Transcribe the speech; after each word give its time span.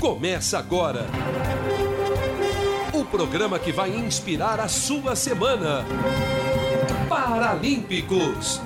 Começa 0.00 0.58
agora. 0.58 1.06
O 2.92 3.04
programa 3.04 3.58
que 3.58 3.72
vai 3.72 3.90
inspirar 3.90 4.60
a 4.60 4.68
sua 4.68 5.16
semana. 5.16 5.84
Paralímpicos. 7.08 8.60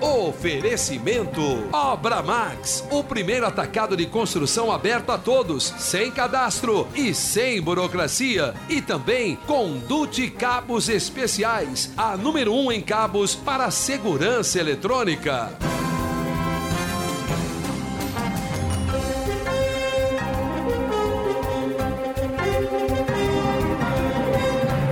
Oferecimento 0.00 1.42
Obra 1.72 2.22
Max, 2.22 2.86
o 2.90 3.02
primeiro 3.02 3.46
atacado 3.46 3.96
de 3.96 4.06
construção 4.06 4.70
aberto 4.70 5.10
a 5.10 5.18
todos, 5.18 5.74
sem 5.78 6.12
cadastro 6.12 6.86
e 6.94 7.12
sem 7.12 7.60
burocracia. 7.60 8.54
E 8.68 8.80
também 8.80 9.34
Condute 9.34 10.30
Cabos 10.30 10.88
Especiais, 10.88 11.90
a 11.96 12.16
número 12.16 12.54
um 12.54 12.70
em 12.70 12.80
cabos 12.80 13.34
para 13.34 13.70
segurança 13.72 14.60
eletrônica. 14.60 15.71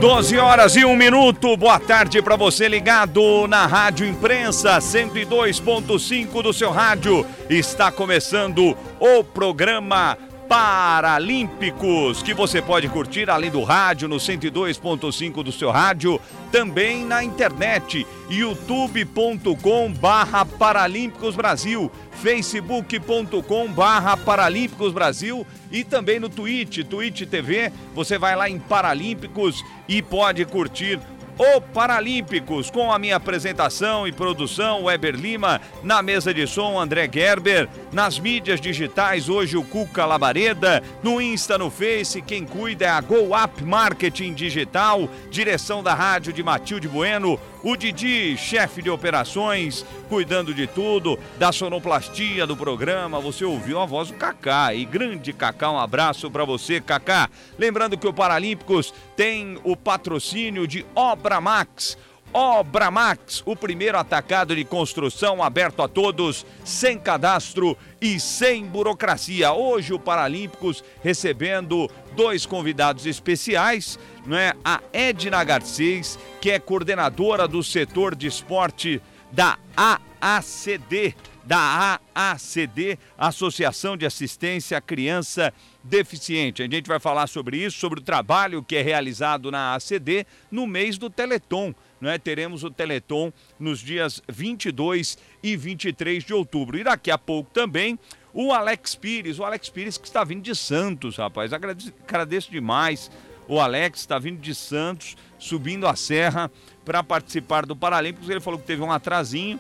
12 0.00 0.38
horas 0.38 0.76
e 0.76 0.84
um 0.86 0.96
minuto. 0.96 1.54
Boa 1.58 1.78
tarde 1.78 2.22
para 2.22 2.34
você 2.34 2.66
ligado 2.66 3.46
na 3.46 3.66
Rádio 3.66 4.06
Imprensa 4.06 4.78
102.5 4.78 6.42
do 6.42 6.54
seu 6.54 6.70
rádio. 6.70 7.26
Está 7.50 7.92
começando 7.92 8.74
o 8.98 9.22
programa 9.22 10.16
Paralímpicos, 10.50 12.24
que 12.24 12.34
você 12.34 12.60
pode 12.60 12.88
curtir 12.88 13.30
além 13.30 13.52
do 13.52 13.62
rádio 13.62 14.08
no 14.08 14.16
102.5 14.16 15.44
do 15.44 15.52
seu 15.52 15.70
rádio, 15.70 16.20
também 16.50 17.04
na 17.04 17.22
internet 17.22 18.04
youtube.com 18.28 19.92
barra 19.92 20.44
Paralímpicos 20.44 21.36
Brasil 21.36 21.88
facebook.com 22.14 23.68
barra 23.68 24.16
Paralímpicos 24.16 24.92
Brasil 24.92 25.46
e 25.70 25.84
também 25.84 26.18
no 26.18 26.28
Twitch, 26.28 26.84
Twitch 26.84 27.28
TV, 27.28 27.72
você 27.94 28.18
vai 28.18 28.34
lá 28.34 28.50
em 28.50 28.58
Paralímpicos 28.58 29.64
e 29.88 30.02
pode 30.02 30.44
curtir 30.46 30.98
o 31.40 31.58
Paralímpicos, 31.58 32.70
com 32.70 32.92
a 32.92 32.98
minha 32.98 33.16
apresentação 33.16 34.06
e 34.06 34.12
produção, 34.12 34.84
Weber 34.84 35.14
Lima, 35.14 35.58
na 35.82 36.02
mesa 36.02 36.34
de 36.34 36.46
som, 36.46 36.78
André 36.78 37.08
Gerber, 37.10 37.66
nas 37.90 38.18
mídias 38.18 38.60
digitais, 38.60 39.26
hoje 39.26 39.56
o 39.56 39.64
Cuca 39.64 40.04
Labareda, 40.04 40.82
no 41.02 41.18
Insta, 41.18 41.56
no 41.56 41.70
Face, 41.70 42.20
quem 42.20 42.44
cuida 42.44 42.84
é 42.84 42.88
a 42.90 43.00
Go 43.00 43.34
Up 43.34 43.64
Marketing 43.64 44.34
Digital, 44.34 45.08
direção 45.30 45.82
da 45.82 45.94
rádio 45.94 46.30
de 46.30 46.42
Matilde 46.42 46.86
Bueno, 46.86 47.40
o 47.62 47.76
Didi, 47.76 48.36
chefe 48.36 48.82
de 48.82 48.90
operações, 48.90 49.84
cuidando 50.08 50.54
de 50.54 50.66
tudo, 50.66 51.18
da 51.38 51.52
sonoplastia 51.52 52.46
do 52.46 52.56
programa. 52.56 53.20
Você 53.20 53.44
ouviu 53.44 53.78
a 53.80 53.86
voz 53.86 54.08
do 54.08 54.14
Kaká. 54.14 54.74
E 54.74 54.84
grande 54.84 55.32
Kaká, 55.32 55.70
um 55.70 55.78
abraço 55.78 56.30
para 56.30 56.44
você, 56.44 56.80
Kaká. 56.80 57.28
Lembrando 57.58 57.98
que 57.98 58.06
o 58.06 58.12
Paralímpicos 58.12 58.94
tem 59.16 59.58
o 59.64 59.76
patrocínio 59.76 60.66
de 60.66 60.84
Obra 60.94 61.40
Max. 61.40 61.96
Obra 62.32 62.92
Max, 62.92 63.42
o 63.44 63.56
primeiro 63.56 63.98
atacado 63.98 64.54
de 64.54 64.64
construção 64.64 65.42
aberto 65.42 65.82
a 65.82 65.88
todos, 65.88 66.46
sem 66.64 66.96
cadastro 66.96 67.76
e 68.00 68.20
sem 68.20 68.64
burocracia. 68.64 69.52
Hoje 69.52 69.92
o 69.92 69.98
Paralímpicos 69.98 70.84
recebendo 71.02 71.90
dois 72.14 72.46
convidados 72.46 73.04
especiais, 73.04 73.98
não 74.24 74.36
é? 74.36 74.54
A 74.64 74.80
Edna 74.92 75.42
Garcês, 75.42 76.18
que 76.40 76.50
é 76.50 76.60
coordenadora 76.60 77.48
do 77.48 77.64
setor 77.64 78.14
de 78.14 78.28
esporte 78.28 79.02
da 79.32 79.58
AACD, 79.76 81.16
da 81.44 81.98
AACD, 82.14 82.96
Associação 83.18 83.96
de 83.96 84.06
Assistência 84.06 84.78
à 84.78 84.80
Criança 84.80 85.52
Deficiente. 85.82 86.62
A 86.62 86.68
gente 86.68 86.86
vai 86.86 87.00
falar 87.00 87.26
sobre 87.26 87.56
isso, 87.56 87.78
sobre 87.78 87.98
o 87.98 88.02
trabalho 88.04 88.62
que 88.62 88.76
é 88.76 88.82
realizado 88.82 89.50
na 89.50 89.72
AACD 89.72 90.26
no 90.48 90.64
mês 90.64 90.96
do 90.96 91.10
Teleton. 91.10 91.74
Não 92.00 92.10
é? 92.10 92.18
Teremos 92.18 92.64
o 92.64 92.70
Teleton 92.70 93.32
nos 93.58 93.80
dias 93.80 94.22
22 94.28 95.18
e 95.42 95.56
23 95.56 96.24
de 96.24 96.32
outubro. 96.32 96.78
E 96.78 96.84
daqui 96.84 97.10
a 97.10 97.18
pouco 97.18 97.50
também 97.52 97.98
o 98.32 98.52
Alex 98.52 98.94
Pires, 98.94 99.38
o 99.38 99.44
Alex 99.44 99.68
Pires 99.68 99.98
que 99.98 100.06
está 100.06 100.24
vindo 100.24 100.42
de 100.42 100.54
Santos, 100.54 101.16
rapaz. 101.16 101.52
Agradeço, 101.52 101.92
agradeço 102.06 102.50
demais. 102.50 103.10
O 103.48 103.58
Alex 103.58 104.00
está 104.00 104.18
vindo 104.18 104.40
de 104.40 104.54
Santos, 104.54 105.16
subindo 105.38 105.86
a 105.86 105.96
serra 105.96 106.50
para 106.84 107.02
participar 107.02 107.64
do 107.66 107.74
Paralímpicos. 107.74 108.30
Ele 108.30 108.40
falou 108.40 108.60
que 108.60 108.66
teve 108.66 108.82
um 108.82 108.92
atrasinho, 108.92 109.58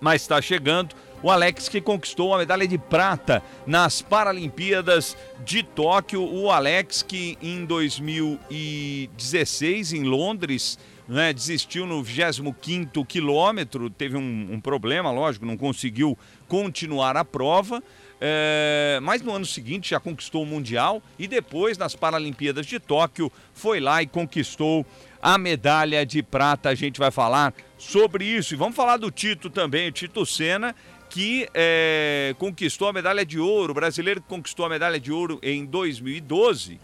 mas 0.00 0.22
está 0.22 0.42
chegando. 0.42 0.94
O 1.22 1.30
Alex 1.30 1.68
que 1.68 1.82
conquistou 1.82 2.34
a 2.34 2.38
medalha 2.38 2.66
de 2.66 2.78
prata 2.78 3.42
nas 3.66 4.00
Paralimpíadas 4.02 5.16
de 5.44 5.62
Tóquio. 5.62 6.22
O 6.22 6.50
Alex 6.50 7.02
que 7.02 7.38
em 7.42 7.64
2016 7.64 9.94
em 9.94 10.04
Londres 10.04 10.78
né, 11.10 11.32
desistiu 11.32 11.86
no 11.86 12.04
25 12.04 13.04
quilômetro, 13.04 13.90
teve 13.90 14.16
um, 14.16 14.48
um, 14.52 14.60
problema, 14.60 15.10
lógico, 15.10 15.44
não 15.44 15.56
conseguiu 15.56 16.16
continuar 16.46 17.16
a 17.16 17.24
prova. 17.24 17.82
É, 18.22 19.00
mas 19.02 19.20
no 19.22 19.32
ano 19.32 19.46
seguinte 19.46 19.90
já 19.90 19.98
conquistou 19.98 20.42
o 20.42 20.46
Mundial 20.46 21.02
e 21.18 21.26
depois, 21.26 21.76
nas 21.76 21.96
Paralimpíadas 21.96 22.64
de 22.64 22.78
Tóquio, 22.78 23.32
foi 23.52 23.80
lá 23.80 24.02
e 24.02 24.06
conquistou 24.06 24.86
a 25.20 25.36
medalha 25.36 26.06
de 26.06 26.22
prata. 26.22 26.68
A 26.68 26.74
gente 26.76 27.00
vai 27.00 27.10
falar 27.10 27.52
sobre 27.76 28.24
isso. 28.24 28.54
E 28.54 28.56
vamos 28.56 28.76
falar 28.76 28.96
do 28.96 29.10
Tito 29.10 29.50
também, 29.50 29.88
o 29.88 29.92
Tito 29.92 30.24
Senna, 30.24 30.76
que 31.08 31.48
é, 31.52 32.36
conquistou 32.38 32.86
a 32.86 32.92
medalha 32.92 33.26
de 33.26 33.40
ouro, 33.40 33.72
o 33.72 33.74
brasileiro 33.74 34.20
que 34.20 34.28
conquistou 34.28 34.64
a 34.64 34.68
medalha 34.68 35.00
de 35.00 35.10
ouro 35.10 35.40
em 35.42 35.64
2012 35.64 36.78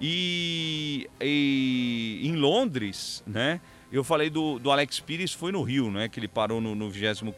e, 0.00 1.08
e, 1.20 2.20
em 2.24 2.36
Londres, 2.36 3.22
né? 3.26 3.60
Eu 3.92 4.04
falei 4.04 4.30
do, 4.30 4.58
do 4.58 4.70
Alex 4.70 5.00
Pires, 5.00 5.32
foi 5.32 5.50
no 5.52 5.62
Rio, 5.62 5.90
né? 5.90 6.08
Que 6.08 6.20
ele 6.20 6.28
parou 6.28 6.60
no, 6.60 6.74
no 6.74 6.88
25 6.88 7.34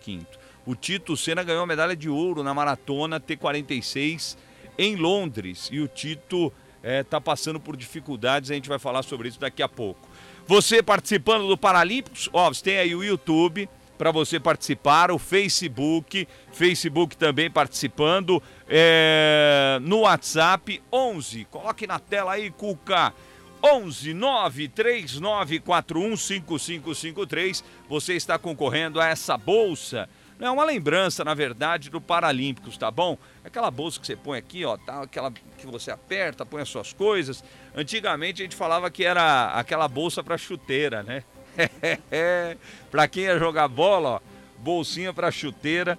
O 0.67 0.75
Tito 0.75 1.17
Senna 1.17 1.43
ganhou 1.43 1.63
a 1.63 1.67
medalha 1.67 1.97
de 1.97 2.09
ouro 2.09 2.43
na 2.43 2.53
maratona 2.53 3.19
T46 3.19 4.37
em 4.79 4.97
Londres. 4.97 5.69
E 5.73 5.81
o 5.81 5.89
Tito 5.89 6.53
está 6.83 7.17
é, 7.17 7.21
passando 7.21 7.59
por 7.59 7.77
dificuldades, 7.77 8.51
a 8.51 8.55
gente 8.55 8.69
vai 8.69 8.79
falar 8.79 9.03
sobre 9.03 9.29
isso 9.29 9.41
daqui 9.41 9.63
a 9.63 9.69
pouco. 9.69 10.09
Você 10.47 10.83
participando 10.83 11.47
do 11.47 11.57
Paralímpicos, 11.57 12.29
ó, 12.33 12.53
você 12.53 12.63
tem 12.63 12.79
aí 12.79 12.95
o 12.95 13.03
YouTube 13.03 13.69
para 14.03 14.11
você 14.11 14.41
participar, 14.41 15.13
o 15.13 15.19
Facebook, 15.19 16.27
Facebook 16.53 17.17
também 17.17 17.49
participando, 17.49 18.43
é, 18.69 19.79
no 19.81 20.01
WhatsApp 20.01 20.83
11, 20.93 21.45
coloque 21.45 21.87
na 21.87 22.01
tela 22.01 22.33
aí, 22.33 22.51
Cuca. 22.51 23.15
11 23.63 24.13
93941 24.13 26.17
5553. 26.17 27.63
Você 27.89 28.15
está 28.15 28.37
concorrendo 28.41 29.01
a 29.01 29.07
essa 29.07 29.39
bolsa. 29.39 30.09
Não 30.37 30.49
é 30.49 30.51
uma 30.51 30.65
lembrança, 30.65 31.23
na 31.23 31.33
verdade, 31.33 31.89
do 31.89 32.01
Paralímpicos, 32.01 32.77
tá 32.77 32.91
bom? 32.91 33.17
Aquela 33.45 33.71
bolsa 33.71 34.01
que 34.01 34.07
você 34.09 34.17
põe 34.17 34.37
aqui, 34.37 34.65
ó, 34.65 34.77
tá? 34.79 35.03
Aquela 35.03 35.31
que 35.31 35.65
você 35.65 35.93
aperta, 35.93 36.45
põe 36.45 36.61
as 36.61 36.69
suas 36.69 36.93
coisas. 36.93 37.45
Antigamente 37.73 38.43
a 38.43 38.45
gente 38.45 38.57
falava 38.57 38.91
que 38.91 39.05
era 39.05 39.53
aquela 39.53 39.87
bolsa 39.87 40.25
para 40.25 40.37
chuteira, 40.37 41.05
né? 41.05 41.23
para 42.91 43.09
quem 43.09 43.25
ia 43.25 43.39
jogar 43.39 43.69
bola, 43.69 44.09
ó, 44.09 44.21
bolsinha 44.59 45.13
para 45.13 45.31
chuteira, 45.31 45.99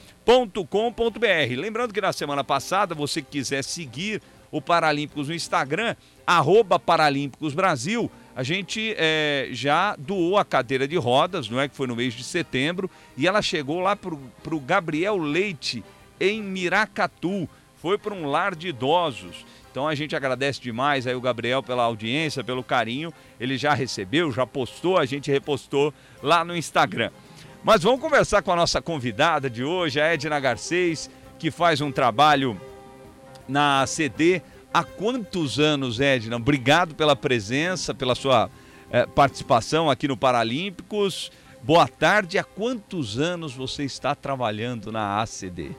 Lembrando 1.57 1.93
que 1.93 2.01
na 2.01 2.11
semana 2.13 2.43
passada, 2.43 2.95
você 2.95 3.21
quiser 3.21 3.63
seguir 3.63 4.21
o 4.51 4.61
Paralímpicos 4.61 5.27
no 5.27 5.35
Instagram, 5.35 5.95
arroba 6.25 6.79
Paralímpicos 6.79 7.53
Brasil, 7.53 8.09
a 8.35 8.43
gente 8.43 8.95
é, 8.97 9.49
já 9.51 9.95
doou 9.97 10.37
a 10.37 10.45
cadeira 10.45 10.87
de 10.87 10.97
rodas, 10.97 11.49
não 11.49 11.59
é? 11.59 11.67
Que 11.67 11.75
foi 11.75 11.87
no 11.87 11.95
mês 11.95 12.13
de 12.13 12.23
setembro, 12.23 12.89
e 13.17 13.27
ela 13.27 13.41
chegou 13.41 13.79
lá 13.79 13.95
para 13.95 14.13
o 14.55 14.59
Gabriel 14.59 15.17
Leite, 15.17 15.83
em 16.19 16.41
Miracatu. 16.41 17.47
Foi 17.81 17.97
para 17.97 18.13
um 18.13 18.25
lar 18.25 18.55
de 18.55 18.69
idosos. 18.69 19.45
Então 19.71 19.87
a 19.87 19.93
gente 19.93 20.15
agradece 20.15 20.61
demais 20.61 21.05
aí 21.05 21.13
o 21.13 21.21
Gabriel 21.21 21.61
pela 21.61 21.83
audiência, 21.83 22.43
pelo 22.43 22.63
carinho. 22.63 23.13
Ele 23.39 23.57
já 23.57 23.73
recebeu, 23.73 24.31
já 24.31 24.47
postou, 24.47 24.97
a 24.97 25.05
gente 25.05 25.29
repostou 25.29 25.93
lá 26.23 26.45
no 26.45 26.55
Instagram. 26.55 27.11
Mas 27.65 27.81
vamos 27.81 27.99
conversar 27.99 28.43
com 28.43 28.51
a 28.51 28.55
nossa 28.55 28.79
convidada 28.79 29.49
de 29.49 29.63
hoje, 29.63 29.99
a 29.99 30.13
Edna 30.13 30.39
Garcês, 30.39 31.09
que 31.39 31.49
faz 31.49 31.81
um 31.81 31.91
trabalho 31.91 32.61
na 33.47 33.87
CD 33.87 34.39
há 34.71 34.83
quantos 34.83 35.57
anos, 35.59 35.99
Edna? 35.99 36.35
Obrigado 36.35 36.93
pela 36.93 37.15
presença, 37.15 37.91
pela 37.91 38.13
sua 38.13 38.51
é, 38.91 39.07
participação 39.07 39.89
aqui 39.89 40.07
no 40.07 40.15
Paralímpicos. 40.15 41.31
Boa 41.63 41.87
tarde. 41.87 42.37
Há 42.37 42.43
quantos 42.43 43.17
anos 43.17 43.55
você 43.55 43.83
está 43.83 44.13
trabalhando 44.13 44.91
na 44.91 45.19
ACD? 45.19 45.71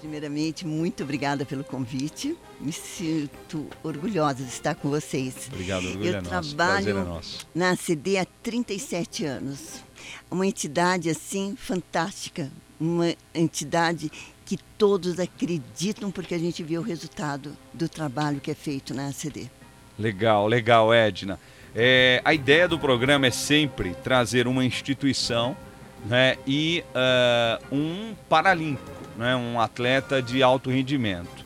Primeiramente, 0.00 0.66
muito 0.66 1.02
obrigada 1.02 1.46
pelo 1.46 1.64
convite. 1.64 2.36
Me 2.60 2.72
sinto 2.72 3.70
orgulhosa 3.82 4.44
de 4.44 4.50
estar 4.50 4.74
com 4.74 4.90
vocês. 4.90 5.48
Obrigado, 5.50 5.86
orgulho 5.86 6.10
Eu 6.10 6.16
é 6.18 6.20
trabalho 6.20 6.98
é 6.98 7.20
na 7.54 7.70
ACD 7.70 8.18
há 8.18 8.26
37 8.42 9.24
anos. 9.24 9.82
Uma 10.30 10.46
entidade 10.46 11.08
assim 11.08 11.54
fantástica, 11.56 12.50
uma 12.80 13.14
entidade 13.34 14.10
que 14.44 14.58
todos 14.76 15.18
acreditam 15.18 16.10
porque 16.10 16.34
a 16.34 16.38
gente 16.38 16.62
vê 16.62 16.76
o 16.76 16.82
resultado 16.82 17.56
do 17.72 17.88
trabalho 17.88 18.40
que 18.40 18.50
é 18.50 18.54
feito 18.54 18.92
na 18.92 19.08
ACD. 19.08 19.50
Legal, 19.98 20.46
legal, 20.46 20.92
Edna. 20.92 21.38
É, 21.74 22.20
a 22.24 22.34
ideia 22.34 22.68
do 22.68 22.78
programa 22.78 23.26
é 23.26 23.30
sempre 23.30 23.94
trazer 24.02 24.46
uma 24.46 24.64
instituição 24.64 25.56
né, 26.04 26.36
e 26.46 26.84
uh, 26.90 27.74
um 27.74 28.14
paralímpico, 28.28 28.90
né, 29.16 29.34
um 29.34 29.60
atleta 29.60 30.20
de 30.20 30.42
alto 30.42 30.70
rendimento. 30.70 31.44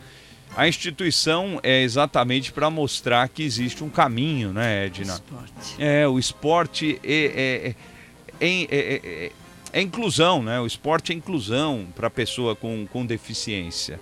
A 0.56 0.66
instituição 0.66 1.60
é 1.62 1.82
exatamente 1.82 2.52
para 2.52 2.68
mostrar 2.68 3.28
que 3.28 3.42
existe 3.42 3.84
um 3.84 3.88
caminho, 3.88 4.52
né, 4.52 4.86
Edna? 4.86 5.12
O 5.12 5.16
esporte. 5.16 5.76
É, 5.78 6.08
o 6.08 6.18
esporte 6.18 7.00
é, 7.04 7.14
é, 7.14 7.68
é, 7.68 7.74
é, 8.40 9.32
é 9.72 9.80
inclusão, 9.80 10.42
né? 10.42 10.60
O 10.60 10.66
esporte 10.66 11.12
é 11.12 11.14
inclusão 11.14 11.86
para 11.94 12.06
a 12.06 12.10
pessoa 12.10 12.54
com, 12.56 12.86
com 12.86 13.04
deficiência. 13.04 14.00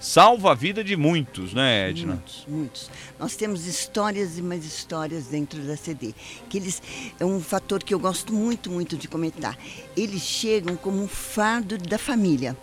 Salva 0.00 0.52
a 0.52 0.54
vida 0.54 0.84
de 0.84 0.96
muitos, 0.96 1.52
né, 1.52 1.90
Edna? 1.90 2.14
Muitos, 2.14 2.44
muitos. 2.46 2.90
Nós 3.18 3.34
temos 3.34 3.66
histórias 3.66 4.38
e 4.38 4.42
mais 4.42 4.64
histórias 4.64 5.26
dentro 5.26 5.60
da 5.62 5.76
CD. 5.76 6.14
Que 6.48 6.58
eles 6.58 6.80
é 7.18 7.24
um 7.24 7.40
fator 7.40 7.82
que 7.82 7.92
eu 7.92 7.98
gosto 7.98 8.32
muito, 8.32 8.70
muito 8.70 8.96
de 8.96 9.08
comentar. 9.08 9.58
Eles 9.96 10.22
chegam 10.22 10.76
como 10.76 11.02
um 11.02 11.08
fardo 11.08 11.76
da 11.76 11.98
família. 11.98 12.56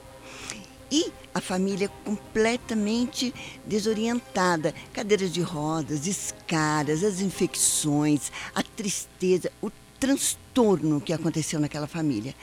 E 0.89 1.11
a 1.33 1.41
família 1.41 1.89
completamente 2.05 3.33
desorientada, 3.65 4.73
cadeiras 4.93 5.33
de 5.33 5.41
rodas, 5.41 6.07
escaras, 6.07 7.03
as 7.03 7.19
infecções, 7.19 8.31
a 8.53 8.63
tristeza, 8.63 9.51
o 9.61 9.69
transtorno 9.99 11.01
que 11.01 11.13
aconteceu 11.13 11.59
naquela 11.59 11.87
família. 11.87 12.35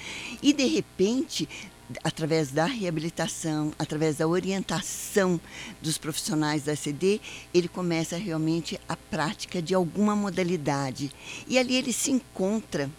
E 0.43 0.53
de 0.53 0.67
repente, 0.67 1.49
através 2.03 2.51
da 2.51 2.65
reabilitação, 2.65 3.73
através 3.79 4.17
da 4.17 4.27
orientação 4.27 5.41
dos 5.81 5.99
profissionais 5.99 6.65
da 6.65 6.77
CD, 6.77 7.21
ele 7.53 7.69
começa 7.69 8.17
realmente 8.17 8.81
a 8.89 8.97
prática 8.97 9.61
de 9.61 9.75
alguma 9.75 10.17
modalidade. 10.17 11.13
E 11.47 11.59
ali 11.59 11.77
ele 11.77 11.93
se 11.93 12.11
encontra 12.11 12.91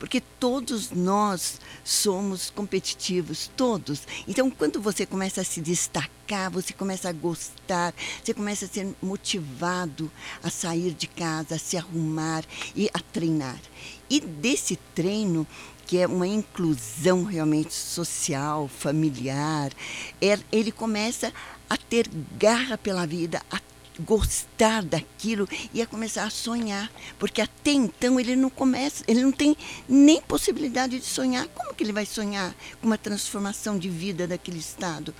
porque 0.00 0.22
todos 0.40 0.90
nós 0.90 1.60
somos 1.84 2.48
competitivos, 2.48 3.50
todos. 3.54 4.00
Então, 4.26 4.50
quando 4.50 4.80
você 4.80 5.04
começa 5.04 5.42
a 5.42 5.44
se 5.44 5.60
destacar, 5.60 6.50
você 6.50 6.72
começa 6.72 7.10
a 7.10 7.12
gostar, 7.12 7.94
você 8.24 8.32
começa 8.32 8.64
a 8.64 8.68
ser 8.68 8.96
motivado 9.02 10.10
a 10.42 10.48
sair 10.48 10.94
de 10.94 11.06
casa, 11.06 11.56
a 11.56 11.58
se 11.58 11.76
arrumar 11.76 12.42
e 12.74 12.88
a 12.94 12.98
treinar. 12.98 13.60
E 14.08 14.20
desse 14.20 14.76
treino, 14.94 15.46
que 15.86 15.98
é 15.98 16.06
uma 16.06 16.26
inclusão 16.26 17.22
realmente 17.24 17.74
social, 17.74 18.68
familiar, 18.68 19.70
é, 20.18 20.38
ele 20.50 20.72
começa 20.72 21.30
a 21.68 21.76
ter 21.76 22.08
garra 22.38 22.78
pela 22.78 23.06
vida, 23.06 23.42
a 23.50 23.60
gostar 24.00 24.82
daquilo 24.82 25.48
e 25.72 25.80
a 25.80 25.86
começar 25.86 26.24
a 26.24 26.30
sonhar, 26.30 26.90
porque 27.18 27.40
até 27.40 27.72
então 27.72 28.18
ele 28.18 28.34
não 28.34 28.50
começa, 28.50 29.04
ele 29.06 29.22
não 29.22 29.32
tem 29.32 29.56
nem 29.88 30.20
possibilidade 30.20 30.98
de 30.98 31.04
sonhar. 31.04 31.46
Como 31.48 31.74
que 31.74 31.84
ele 31.84 31.92
vai 31.92 32.06
sonhar 32.06 32.54
com 32.80 32.86
uma 32.86 32.98
transformação 32.98 33.78
de 33.78 33.88
vida 33.88 34.26
daquele 34.26 34.58
estado? 34.58 35.14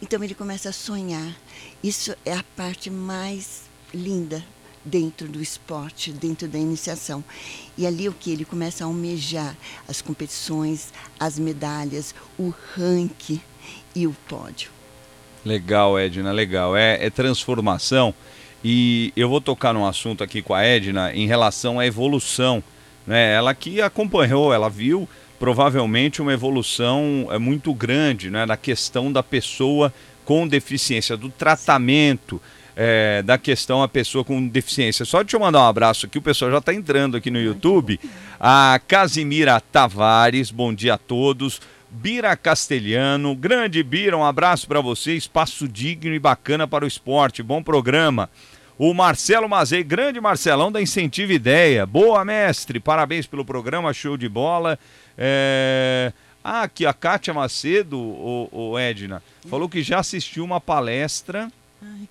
Então 0.00 0.22
ele 0.22 0.34
começa 0.34 0.70
a 0.70 0.72
sonhar. 0.72 1.36
Isso 1.82 2.14
é 2.24 2.32
a 2.32 2.44
parte 2.56 2.90
mais 2.90 3.62
linda 3.92 4.44
dentro 4.84 5.28
do 5.28 5.42
esporte, 5.42 6.12
dentro 6.12 6.48
da 6.48 6.58
iniciação. 6.58 7.22
E 7.76 7.86
ali 7.86 8.08
o 8.08 8.14
que 8.14 8.30
ele 8.30 8.44
começa 8.44 8.84
a 8.84 8.86
almejar 8.86 9.56
as 9.86 10.00
competições, 10.00 10.92
as 11.18 11.38
medalhas, 11.38 12.14
o 12.38 12.52
ranking 12.74 13.40
e 13.94 14.06
o 14.06 14.12
pódio. 14.28 14.79
Legal, 15.44 15.98
Edna, 15.98 16.32
legal. 16.32 16.76
É, 16.76 17.04
é, 17.04 17.10
transformação. 17.10 18.14
E 18.62 19.12
eu 19.16 19.28
vou 19.28 19.40
tocar 19.40 19.72
num 19.72 19.86
assunto 19.86 20.22
aqui 20.22 20.42
com 20.42 20.54
a 20.54 20.62
Edna 20.62 21.14
em 21.14 21.26
relação 21.26 21.80
à 21.80 21.86
evolução. 21.86 22.62
Né? 23.06 23.34
Ela 23.34 23.54
que 23.54 23.80
acompanhou, 23.80 24.52
ela 24.52 24.68
viu 24.68 25.08
provavelmente 25.38 26.20
uma 26.20 26.32
evolução 26.32 27.26
é, 27.30 27.38
muito 27.38 27.72
grande 27.72 28.30
né? 28.30 28.44
na 28.44 28.56
questão 28.56 29.10
da 29.10 29.22
pessoa 29.22 29.92
com 30.24 30.46
deficiência, 30.46 31.16
do 31.16 31.30
tratamento. 31.30 32.40
É, 32.82 33.20
da 33.22 33.36
questão 33.36 33.82
a 33.82 33.88
pessoa 33.88 34.24
com 34.24 34.46
deficiência. 34.46 35.04
Só 35.04 35.22
deixa 35.22 35.36
eu 35.36 35.40
mandar 35.40 35.60
um 35.60 35.66
abraço 35.66 36.06
aqui, 36.06 36.16
o 36.16 36.22
pessoal 36.22 36.50
já 36.50 36.58
está 36.58 36.72
entrando 36.72 37.14
aqui 37.14 37.30
no 37.30 37.38
YouTube. 37.38 38.00
A 38.38 38.80
Casimira 38.88 39.60
Tavares, 39.60 40.50
bom 40.50 40.72
dia 40.72 40.94
a 40.94 40.98
todos. 40.98 41.60
Bira 41.90 42.36
Castelhano. 42.36 43.34
Grande 43.34 43.82
Bira, 43.82 44.16
um 44.16 44.24
abraço 44.24 44.66
para 44.68 44.80
você. 44.80 45.14
Espaço 45.14 45.66
digno 45.66 46.14
e 46.14 46.18
bacana 46.18 46.66
para 46.66 46.84
o 46.84 46.88
esporte. 46.88 47.42
Bom 47.42 47.62
programa. 47.62 48.30
O 48.78 48.94
Marcelo 48.94 49.48
Mazei, 49.48 49.82
grande 49.82 50.20
Marcelão 50.20 50.72
da 50.72 50.80
Incentiva 50.80 51.32
Ideia. 51.32 51.84
Boa, 51.84 52.24
mestre. 52.24 52.80
Parabéns 52.80 53.26
pelo 53.26 53.44
programa, 53.44 53.92
show 53.92 54.16
de 54.16 54.28
bola. 54.28 54.78
É... 55.18 56.12
Ah, 56.42 56.62
aqui 56.62 56.86
a 56.86 56.92
Kátia 56.94 57.34
Macedo, 57.34 57.98
o, 57.98 58.48
o 58.50 58.78
Edna, 58.78 59.22
falou 59.50 59.68
que 59.68 59.82
já 59.82 59.98
assistiu 59.98 60.42
uma 60.42 60.58
palestra 60.58 61.52
Ai, 61.82 62.08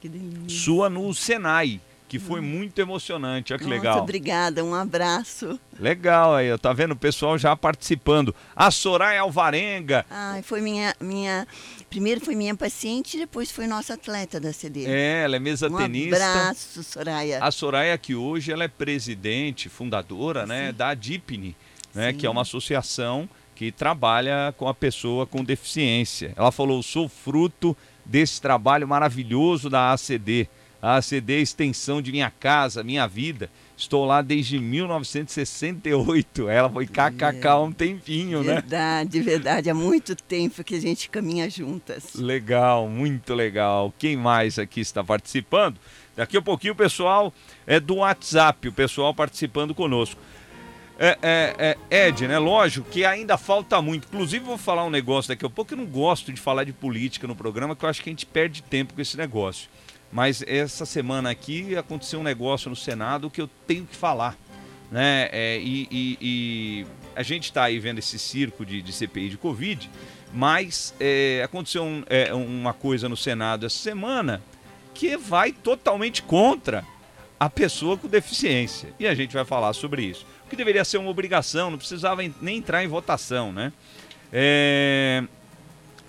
sua 0.47 0.87
no 0.87 1.11
Senai 1.15 1.81
que 2.09 2.17
foi 2.17 2.41
muito 2.41 2.79
emocionante. 2.79 3.53
Olha 3.53 3.59
que 3.59 3.65
Nossa, 3.65 3.75
legal. 3.77 4.01
obrigada, 4.01 4.65
um 4.65 4.73
abraço. 4.73 5.59
Legal 5.79 6.33
aí, 6.35 6.57
tá 6.57 6.73
vendo 6.73 6.93
o 6.93 6.95
pessoal 6.95 7.37
já 7.37 7.55
participando. 7.55 8.33
A 8.55 8.71
Soraya 8.71 9.21
Alvarenga. 9.21 10.03
Ai, 10.09 10.41
foi 10.41 10.59
minha, 10.59 10.95
minha. 10.99 11.47
Primeiro 11.87 12.19
foi 12.19 12.33
minha 12.33 12.55
paciente, 12.55 13.15
depois 13.15 13.51
foi 13.51 13.67
nossa 13.67 13.93
atleta 13.93 14.39
da 14.39 14.51
CD. 14.51 14.85
É, 14.85 15.23
ela 15.23 15.35
é 15.35 15.39
mesa 15.39 15.67
um 15.67 15.77
tenista. 15.77 16.15
abraço, 16.15 16.83
Soraya. 16.83 17.43
A 17.43 17.51
Soraya 17.51 17.95
que 17.97 18.15
hoje 18.15 18.51
ela 18.51 18.63
é 18.63 18.67
presidente, 18.67 19.69
fundadora, 19.69 20.47
né, 20.47 20.71
da 20.71 20.95
DIPNE, 20.95 21.55
né, 21.93 22.11
Sim. 22.11 22.17
que 22.17 22.25
é 22.25 22.29
uma 22.29 22.41
associação 22.41 23.29
que 23.55 23.71
trabalha 23.71 24.51
com 24.57 24.67
a 24.67 24.73
pessoa 24.73 25.27
com 25.27 25.43
deficiência. 25.43 26.33
Ela 26.35 26.51
falou: 26.51 26.81
"Sou 26.81 27.07
fruto 27.07 27.77
desse 28.03 28.41
trabalho 28.41 28.87
maravilhoso 28.87 29.69
da 29.69 29.91
ACD. 29.93 30.49
A 30.81 30.95
ACD 30.95 31.33
é 31.33 31.37
a 31.37 31.41
extensão 31.41 32.01
de 32.01 32.11
minha 32.11 32.31
casa, 32.31 32.83
minha 32.83 33.05
vida. 33.05 33.49
Estou 33.75 34.05
lá 34.05 34.21
desde 34.21 34.59
1968. 34.59 36.47
Ela 36.49 36.69
foi 36.69 36.85
kkk 36.85 37.47
há 37.47 37.59
um 37.59 37.71
tempinho, 37.71 38.43
né? 38.43 38.55
Verdade, 38.55 39.21
verdade. 39.21 39.69
Há 39.69 39.73
muito 39.73 40.15
tempo 40.15 40.63
que 40.63 40.75
a 40.75 40.81
gente 40.81 41.09
caminha 41.09 41.49
juntas. 41.49 42.13
Legal, 42.15 42.87
muito 42.87 43.33
legal. 43.33 43.93
Quem 43.97 44.15
mais 44.15 44.57
aqui 44.59 44.79
está 44.81 45.03
participando? 45.03 45.77
Daqui 46.15 46.37
a 46.37 46.41
pouquinho 46.41 46.73
o 46.73 46.77
pessoal 46.77 47.33
é 47.65 47.79
do 47.79 47.95
WhatsApp, 47.95 48.67
o 48.67 48.73
pessoal 48.73 49.13
participando 49.13 49.73
conosco. 49.75 50.19
É, 51.01 51.17
é, 51.21 51.77
é, 51.89 52.07
Ed, 52.07 52.27
né? 52.27 52.37
Lógico 52.37 52.89
que 52.89 53.05
ainda 53.05 53.37
falta 53.37 53.81
muito. 53.81 54.05
Inclusive, 54.09 54.43
vou 54.43 54.57
falar 54.57 54.83
um 54.83 54.89
negócio 54.89 55.29
daqui 55.29 55.45
a 55.45 55.49
pouco. 55.49 55.73
Eu 55.73 55.77
não 55.77 55.85
gosto 55.85 56.33
de 56.33 56.41
falar 56.41 56.65
de 56.65 56.73
política 56.73 57.25
no 57.25 57.35
programa, 57.35 57.73
que 57.73 57.85
eu 57.85 57.89
acho 57.89 58.03
que 58.03 58.09
a 58.09 58.11
gente 58.11 58.25
perde 58.25 58.61
tempo 58.61 58.93
com 58.93 58.99
esse 59.01 59.15
negócio. 59.15 59.69
Mas 60.11 60.43
essa 60.47 60.85
semana 60.85 61.29
aqui 61.29 61.75
aconteceu 61.75 62.19
um 62.19 62.23
negócio 62.23 62.69
no 62.69 62.75
Senado 62.75 63.29
que 63.29 63.41
eu 63.41 63.49
tenho 63.67 63.85
que 63.85 63.95
falar. 63.95 64.35
Né? 64.91 65.29
É, 65.31 65.59
e, 65.59 65.87
e, 65.91 66.17
e, 66.19 66.85
a 67.15 67.21
gente 67.21 67.45
está 67.45 67.65
aí 67.65 67.77
vendo 67.77 67.99
esse 67.99 68.17
circo 68.17 68.65
de, 68.65 68.81
de 68.81 68.91
CPI 68.91 69.29
de 69.29 69.37
Covid, 69.37 69.89
mas 70.33 70.95
é, 70.99 71.41
aconteceu 71.43 71.83
um, 71.83 72.03
é, 72.09 72.33
uma 72.33 72.73
coisa 72.73 73.07
no 73.07 73.15
Senado 73.15 73.67
essa 73.67 73.77
semana 73.77 74.41
que 74.93 75.15
vai 75.15 75.51
totalmente 75.51 76.23
contra 76.23 76.83
a 77.39 77.49
pessoa 77.49 77.97
com 77.97 78.07
deficiência. 78.07 78.89
E 78.99 79.07
a 79.07 79.13
gente 79.13 79.33
vai 79.33 79.45
falar 79.45 79.73
sobre 79.73 80.03
isso. 80.03 80.25
O 80.45 80.49
que 80.49 80.55
deveria 80.55 80.83
ser 80.83 80.97
uma 80.97 81.09
obrigação, 81.09 81.71
não 81.71 81.77
precisava 81.77 82.21
nem 82.41 82.57
entrar 82.57 82.83
em 82.83 82.87
votação, 82.87 83.53
né? 83.53 83.71
É... 84.33 85.23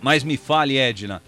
Mas 0.00 0.24
me 0.24 0.36
fale, 0.36 0.76
Edna, 0.76 1.22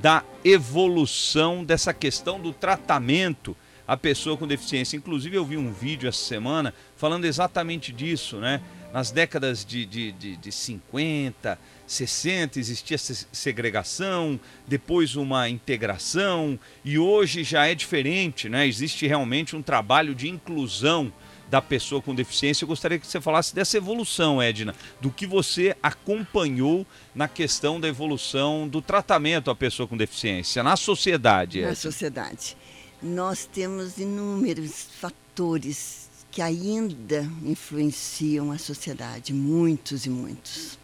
da 0.00 0.22
evolução 0.44 1.64
dessa 1.64 1.92
questão 1.92 2.40
do 2.40 2.52
tratamento 2.52 3.56
à 3.86 3.96
pessoa 3.96 4.36
com 4.36 4.46
deficiência. 4.46 4.96
Inclusive, 4.96 5.36
eu 5.36 5.44
vi 5.44 5.56
um 5.56 5.72
vídeo 5.72 6.08
essa 6.08 6.24
semana 6.24 6.74
falando 6.96 7.24
exatamente 7.24 7.92
disso, 7.92 8.38
né? 8.38 8.60
nas 8.94 9.10
décadas 9.10 9.64
de, 9.64 9.84
de, 9.84 10.12
de, 10.12 10.36
de 10.36 10.52
50, 10.52 11.58
60 11.84 12.60
existia 12.60 12.96
segregação, 12.96 14.38
depois 14.68 15.16
uma 15.16 15.48
integração 15.48 16.56
e 16.84 16.96
hoje 16.96 17.42
já 17.42 17.66
é 17.66 17.74
diferente, 17.74 18.48
né? 18.48 18.68
Existe 18.68 19.04
realmente 19.04 19.56
um 19.56 19.62
trabalho 19.62 20.14
de 20.14 20.28
inclusão 20.28 21.12
da 21.50 21.60
pessoa 21.60 22.00
com 22.00 22.14
deficiência. 22.14 22.64
Eu 22.64 22.68
gostaria 22.68 22.98
que 22.98 23.06
você 23.06 23.20
falasse 23.20 23.54
dessa 23.54 23.76
evolução, 23.76 24.40
Edna, 24.40 24.74
do 25.00 25.10
que 25.10 25.26
você 25.26 25.76
acompanhou 25.82 26.86
na 27.14 27.28
questão 27.28 27.80
da 27.80 27.88
evolução 27.88 28.68
do 28.68 28.80
tratamento 28.80 29.50
à 29.50 29.54
pessoa 29.54 29.86
com 29.86 29.96
deficiência 29.96 30.62
na 30.62 30.76
sociedade. 30.76 31.60
Na 31.60 31.68
Edna. 31.68 31.76
sociedade. 31.76 32.56
Nós 33.02 33.46
temos 33.46 33.98
inúmeros 33.98 34.88
fatores 35.00 36.08
que 36.30 36.42
ainda 36.42 37.30
influenciam 37.44 38.50
a 38.50 38.58
sociedade, 38.58 39.32
muitos 39.32 40.06
e 40.06 40.10
muitos 40.10 40.78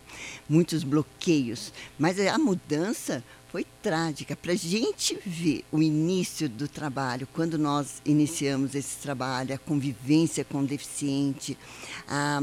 muitos 0.50 0.82
bloqueios, 0.82 1.72
mas 1.96 2.18
a 2.18 2.36
mudança 2.36 3.22
foi 3.50 3.66
trágica. 3.82 4.36
Para 4.36 4.52
a 4.52 4.56
gente 4.56 5.18
ver 5.26 5.64
o 5.72 5.82
início 5.82 6.48
do 6.48 6.68
trabalho, 6.68 7.26
quando 7.32 7.58
nós 7.58 8.00
iniciamos 8.04 8.74
esse 8.76 8.96
trabalho, 8.98 9.54
a 9.54 9.58
convivência 9.58 10.44
com 10.44 10.60
o 10.60 10.66
deficiente, 10.66 11.58
a, 12.06 12.40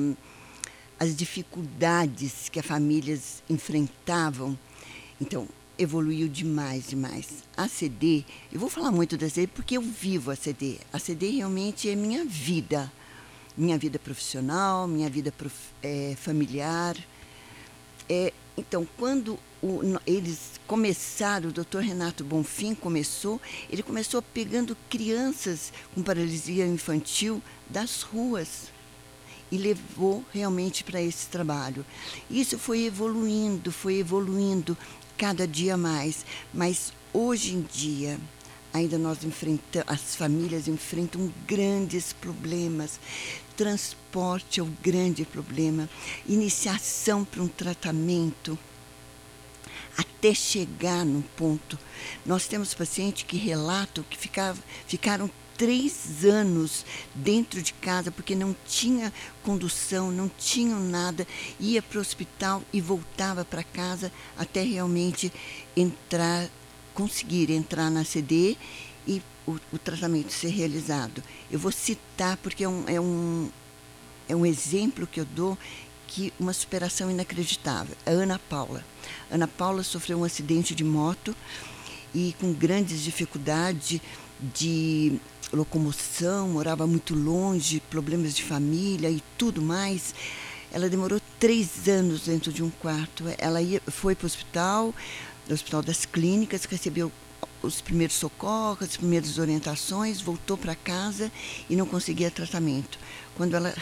as 0.99 1.15
dificuldades 1.15 2.49
que 2.49 2.59
as 2.59 2.65
famílias 2.65 3.41
enfrentavam. 3.49 4.57
Então, 5.19 5.47
evoluiu 5.79 6.27
demais, 6.27 6.89
demais. 6.89 7.43
A 7.55 7.69
CD, 7.69 8.25
eu 8.51 8.59
vou 8.59 8.69
falar 8.69 8.91
muito 8.91 9.15
da 9.15 9.29
CD 9.29 9.47
porque 9.47 9.77
eu 9.77 9.81
vivo 9.81 10.29
a 10.29 10.35
CD. 10.35 10.77
A 10.91 10.99
CD 10.99 11.29
realmente 11.29 11.89
é 11.89 11.95
minha 11.95 12.25
vida. 12.25 12.91
Minha 13.55 13.77
vida 13.77 13.97
profissional, 13.97 14.87
minha 14.87 15.09
vida 15.09 15.31
prof, 15.31 15.55
é, 15.81 16.15
familiar. 16.17 16.97
É, 18.09 18.33
então, 18.57 18.87
quando 18.97 19.37
o, 19.61 19.81
eles 20.05 20.59
começaram, 20.65 21.49
o 21.49 21.53
doutor 21.53 21.81
Renato 21.81 22.23
Bonfim 22.23 22.73
começou, 22.73 23.41
ele 23.69 23.83
começou 23.83 24.21
pegando 24.21 24.77
crianças 24.89 25.71
com 25.93 26.01
paralisia 26.01 26.65
infantil 26.65 27.41
das 27.69 28.01
ruas 28.01 28.71
e 29.51 29.57
levou 29.57 30.23
realmente 30.33 30.83
para 30.83 31.01
esse 31.01 31.27
trabalho. 31.27 31.85
Isso 32.29 32.57
foi 32.57 32.85
evoluindo, 32.85 33.71
foi 33.71 33.95
evoluindo 33.95 34.77
cada 35.17 35.47
dia 35.47 35.77
mais, 35.77 36.25
mas 36.53 36.93
hoje 37.13 37.53
em 37.53 37.61
dia 37.61 38.19
ainda 38.73 38.97
nós 38.97 39.23
enfrentamos, 39.23 39.87
as 39.87 40.15
famílias 40.15 40.67
enfrentam 40.67 41.33
grandes 41.47 42.13
problemas 42.13 42.99
transporte 43.57 44.59
é 44.59 44.63
o 44.63 44.71
grande 44.83 45.25
problema, 45.25 45.89
iniciação 46.27 47.25
para 47.25 47.41
um 47.41 47.47
tratamento, 47.47 48.57
até 49.97 50.33
chegar 50.33 51.03
num 51.03 51.23
ponto. 51.23 51.77
Nós 52.23 52.47
temos 52.47 52.75
pacientes 52.75 53.23
que 53.23 53.35
relatam 53.35 54.05
que 54.07 54.15
ficava, 54.15 54.59
ficaram 54.87 55.29
três 55.57 56.23
anos 56.23 56.85
dentro 57.15 57.59
de 57.63 57.73
casa 57.73 58.11
porque 58.11 58.35
não 58.35 58.55
tinha 58.67 59.11
condução, 59.41 60.11
não 60.11 60.29
tinham 60.29 60.79
nada, 60.79 61.27
ia 61.59 61.81
para 61.81 61.97
o 61.97 62.01
hospital 62.01 62.61
e 62.71 62.79
voltava 62.79 63.43
para 63.43 63.63
casa 63.63 64.11
até 64.37 64.61
realmente 64.61 65.33
entrar, 65.75 66.47
conseguir 66.93 67.49
entrar 67.49 67.89
na 67.89 68.05
CD 68.05 68.55
e 69.07 69.19
o, 69.47 69.57
o, 69.71 69.77
tratamento 69.77 70.31
ser 70.31 70.49
realizado. 70.49 71.23
Eu 71.49 71.57
vou 71.57 71.71
citar 71.71 72.37
porque 72.37 72.63
é 72.63 72.69
um, 72.69 72.83
é, 72.87 72.99
um, 72.99 73.49
é 74.27 74.35
um 74.35 74.45
exemplo 74.45 75.07
que 75.07 75.19
eu 75.19 75.25
dou 75.25 75.57
que 76.05 76.33
uma 76.39 76.53
superação 76.53 77.09
inacreditável. 77.09 77.95
A 78.05 78.11
Ana 78.11 78.39
Paula. 78.39 78.83
Ana 79.31 79.47
Paula 79.47 79.83
sofreu 79.83 80.19
um 80.19 80.23
acidente 80.23 80.75
de 80.75 80.83
moto 80.83 81.35
e 82.13 82.35
com 82.39 82.53
grandes 82.53 83.01
dificuldades 83.01 83.99
de 84.39 85.19
locomoção, 85.51 86.49
morava 86.49 86.85
muito 86.85 87.15
longe, 87.15 87.81
problemas 87.89 88.35
de 88.35 88.43
família 88.43 89.09
e 89.09 89.21
tudo 89.37 89.61
mais. 89.61 90.13
Ela 90.71 90.89
demorou 90.89 91.21
três 91.39 91.87
anos 91.87 92.25
dentro 92.25 92.51
de 92.51 92.61
um 92.63 92.69
quarto. 92.69 93.23
Ela 93.37 93.61
ia, 93.61 93.81
foi 93.87 94.15
para 94.15 94.25
o 94.25 94.27
hospital, 94.27 94.93
no 95.47 95.53
Hospital 95.53 95.81
das 95.81 96.05
Clínicas, 96.05 96.65
recebeu 96.65 97.11
os 97.67 97.81
primeiros 97.81 98.15
socorros, 98.15 98.89
as 98.89 98.97
primeiras 98.97 99.37
orientações, 99.37 100.21
voltou 100.21 100.57
para 100.57 100.75
casa 100.75 101.31
e 101.69 101.75
não 101.75 101.85
conseguia 101.85 102.31
tratamento. 102.31 102.97
Quando 103.35 103.55
ela 103.55 103.73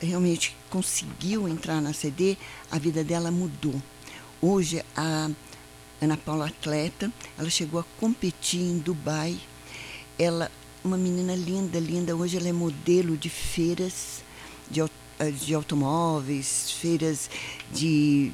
realmente 0.00 0.56
conseguiu 0.70 1.48
entrar 1.48 1.80
na 1.80 1.92
CD, 1.92 2.36
a 2.70 2.78
vida 2.78 3.02
dela 3.02 3.30
mudou. 3.30 3.74
Hoje, 4.40 4.84
a 4.96 5.30
Ana 6.00 6.16
Paula 6.16 6.46
atleta, 6.46 7.10
ela 7.38 7.50
chegou 7.50 7.80
a 7.80 7.84
competir 7.98 8.60
em 8.60 8.78
Dubai. 8.78 9.38
Ela, 10.18 10.50
uma 10.84 10.96
menina 10.96 11.34
linda, 11.34 11.78
linda. 11.78 12.14
Hoje 12.14 12.36
ela 12.36 12.48
é 12.48 12.52
modelo 12.52 13.16
de 13.16 13.28
feiras 13.28 14.22
de, 14.70 14.82
de 15.44 15.54
automóveis, 15.54 16.70
feiras 16.72 17.30
de 17.72 18.32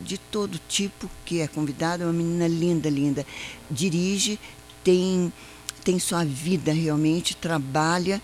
de 0.00 0.18
todo 0.18 0.60
tipo 0.68 1.10
que 1.24 1.40
é 1.40 1.48
convidada, 1.48 2.04
é 2.04 2.06
uma 2.06 2.12
menina 2.12 2.46
linda, 2.46 2.88
linda. 2.88 3.26
Dirige, 3.70 4.38
tem, 4.82 5.32
tem 5.84 5.98
sua 5.98 6.24
vida 6.24 6.72
realmente, 6.72 7.36
trabalha, 7.36 8.20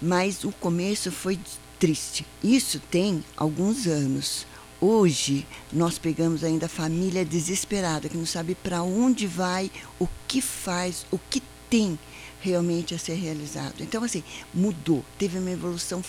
mas 0.00 0.44
o 0.44 0.52
começo 0.52 1.10
foi 1.10 1.38
triste. 1.78 2.26
Isso 2.42 2.80
tem 2.90 3.24
alguns 3.36 3.86
anos. 3.86 4.46
Hoje 4.80 5.46
nós 5.72 5.98
pegamos 5.98 6.44
ainda 6.44 6.66
a 6.66 6.68
família 6.68 7.24
desesperada, 7.24 8.08
que 8.08 8.16
não 8.16 8.26
sabe 8.26 8.54
para 8.54 8.82
onde 8.82 9.26
vai, 9.26 9.70
o 9.98 10.06
que 10.28 10.40
faz, 10.42 11.06
o 11.10 11.18
que 11.18 11.42
tem 11.70 11.98
realmente 12.40 12.94
a 12.94 12.98
ser 12.98 13.14
realizado. 13.14 13.80
Então, 13.80 14.04
assim, 14.04 14.22
mudou, 14.52 15.04
teve 15.18 15.38
uma 15.38 15.50
evolução 15.50 16.02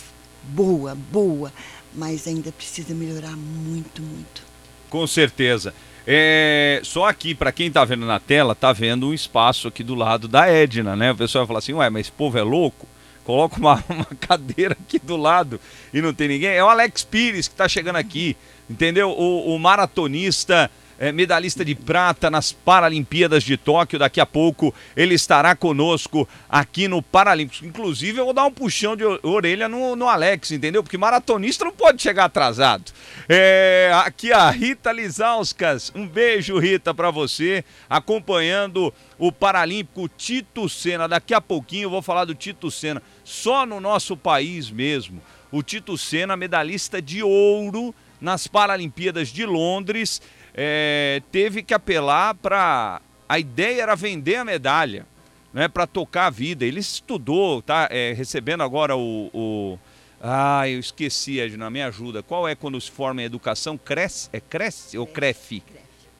boa, 0.43 0.95
boa, 0.95 1.51
mas 1.93 2.27
ainda 2.27 2.51
precisa 2.51 2.93
melhorar 2.93 3.35
muito, 3.35 4.01
muito. 4.01 4.45
Com 4.89 5.05
certeza. 5.05 5.73
É, 6.05 6.79
só 6.83 7.05
aqui, 7.05 7.35
para 7.35 7.51
quem 7.51 7.67
está 7.67 7.83
vendo 7.83 8.05
na 8.05 8.19
tela, 8.19 8.55
tá 8.55 8.71
vendo 8.71 9.09
um 9.09 9.13
espaço 9.13 9.67
aqui 9.67 9.83
do 9.83 9.93
lado 9.93 10.27
da 10.27 10.47
Edna, 10.47 10.95
né? 10.95 11.11
O 11.11 11.17
pessoal 11.17 11.43
vai 11.43 11.47
falar 11.47 11.59
assim, 11.59 11.73
ué, 11.73 11.89
mas 11.89 12.07
esse 12.07 12.11
povo 12.11 12.37
é 12.37 12.43
louco? 12.43 12.87
Coloca 13.25 13.57
uma, 13.57 13.83
uma 13.89 14.05
cadeira 14.05 14.71
aqui 14.79 14.99
do 14.99 15.17
lado 15.17 15.59
e 15.93 16.01
não 16.01 16.13
tem 16.13 16.29
ninguém. 16.29 16.49
É 16.49 16.63
o 16.63 16.69
Alex 16.69 17.03
Pires 17.03 17.49
que 17.49 17.53
está 17.53 17.67
chegando 17.67 17.97
aqui, 17.97 18.37
entendeu? 18.69 19.09
O, 19.09 19.53
o 19.53 19.59
maratonista 19.59 20.71
é, 20.99 21.11
medalhista 21.11 21.63
de 21.63 21.75
prata 21.75 22.29
nas 22.29 22.51
Paralimpíadas 22.51 23.43
de 23.43 23.57
Tóquio. 23.57 23.99
Daqui 23.99 24.19
a 24.19 24.25
pouco 24.25 24.73
ele 24.95 25.15
estará 25.15 25.55
conosco 25.55 26.27
aqui 26.49 26.87
no 26.87 27.01
Paralímpicos. 27.01 27.67
Inclusive, 27.67 28.19
eu 28.19 28.25
vou 28.25 28.33
dar 28.33 28.45
um 28.45 28.51
puxão 28.51 28.95
de 28.95 29.03
orelha 29.23 29.67
no, 29.67 29.95
no 29.95 30.07
Alex, 30.07 30.51
entendeu? 30.51 30.83
Porque 30.83 30.97
maratonista 30.97 31.65
não 31.65 31.71
pode 31.71 32.01
chegar 32.01 32.25
atrasado. 32.25 32.91
É, 33.27 33.91
aqui 34.05 34.31
a 34.31 34.49
Rita 34.49 34.91
Lizauskas. 34.91 35.91
Um 35.95 36.07
beijo, 36.07 36.57
Rita, 36.59 36.93
para 36.93 37.11
você, 37.11 37.63
acompanhando 37.89 38.93
o 39.17 39.31
Paralímpico 39.31 40.07
Tito 40.07 40.67
Senna. 40.69 41.07
Daqui 41.07 41.33
a 41.33 41.41
pouquinho 41.41 41.83
eu 41.83 41.89
vou 41.89 42.01
falar 42.01 42.25
do 42.25 42.35
Tito 42.35 42.69
Senna, 42.71 43.01
só 43.23 43.65
no 43.65 43.79
nosso 43.79 44.15
país 44.15 44.69
mesmo. 44.69 45.21
O 45.51 45.63
Tito 45.63 45.97
Senna, 45.97 46.35
medalhista 46.35 47.01
de 47.01 47.23
ouro 47.23 47.93
nas 48.19 48.47
Paralimpíadas 48.47 49.29
de 49.29 49.45
Londres 49.45 50.21
é, 50.59 51.21
teve 51.31 51.61
que 51.61 51.73
apelar 51.73 52.33
para. 52.33 52.99
A 53.29 53.37
ideia 53.37 53.83
era 53.83 53.95
vender 53.95 54.37
a 54.37 54.45
medalha, 54.45 55.05
né, 55.53 55.67
para 55.67 55.85
tocar 55.85 56.25
a 56.25 56.29
vida. 56.31 56.65
Ele 56.65 56.79
estudou, 56.79 57.61
tá 57.61 57.87
é, 57.91 58.13
recebendo 58.13 58.63
agora 58.63 58.97
o, 58.97 59.29
o. 59.31 59.79
Ah, 60.19 60.67
eu 60.67 60.79
esqueci, 60.79 61.39
Edna, 61.39 61.69
me 61.69 61.83
ajuda. 61.83 62.23
Qual 62.23 62.47
é 62.47 62.55
quando 62.55 62.81
se 62.81 62.89
forma 62.89 63.21
em 63.21 63.25
educação? 63.25 63.77
Cresce? 63.77 64.29
É 64.33 64.39
Cresce 64.39 64.97
ou 64.97 65.05
CREF? 65.05 65.61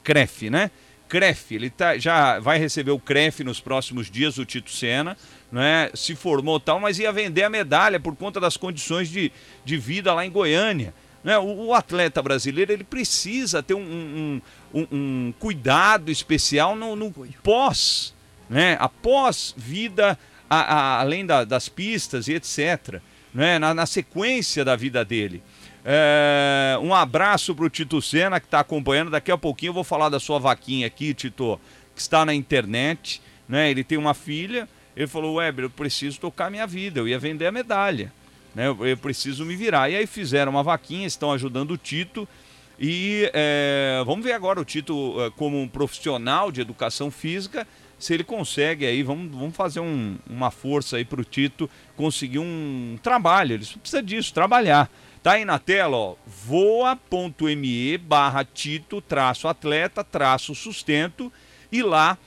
CREF, 0.04 0.48
né? 0.48 0.70
CREF, 1.08 1.54
ele 1.54 1.70
tá, 1.70 1.98
já 1.98 2.38
vai 2.38 2.58
receber 2.58 2.90
o 2.90 2.98
CREF 2.98 3.42
nos 3.42 3.60
próximos 3.60 4.10
dias, 4.10 4.36
o 4.38 4.44
Tito 4.44 4.70
Senna, 4.70 5.16
né? 5.50 5.90
se 5.94 6.14
formou 6.14 6.60
tal, 6.60 6.78
mas 6.78 6.98
ia 6.98 7.10
vender 7.10 7.42
a 7.42 7.50
medalha 7.50 7.98
por 7.98 8.14
conta 8.14 8.38
das 8.38 8.58
condições 8.58 9.08
de, 9.08 9.32
de 9.64 9.76
vida 9.78 10.12
lá 10.12 10.24
em 10.24 10.30
Goiânia. 10.30 10.92
Né? 11.28 11.36
O, 11.36 11.66
o, 11.66 11.74
atleta 11.74 12.22
brasileiro 12.22 12.72
ele 12.72 12.84
precisa 12.84 13.62
ter 13.62 13.74
um, 13.74 13.82
um, 13.82 14.40
um, 14.72 14.86
um 14.90 15.34
cuidado 15.38 16.10
especial 16.10 16.74
no, 16.74 16.96
no 16.96 17.12
pós, 17.42 18.14
né? 18.48 18.78
após 18.80 19.52
vida, 19.54 20.18
a, 20.48 20.56
a, 20.56 21.00
além 21.00 21.26
da, 21.26 21.44
das 21.44 21.68
pistas 21.68 22.28
e 22.28 22.32
etc. 22.32 23.02
Né? 23.34 23.58
Na, 23.58 23.74
na 23.74 23.84
sequência 23.84 24.64
da 24.64 24.74
vida 24.74 25.04
dele. 25.04 25.42
É, 25.84 26.78
um 26.80 26.94
abraço 26.94 27.54
para 27.54 27.66
o 27.66 27.68
Tito 27.68 28.00
Sena 28.00 28.40
que 28.40 28.46
está 28.46 28.60
acompanhando. 28.60 29.10
Daqui 29.10 29.30
a 29.30 29.36
pouquinho 29.36 29.68
eu 29.68 29.74
vou 29.74 29.84
falar 29.84 30.08
da 30.08 30.18
sua 30.18 30.38
vaquinha 30.38 30.86
aqui, 30.86 31.12
Tito, 31.12 31.60
que 31.94 32.00
está 32.00 32.24
na 32.24 32.32
internet. 32.32 33.20
Né? 33.46 33.70
Ele 33.70 33.84
tem 33.84 33.98
uma 33.98 34.14
filha. 34.14 34.66
Ele 34.96 35.06
falou: 35.06 35.34
Weber, 35.34 35.66
eu 35.66 35.70
preciso 35.70 36.18
tocar 36.18 36.50
minha 36.50 36.66
vida. 36.66 37.00
Eu 37.00 37.06
ia 37.06 37.18
vender 37.18 37.44
a 37.44 37.52
medalha. 37.52 38.10
Né? 38.58 38.66
Eu, 38.66 38.96
preciso 38.96 39.44
me 39.44 39.54
virar. 39.54 39.88
E 39.88 39.94
aí 39.94 40.04
fizeram 40.04 40.50
uma 40.50 40.64
vaquinha, 40.64 41.06
estão 41.06 41.30
ajudando 41.30 41.70
o 41.70 41.78
Tito. 41.78 42.28
E 42.76 43.30
é, 43.32 44.02
vamos 44.04 44.24
ver 44.24 44.32
agora 44.32 44.60
o 44.60 44.64
Tito 44.64 45.14
é, 45.20 45.30
como 45.30 45.60
um 45.62 45.68
profissional 45.68 46.50
de 46.50 46.60
educação 46.60 47.08
física, 47.08 47.66
se 48.00 48.14
ele 48.14 48.24
consegue 48.24 48.84
aí, 48.84 49.02
vamos, 49.02 49.30
vamos 49.30 49.54
fazer 49.54 49.78
um, 49.78 50.16
uma 50.28 50.50
força 50.50 50.96
aí 50.96 51.04
para 51.04 51.20
o 51.20 51.24
Tito 51.24 51.70
conseguir 51.96 52.40
um 52.40 52.98
trabalho. 53.00 53.54
Ele 53.54 53.64
precisa 53.64 54.02
disso, 54.02 54.34
trabalhar. 54.34 54.90
Tá 55.22 55.32
aí 55.32 55.44
na 55.44 55.60
tela, 55.60 55.96
ó, 55.96 56.14
voa.me 56.26 57.98
barra 57.98 58.44
Tito 58.44 59.00
traço 59.00 59.46
atleta 59.46 60.02
traço 60.02 60.52
sustento 60.54 61.32
e 61.70 61.80
lá 61.82 62.18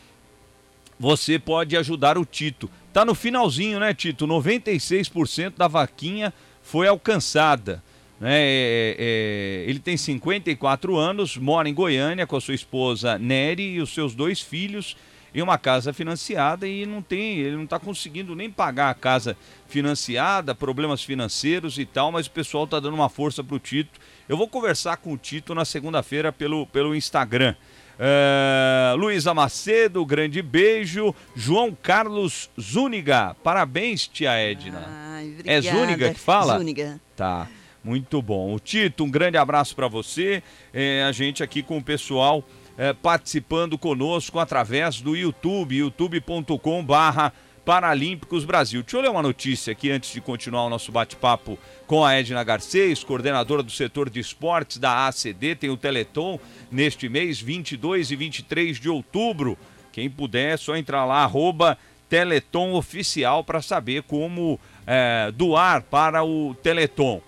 você 1.02 1.40
pode 1.40 1.76
ajudar 1.76 2.16
o 2.16 2.24
Tito. 2.24 2.70
Tá 2.94 3.04
no 3.04 3.16
finalzinho, 3.16 3.80
né, 3.80 3.92
Tito? 3.92 4.28
96% 4.28 5.54
da 5.58 5.68
vaquinha 5.68 6.32
foi 6.62 6.88
alcançada. 6.88 7.84
Né? 8.20 8.36
É, 8.36 8.96
é, 9.00 9.66
ele 9.68 9.80
tem 9.80 9.98
54 9.98 10.96
anos, 10.96 11.38
mora 11.38 11.68
em 11.68 11.74
Goiânia 11.74 12.28
com 12.28 12.36
a 12.36 12.42
sua 12.42 12.54
esposa 12.54 13.18
Nery 13.18 13.74
e 13.74 13.82
os 13.82 13.92
seus 13.92 14.14
dois 14.14 14.42
filhos 14.42 14.96
em 15.34 15.42
uma 15.42 15.58
casa 15.58 15.92
financiada 15.92 16.68
e 16.68 16.86
não 16.86 17.02
tem, 17.02 17.40
ele 17.40 17.56
não 17.56 17.64
está 17.64 17.80
conseguindo 17.80 18.36
nem 18.36 18.52
pagar 18.52 18.92
a 18.92 18.94
casa 18.94 19.36
financiada, 19.68 20.54
problemas 20.54 21.04
financeiros 21.04 21.80
e 21.80 21.86
tal, 21.86 22.12
mas 22.12 22.28
o 22.28 22.32
pessoal 22.32 22.66
está 22.66 22.80
dando 22.80 22.94
uma 22.94 23.10
força 23.10 23.44
para 23.44 23.56
o 23.56 23.60
Tito. 23.60 24.00
Eu 24.30 24.38
vou 24.38 24.48
conversar 24.48 24.98
com 24.98 25.14
o 25.14 25.18
Tito 25.18 25.56
na 25.56 25.66
segunda-feira 25.66 26.32
pelo, 26.32 26.68
pelo 26.68 26.94
Instagram. 26.94 27.56
Uh, 28.02 28.98
Luísa 28.98 29.32
Macedo, 29.32 30.04
grande 30.04 30.42
beijo. 30.42 31.14
João 31.36 31.78
Carlos 31.80 32.50
Zúñiga, 32.60 33.36
parabéns, 33.44 34.08
tia 34.08 34.32
Edna. 34.32 34.84
Ai, 34.88 35.36
é 35.46 35.62
Zúñiga 35.62 36.12
que 36.12 36.20
fala? 36.20 36.58
Zúñiga. 36.58 37.00
Tá, 37.16 37.48
muito 37.84 38.20
bom. 38.20 38.56
O 38.56 38.60
Tito, 38.60 39.04
um 39.04 39.12
grande 39.12 39.38
abraço 39.38 39.76
para 39.76 39.88
você. 39.88 40.42
É, 40.74 41.04
a 41.04 41.12
gente 41.12 41.44
aqui 41.44 41.62
com 41.62 41.78
o 41.78 41.84
pessoal 41.84 42.44
é, 42.76 42.92
participando 42.92 43.78
conosco 43.78 44.40
através 44.40 45.00
do 45.00 45.16
YouTube, 45.16 45.76
youtube.com 45.76 46.84
barra 46.84 47.32
Paralímpicos 47.66 48.44
Brasil. 48.44 48.82
Deixa 48.82 48.98
eu 48.98 49.02
ler 49.02 49.10
uma 49.10 49.22
notícia 49.22 49.72
aqui 49.72 49.92
antes 49.92 50.12
de 50.12 50.20
continuar 50.20 50.66
o 50.66 50.70
nosso 50.70 50.92
bate-papo 50.92 51.60
com 51.86 52.04
a 52.04 52.14
Edna 52.14 52.44
Garcês, 52.44 53.04
coordenadora 53.04 53.62
do 53.62 53.72
setor 53.72 54.10
de 54.10 54.20
esportes 54.20 54.78
da 54.78 55.08
ACD. 55.08 55.56
Tem 55.56 55.70
o 55.70 55.78
Teleton 55.78 56.40
neste 56.72 57.08
mês, 57.08 57.40
22 57.40 58.12
e 58.12 58.16
23 58.16 58.80
de 58.80 58.90
outubro. 58.90 59.58
Quem 59.92 60.10
puder, 60.10 60.54
é 60.54 60.58
só 60.58 60.76
entrar 60.76 61.06
lá, 61.06 61.24
arroba 61.24 61.78
Teleton 62.10 62.74
Oficial, 62.74 63.44
para 63.44 63.62
saber 63.62 64.04
como 64.04 64.60
é, 64.88 65.32
doar 65.32 65.84
para 65.84 66.24
o 66.24 66.56
Teleton. 66.56 67.22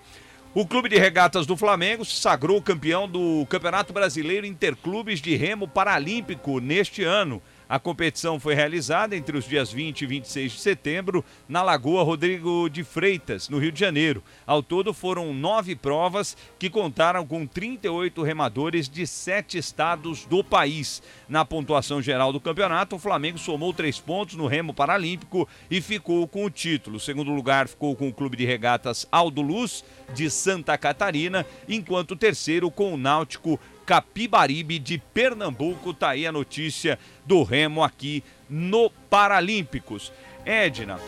O 0.54 0.64
Clube 0.66 0.88
de 0.88 0.96
Regatas 0.96 1.46
do 1.46 1.56
Flamengo 1.56 2.04
se 2.04 2.14
sagrou 2.14 2.62
campeão 2.62 3.08
do 3.08 3.44
Campeonato 3.48 3.92
Brasileiro 3.92 4.46
Interclubes 4.46 5.20
de 5.20 5.34
Remo 5.34 5.66
Paralímpico 5.66 6.60
neste 6.60 7.02
ano. 7.02 7.42
A 7.68 7.78
competição 7.78 8.38
foi 8.38 8.54
realizada 8.54 9.16
entre 9.16 9.38
os 9.38 9.46
dias 9.46 9.72
20 9.72 10.02
e 10.02 10.06
26 10.06 10.52
de 10.52 10.60
setembro 10.60 11.24
na 11.48 11.62
Lagoa 11.62 12.02
Rodrigo 12.02 12.68
de 12.68 12.84
Freitas, 12.84 13.48
no 13.48 13.58
Rio 13.58 13.72
de 13.72 13.80
Janeiro. 13.80 14.22
Ao 14.46 14.62
todo 14.62 14.92
foram 14.92 15.32
nove 15.32 15.74
provas 15.74 16.36
que 16.58 16.68
contaram 16.68 17.26
com 17.26 17.46
38 17.46 18.22
remadores 18.22 18.86
de 18.86 19.06
sete 19.06 19.56
estados 19.56 20.26
do 20.26 20.44
país. 20.44 21.02
Na 21.26 21.42
pontuação 21.44 22.02
geral 22.02 22.32
do 22.32 22.40
campeonato, 22.40 22.96
o 22.96 22.98
Flamengo 22.98 23.38
somou 23.38 23.72
três 23.72 23.98
pontos 23.98 24.36
no 24.36 24.46
remo 24.46 24.74
paralímpico 24.74 25.48
e 25.70 25.80
ficou 25.80 26.28
com 26.28 26.44
o 26.44 26.50
título. 26.50 26.98
O 26.98 27.00
segundo 27.00 27.32
lugar 27.32 27.66
ficou 27.66 27.96
com 27.96 28.08
o 28.08 28.12
Clube 28.12 28.36
de 28.36 28.44
Regatas 28.44 29.06
Aldo 29.10 29.40
Luz, 29.40 29.82
de 30.12 30.28
Santa 30.28 30.76
Catarina, 30.76 31.46
enquanto 31.66 32.10
o 32.10 32.16
terceiro 32.16 32.70
com 32.70 32.92
o 32.92 32.98
Náutico 32.98 33.58
Capibaribe 33.84 34.78
de 34.78 34.98
Pernambuco. 34.98 35.92
Tá 35.94 36.10
aí 36.10 36.26
a 36.26 36.32
notícia 36.32 36.98
do 37.24 37.42
remo 37.42 37.82
aqui 37.82 38.22
no 38.48 38.90
Paralímpicos. 38.90 40.12
Edna, 40.44 40.98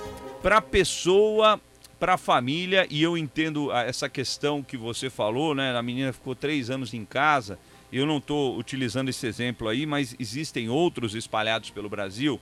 para 0.43 0.61
pessoa, 0.61 1.61
para 1.99 2.17
família, 2.17 2.87
e 2.91 3.03
eu 3.03 3.17
entendo 3.17 3.73
essa 3.73 4.09
questão 4.09 4.63
que 4.63 4.77
você 4.77 5.09
falou, 5.09 5.55
né? 5.55 5.77
A 5.77 5.83
menina 5.83 6.13
ficou 6.13 6.35
três 6.35 6.71
anos 6.71 6.93
em 6.93 7.05
casa. 7.05 7.59
Eu 7.93 8.05
não 8.05 8.19
estou 8.19 8.59
utilizando 8.59 9.09
esse 9.09 9.27
exemplo 9.27 9.69
aí, 9.69 9.87
mas 9.87 10.15
existem 10.19 10.69
outros 10.69 11.15
espalhados 11.15 11.71
pelo 11.71 11.89
Brasil. 11.89 12.41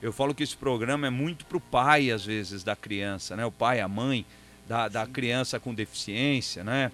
Eu 0.00 0.12
falo 0.12 0.34
que 0.34 0.42
esse 0.42 0.56
programa 0.56 1.06
é 1.06 1.10
muito 1.10 1.44
para 1.44 1.56
o 1.56 1.60
pai, 1.60 2.10
às 2.10 2.24
vezes, 2.24 2.62
da 2.62 2.76
criança, 2.76 3.36
né? 3.36 3.44
O 3.44 3.52
pai, 3.52 3.80
a 3.80 3.88
mãe 3.88 4.24
da, 4.68 4.88
da 4.88 5.06
criança 5.06 5.58
com 5.58 5.74
deficiência, 5.74 6.62
né? 6.62 6.92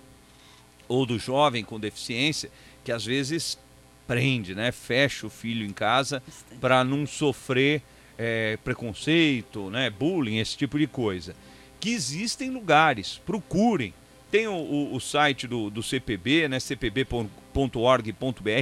Ou 0.89 1.07
do 1.07 1.19
jovem 1.19 1.65
com 1.65 1.79
deficiência 1.79 2.51
que 2.85 2.93
às 2.93 3.05
vezes 3.05 3.59
prende, 4.07 4.55
né? 4.55 4.73
Fecha 4.73 5.27
o 5.27 5.31
filho 5.31 5.65
em 5.65 5.73
casa 5.73 6.23
para 6.61 6.85
não 6.85 7.07
sofrer 7.07 7.83
é, 8.19 8.59
preconceito, 8.63 9.71
né? 9.71 9.91
Bullying, 9.91 10.39
esse 10.39 10.57
tipo 10.57 10.79
de 10.79 10.87
coisa. 10.87 11.35
Que 11.81 11.91
existem 11.91 12.51
lugares, 12.51 13.21
procurem. 13.25 13.95
Tem 14.31 14.47
o, 14.47 14.55
o, 14.55 14.95
o 14.95 15.01
site 15.01 15.47
do, 15.47 15.69
do 15.69 15.83
CPB, 15.83 16.49
né? 16.49 16.59
cpb.org.br. 16.59 17.23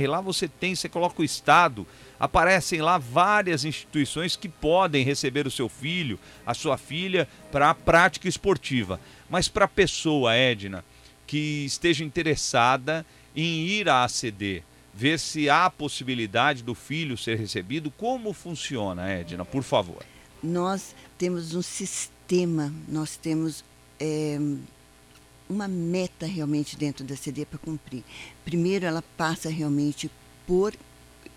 Lá 0.09 0.21
você 0.21 0.49
tem, 0.49 0.75
você 0.75 0.89
coloca 0.89 1.23
o 1.23 1.25
estado, 1.25 1.87
aparecem 2.19 2.81
lá 2.83 2.99
várias 2.99 3.65
instituições 3.65 4.35
que 4.35 4.49
podem 4.49 5.05
receber 5.05 5.47
o 5.47 5.51
seu 5.51 5.69
filho, 5.69 6.19
a 6.45 6.55
sua 6.55 6.77
filha, 6.77 7.29
para 7.53 7.71
a 7.71 7.75
prática 7.75 8.29
esportiva. 8.29 9.01
Mas 9.29 9.47
para 9.47 9.67
a 9.67 9.69
pessoa, 9.69 10.35
Edna, 10.35 10.85
que 11.25 11.65
esteja 11.65 12.05
interessada 12.05 13.07
em 13.43 13.67
ir 13.67 13.89
à 13.89 14.05
ACD, 14.05 14.63
ver 14.95 15.19
se 15.19 15.49
há 15.49 15.71
possibilidade 15.71 16.63
do 16.63 16.75
filho 16.75 17.17
ser 17.17 17.39
recebido. 17.39 17.91
Como 17.91 18.33
funciona, 18.33 19.09
Edna, 19.09 19.45
por 19.45 19.63
favor? 19.63 20.05
Nós 20.43 20.95
temos 21.17 21.55
um 21.55 21.63
sistema, 21.63 22.73
nós 22.89 23.17
temos 23.17 23.65
é, 23.99 24.39
uma 25.49 25.67
meta 25.69 26.27
realmente 26.27 26.77
dentro 26.77 27.05
da 27.05 27.15
ACD 27.15 27.45
para 27.45 27.59
cumprir. 27.59 28.05
Primeiro, 28.45 28.87
ela 28.87 29.03
passa 29.17 29.51
realmente 29.51 30.11
por 30.47 30.75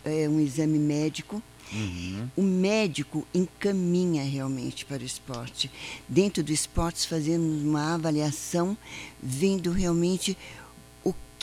é, 0.06 0.28
um 0.30 0.40
exame 0.40 0.78
médico. 0.78 1.42
Uhum. 1.72 2.30
O 2.36 2.44
médico 2.44 3.26
encaminha 3.34 4.24
realmente 4.24 4.86
para 4.86 5.02
o 5.02 5.06
esporte. 5.06 5.72
Dentro 6.08 6.44
do 6.44 6.52
esporte, 6.52 7.08
fazemos 7.08 7.64
uma 7.64 7.96
avaliação, 7.96 8.78
vendo 9.22 9.72
realmente 9.72 10.38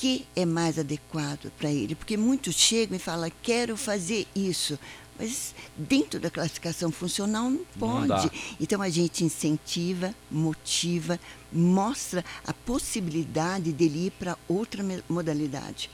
que 0.00 0.26
é 0.34 0.46
mais 0.46 0.78
adequado 0.78 1.52
para 1.58 1.70
ele. 1.70 1.94
Porque 1.94 2.16
muitos 2.16 2.54
chegam 2.54 2.96
e 2.96 2.98
falam, 2.98 3.30
quero 3.42 3.76
fazer 3.76 4.26
isso. 4.34 4.78
Mas 5.18 5.54
dentro 5.76 6.18
da 6.18 6.30
classificação 6.30 6.90
funcional 6.90 7.50
não 7.50 7.62
pode. 7.78 8.08
Não 8.08 8.30
então 8.58 8.80
a 8.80 8.88
gente 8.88 9.22
incentiva, 9.22 10.14
motiva, 10.30 11.20
mostra 11.52 12.24
a 12.46 12.54
possibilidade 12.54 13.72
dele 13.72 14.06
ir 14.06 14.12
para 14.12 14.38
outra 14.48 14.82
modalidade. 15.06 15.90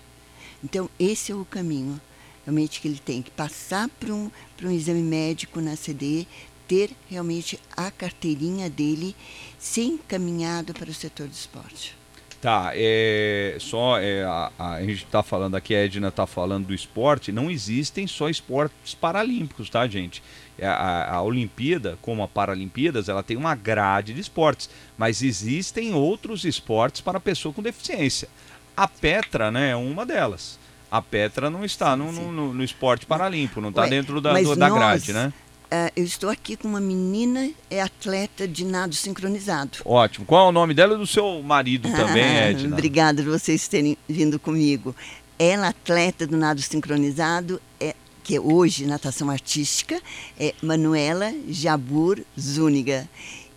Então 0.62 0.88
esse 1.00 1.32
é 1.32 1.34
o 1.34 1.44
caminho 1.44 2.00
realmente 2.44 2.80
que 2.80 2.86
ele 2.86 3.00
tem 3.04 3.20
que 3.20 3.32
passar 3.32 3.88
para 3.88 4.14
um, 4.14 4.30
um 4.62 4.70
exame 4.70 5.02
médico 5.02 5.60
na 5.60 5.74
CD, 5.74 6.28
ter 6.68 6.92
realmente 7.10 7.58
a 7.76 7.90
carteirinha 7.90 8.70
dele 8.70 9.16
ser 9.58 9.82
encaminhado 9.82 10.72
para 10.72 10.88
o 10.88 10.94
setor 10.94 11.26
do 11.26 11.32
esporte. 11.32 11.96
Tá, 12.40 12.72
é, 12.74 13.56
só 13.58 13.98
é, 13.98 14.22
a, 14.22 14.52
a, 14.58 14.80
gente 14.80 15.04
está 15.04 15.22
falando 15.22 15.54
aqui, 15.54 15.74
a 15.74 15.84
Edna 15.84 16.08
está 16.08 16.26
falando 16.26 16.66
do 16.66 16.74
esporte, 16.74 17.32
não 17.32 17.50
existem 17.50 18.06
só 18.06 18.28
esportes 18.28 18.94
paralímpicos, 18.94 19.70
tá, 19.70 19.86
gente? 19.86 20.22
É, 20.58 20.66
a, 20.66 21.14
a, 21.14 21.22
Olimpíada, 21.22 21.98
como 22.02 22.22
a 22.22 22.28
Paralimpíadas, 22.28 23.08
ela 23.08 23.22
tem 23.22 23.36
uma 23.36 23.54
grade 23.54 24.12
de 24.12 24.20
esportes, 24.20 24.68
mas 24.98 25.22
existem 25.22 25.94
outros 25.94 26.44
esportes 26.44 27.00
para 27.00 27.18
pessoa 27.18 27.54
com 27.54 27.62
deficiência. 27.62 28.28
A 28.76 28.86
Petra, 28.86 29.50
né, 29.50 29.70
é 29.70 29.76
uma 29.76 30.04
delas. 30.04 30.58
A 30.90 31.00
Petra 31.00 31.50
não 31.50 31.64
está 31.64 31.96
no, 31.96 32.12
no, 32.12 32.54
no 32.54 32.62
esporte 32.62 33.06
paralímpico, 33.06 33.60
não 33.60 33.70
está 33.70 33.86
dentro 33.86 34.20
da, 34.20 34.34
do, 34.40 34.54
da 34.54 34.70
grade, 34.70 35.12
né? 35.12 35.32
Uh, 35.66 35.90
eu 35.96 36.04
estou 36.04 36.30
aqui 36.30 36.56
com 36.56 36.68
uma 36.68 36.80
menina, 36.80 37.50
é 37.68 37.82
atleta 37.82 38.46
de 38.46 38.64
nado 38.64 38.94
sincronizado. 38.94 39.78
Ótimo. 39.84 40.24
Qual 40.24 40.46
é 40.46 40.48
o 40.48 40.52
nome 40.52 40.72
dela 40.72 40.94
e 40.94 40.98
do 40.98 41.06
seu 41.06 41.42
marido 41.42 41.90
também, 41.90 42.24
ah, 42.24 42.50
Edna? 42.50 42.72
Obrigada 42.72 43.20
por 43.22 43.32
vocês 43.32 43.66
terem 43.66 43.98
vindo 44.08 44.38
comigo. 44.38 44.94
Ela, 45.36 45.68
atleta 45.68 46.24
do 46.24 46.36
nado 46.36 46.62
sincronizado, 46.62 47.60
é, 47.80 47.96
que 48.22 48.36
é 48.36 48.40
hoje 48.40 48.86
natação 48.86 49.28
artística, 49.28 50.00
é 50.38 50.54
Manuela 50.62 51.34
Jabur 51.48 52.20
Zúñiga. 52.38 53.08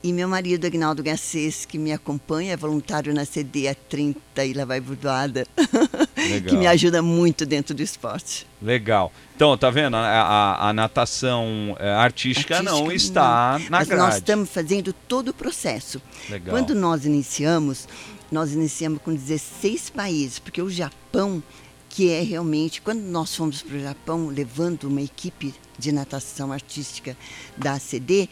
E 0.02 0.14
meu 0.14 0.30
marido, 0.30 0.66
Agnaldo 0.66 1.04
Garcês, 1.04 1.66
que 1.66 1.78
me 1.78 1.92
acompanha, 1.92 2.54
é 2.54 2.58
voluntário 2.58 3.14
na 3.14 3.26
CD 3.26 3.68
há 3.68 3.76
30 3.76 4.46
e 4.46 4.54
lá 4.54 4.64
vai 4.64 4.80
burdoada, 4.80 5.46
que 6.48 6.56
me 6.56 6.68
ajuda 6.68 7.02
muito 7.02 7.46
dentro 7.46 7.76
do 7.76 7.84
esporte. 7.84 8.48
Legal. 8.62 9.12
Então, 9.36 9.58
tá 9.58 9.70
vendo? 9.70 9.98
A, 9.98 10.00
a, 10.00 10.70
a 10.70 10.74
natação 10.74 11.76
é, 11.78 11.92
artística, 11.92 12.56
artística, 12.56 12.64
não 12.64 12.90
está 12.94 13.60
não. 13.60 13.70
na 13.70 13.78
Mas 13.80 13.88
grade. 13.90 14.04
nós 14.04 14.16
estamos 14.16 14.50
fazendo 14.50 14.94
todo 14.94 15.30
o 15.30 15.34
processo. 15.34 16.02
Legal. 16.30 16.56
Quando 16.56 16.74
nós 16.74 17.06
iniciamos, 17.06 17.86
nós 18.32 18.54
iniciamos 18.54 19.02
com 19.02 19.14
16 19.14 19.90
países, 19.90 20.40
porque 20.40 20.62
o 20.62 20.70
Japão, 20.70 21.44
que 21.90 22.10
é 22.10 22.22
realmente, 22.22 22.82
quando 22.82 23.02
nós 23.02 23.36
fomos 23.36 23.62
para 23.62 23.76
o 23.76 23.82
Japão, 23.82 24.28
levando 24.28 24.86
uma 24.86 25.02
equipe 25.02 25.54
de 25.78 25.92
natação 25.92 26.54
artística 26.54 27.18
da 27.58 27.74
ACD, 27.74 28.30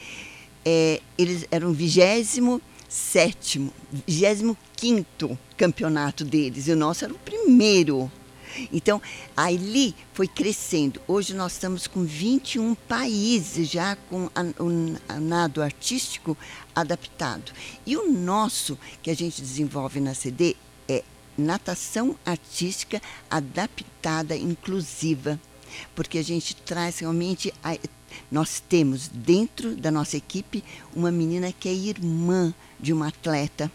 é, 0.69 0.99
eles 1.17 1.47
eram 1.49 1.69
o 1.69 1.73
27 1.73 3.71
25 4.05 5.39
campeonato 5.55 6.25
deles, 6.25 6.67
e 6.67 6.73
o 6.73 6.75
nosso 6.75 7.05
era 7.05 7.13
o 7.13 7.19
primeiro. 7.19 8.11
Então, 8.73 9.01
ali 9.35 9.95
foi 10.13 10.27
crescendo. 10.27 11.01
Hoje 11.07 11.33
nós 11.33 11.53
estamos 11.53 11.87
com 11.87 12.03
21 12.03 12.75
países 12.75 13.69
já 13.69 13.95
com 14.09 14.29
o 14.59 15.19
nado 15.21 15.61
artístico 15.61 16.35
adaptado. 16.75 17.53
E 17.85 17.95
o 17.95 18.11
nosso, 18.11 18.77
que 19.01 19.09
a 19.09 19.15
gente 19.15 19.41
desenvolve 19.41 20.01
na 20.01 20.13
CD, 20.13 20.57
é 20.89 21.01
natação 21.37 22.13
artística 22.25 23.01
adaptada, 23.31 24.35
inclusiva. 24.35 25.39
Porque 25.95 26.17
a 26.17 26.23
gente 26.23 26.55
traz 26.57 26.99
realmente 26.99 27.53
nós 28.31 28.59
temos 28.59 29.07
dentro 29.07 29.75
da 29.75 29.91
nossa 29.91 30.17
equipe 30.17 30.63
uma 30.95 31.11
menina 31.11 31.51
que 31.51 31.69
é 31.69 31.73
irmã 31.73 32.53
de 32.79 32.93
uma 32.93 33.07
atleta 33.07 33.71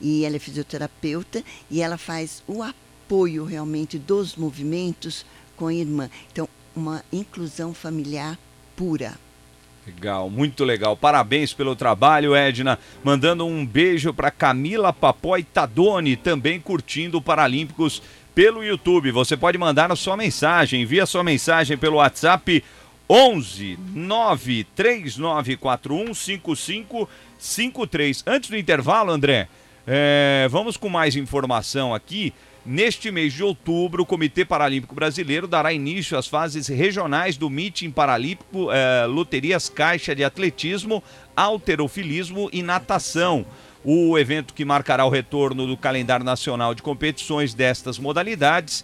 e 0.00 0.24
ela 0.24 0.36
é 0.36 0.38
fisioterapeuta 0.38 1.42
e 1.70 1.80
ela 1.80 1.96
faz 1.96 2.42
o 2.46 2.62
apoio 2.62 3.44
realmente 3.44 3.98
dos 3.98 4.36
movimentos 4.36 5.24
com 5.56 5.68
a 5.68 5.74
irmã. 5.74 6.10
Então, 6.32 6.48
uma 6.74 7.04
inclusão 7.12 7.72
familiar 7.72 8.38
pura. 8.74 9.14
Legal, 9.86 10.30
muito 10.30 10.64
legal. 10.64 10.96
Parabéns 10.96 11.52
pelo 11.52 11.74
trabalho, 11.74 12.34
Edna. 12.34 12.78
Mandando 13.02 13.44
um 13.44 13.66
beijo 13.66 14.14
para 14.14 14.30
Camila 14.30 14.92
Papoy 14.92 15.42
Tadoni, 15.42 16.16
também 16.16 16.60
curtindo 16.60 17.18
o 17.18 17.22
Paralímpicos 17.22 18.00
pelo 18.34 18.62
YouTube. 18.62 19.10
Você 19.10 19.36
pode 19.36 19.58
mandar 19.58 19.90
a 19.90 19.96
sua 19.96 20.16
mensagem, 20.16 20.82
envia 20.82 21.02
a 21.02 21.06
sua 21.06 21.24
mensagem 21.24 21.76
pelo 21.76 21.96
WhatsApp 21.96 22.62
11 23.14 23.78
93941 23.94 26.14
5553. 26.14 28.24
Antes 28.26 28.48
do 28.48 28.56
intervalo, 28.56 29.12
André, 29.12 29.48
é, 29.86 30.48
vamos 30.50 30.78
com 30.78 30.88
mais 30.88 31.14
informação 31.14 31.94
aqui. 31.94 32.32
Neste 32.64 33.10
mês 33.10 33.34
de 33.34 33.42
outubro, 33.42 34.04
o 34.04 34.06
Comitê 34.06 34.46
Paralímpico 34.46 34.94
Brasileiro 34.94 35.46
dará 35.46 35.74
início 35.74 36.16
às 36.16 36.26
fases 36.26 36.68
regionais 36.68 37.36
do 37.36 37.50
Meeting 37.50 37.90
Paralímpico 37.90 38.72
é, 38.72 39.04
Loterias 39.04 39.68
Caixa 39.68 40.14
de 40.14 40.24
Atletismo, 40.24 41.04
Alterofilismo 41.36 42.48
e 42.50 42.62
Natação. 42.62 43.44
O 43.84 44.16
evento 44.16 44.54
que 44.54 44.64
marcará 44.64 45.04
o 45.04 45.10
retorno 45.10 45.66
do 45.66 45.76
calendário 45.76 46.24
nacional 46.24 46.74
de 46.74 46.80
competições 46.80 47.52
destas 47.52 47.98
modalidades 47.98 48.82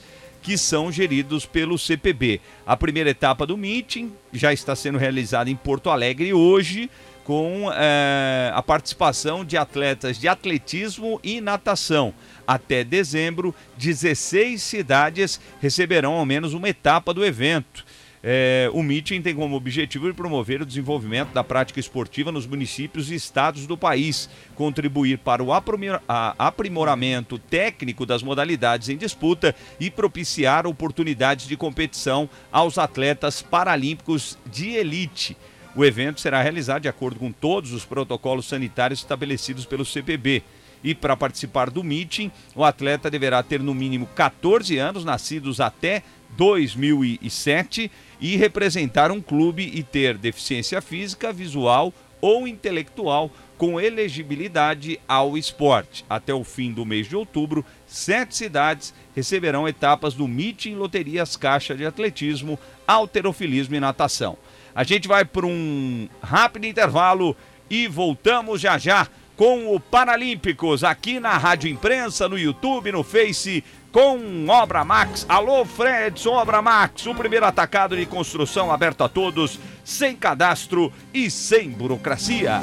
que 0.49 0.57
são 0.57 0.91
geridos 0.91 1.45
pelo 1.45 1.79
CPB. 1.79 2.41
A 2.67 2.75
primeira 2.75 3.11
etapa 3.11 3.45
do 3.45 3.55
meeting 3.55 4.11
já 4.33 4.51
está 4.51 4.75
sendo 4.75 4.97
realizada 4.97 5.51
em 5.51 5.55
Porto 5.55 5.91
Alegre 5.91 6.33
hoje, 6.33 6.89
com 7.23 7.71
é, 7.71 8.51
a 8.55 8.63
participação 8.63 9.45
de 9.45 9.59
atletas 9.59 10.19
de 10.19 10.27
atletismo 10.27 11.21
e 11.23 11.43
natação. 11.43 12.15
Até 12.47 12.83
dezembro, 12.83 13.55
16 13.77 14.63
cidades 14.63 15.39
receberão 15.61 16.15
ao 16.15 16.25
menos 16.25 16.55
uma 16.55 16.71
etapa 16.71 17.13
do 17.13 17.23
evento. 17.23 17.85
É, 18.22 18.68
o 18.72 18.83
meeting 18.83 19.22
tem 19.22 19.35
como 19.35 19.54
objetivo 19.54 20.12
promover 20.12 20.61
o 20.61 20.66
desenvolvimento 20.66 21.33
da 21.33 21.44
prática 21.44 21.78
esportiva 21.78 22.33
nos 22.33 22.46
municípios 22.46 23.11
e 23.11 23.14
estados 23.14 23.66
do 23.66 23.76
país, 23.76 24.28
contribuir 24.54 25.18
para 25.18 25.42
o 25.42 25.50
aprimoramento 25.52 27.38
técnico 27.38 28.04
das 28.04 28.22
modalidades 28.22 28.88
em 28.88 28.96
disputa 28.96 29.54
e 29.78 29.90
propiciar 29.90 30.66
oportunidades 30.66 31.46
de 31.46 31.57
competição 31.57 32.28
aos 32.50 32.76
atletas 32.76 33.40
paralímpicos 33.40 34.37
de 34.46 34.70
elite. 34.70 35.37
O 35.76 35.85
evento 35.85 36.20
será 36.20 36.42
realizado 36.42 36.83
de 36.83 36.88
acordo 36.88 37.20
com 37.20 37.31
todos 37.31 37.72
os 37.72 37.85
protocolos 37.85 38.48
sanitários 38.48 39.00
estabelecidos 39.00 39.64
pelo 39.64 39.85
CPB. 39.85 40.42
E 40.83 40.94
para 40.94 41.16
participar 41.16 41.70
do 41.70 41.85
meeting, 41.85 42.31
o 42.54 42.64
atleta 42.64 43.11
deverá 43.11 43.42
ter 43.42 43.61
no 43.61 43.74
mínimo 43.74 44.07
14 44.14 44.76
anos, 44.78 45.04
nascidos 45.04 45.61
até 45.61 46.02
2007 46.37 47.90
e 48.20 48.37
representar 48.37 49.11
um 49.11 49.20
clube 49.20 49.70
e 49.74 49.83
ter 49.83 50.16
deficiência 50.16 50.81
física, 50.81 51.33
visual 51.33 51.92
ou 52.20 52.48
intelectual 52.48 53.31
com 53.57 53.81
elegibilidade 53.81 55.00
ao 55.09 55.37
esporte. 55.37 56.04
Até 56.09 56.33
o 56.33 56.44
fim 56.44 56.72
do 56.72 56.87
mês 56.87 57.09
de 57.09 57.16
outubro, 57.16 57.64
sete 57.87 58.37
cidades 58.37 58.94
receberão 59.14 59.66
etapas 59.66 60.14
do 60.14 60.28
Meeting 60.28 60.74
Loterias 60.74 61.37
Caixa 61.37 61.74
de 61.74 61.85
Atletismo, 61.85 62.59
Alterofilismo 62.87 63.74
e 63.74 63.81
Natação. 63.81 64.38
A 64.74 64.85
gente 64.85 65.09
vai 65.09 65.24
para 65.24 65.46
um 65.46 66.09
rápido 66.22 66.66
intervalo 66.66 67.37
e 67.68 67.88
voltamos 67.88 68.61
já 68.61 68.78
já 68.78 69.09
com 69.37 69.74
o 69.74 69.78
Paralímpicos 69.78 70.83
aqui 70.83 71.20
na 71.20 71.37
Rádio 71.37 71.70
Imprensa, 71.70 72.28
no 72.28 72.38
YouTube, 72.38 72.90
no 72.90 73.04
Face 73.04 73.62
com 73.92 74.48
Obra 74.48 74.85
Max. 74.85 75.24
Alô, 75.29 75.64
Fredson 75.64 76.33
Obra 76.33 76.61
Max, 76.61 77.07
o 77.07 77.14
primeiro 77.14 77.46
atacado 77.46 77.96
de 77.96 78.07
construção 78.07 78.70
aberto 78.70 79.03
a 79.03 79.09
todos, 79.09 79.59
sem 79.85 80.14
cadastro 80.14 80.92
e 81.12 81.31
sem 81.31 81.70
burocracia. 81.70 82.61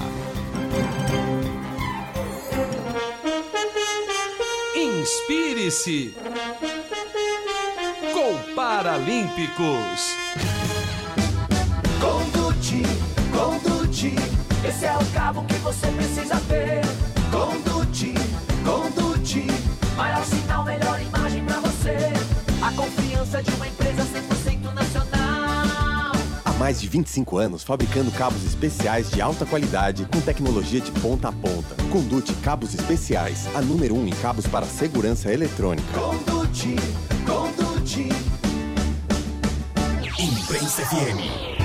Inspire-se 4.76 6.16
com 8.14 8.54
Paralímpicos. 8.56 10.16
Condute, 12.00 12.84
Condute, 13.32 14.16
esse 14.68 14.86
é 14.86 14.96
o 14.96 15.06
cabo 15.14 15.44
que 15.46 15.56
você 15.56 15.88
precisa 15.88 16.40
ter. 16.48 16.82
Condute, 17.32 18.14
Condute, 18.64 19.05
confiança 23.36 23.44
de 23.44 23.52
uma 23.52 23.68
empresa 23.68 24.04
100% 24.04 24.74
nacional. 24.74 26.12
Há 26.46 26.54
mais 26.54 26.80
de 26.80 26.88
25 26.88 27.38
anos 27.38 27.64
fabricando 27.64 28.12
cabos 28.12 28.46
especiais 28.46 29.10
de 29.10 29.22
alta 29.22 29.46
qualidade 29.46 30.06
com 30.06 30.22
tecnologia 30.22 30.80
de 30.80 30.92
ponta 30.92 31.30
a 31.30 31.32
ponta. 31.32 31.76
Condute 31.92 32.34
Cabos 32.36 32.74
Especiais, 32.74 33.48
a 33.56 33.62
número 33.62 33.96
1 33.96 34.00
um 34.00 34.08
em 34.08 34.16
cabos 34.16 34.48
para 34.48 34.66
segurança 34.66 35.32
eletrônica. 35.32 35.88
Condute, 35.94 36.76
Condute. 37.26 38.10
Imprensa 40.20 40.86
FM. 40.86 41.65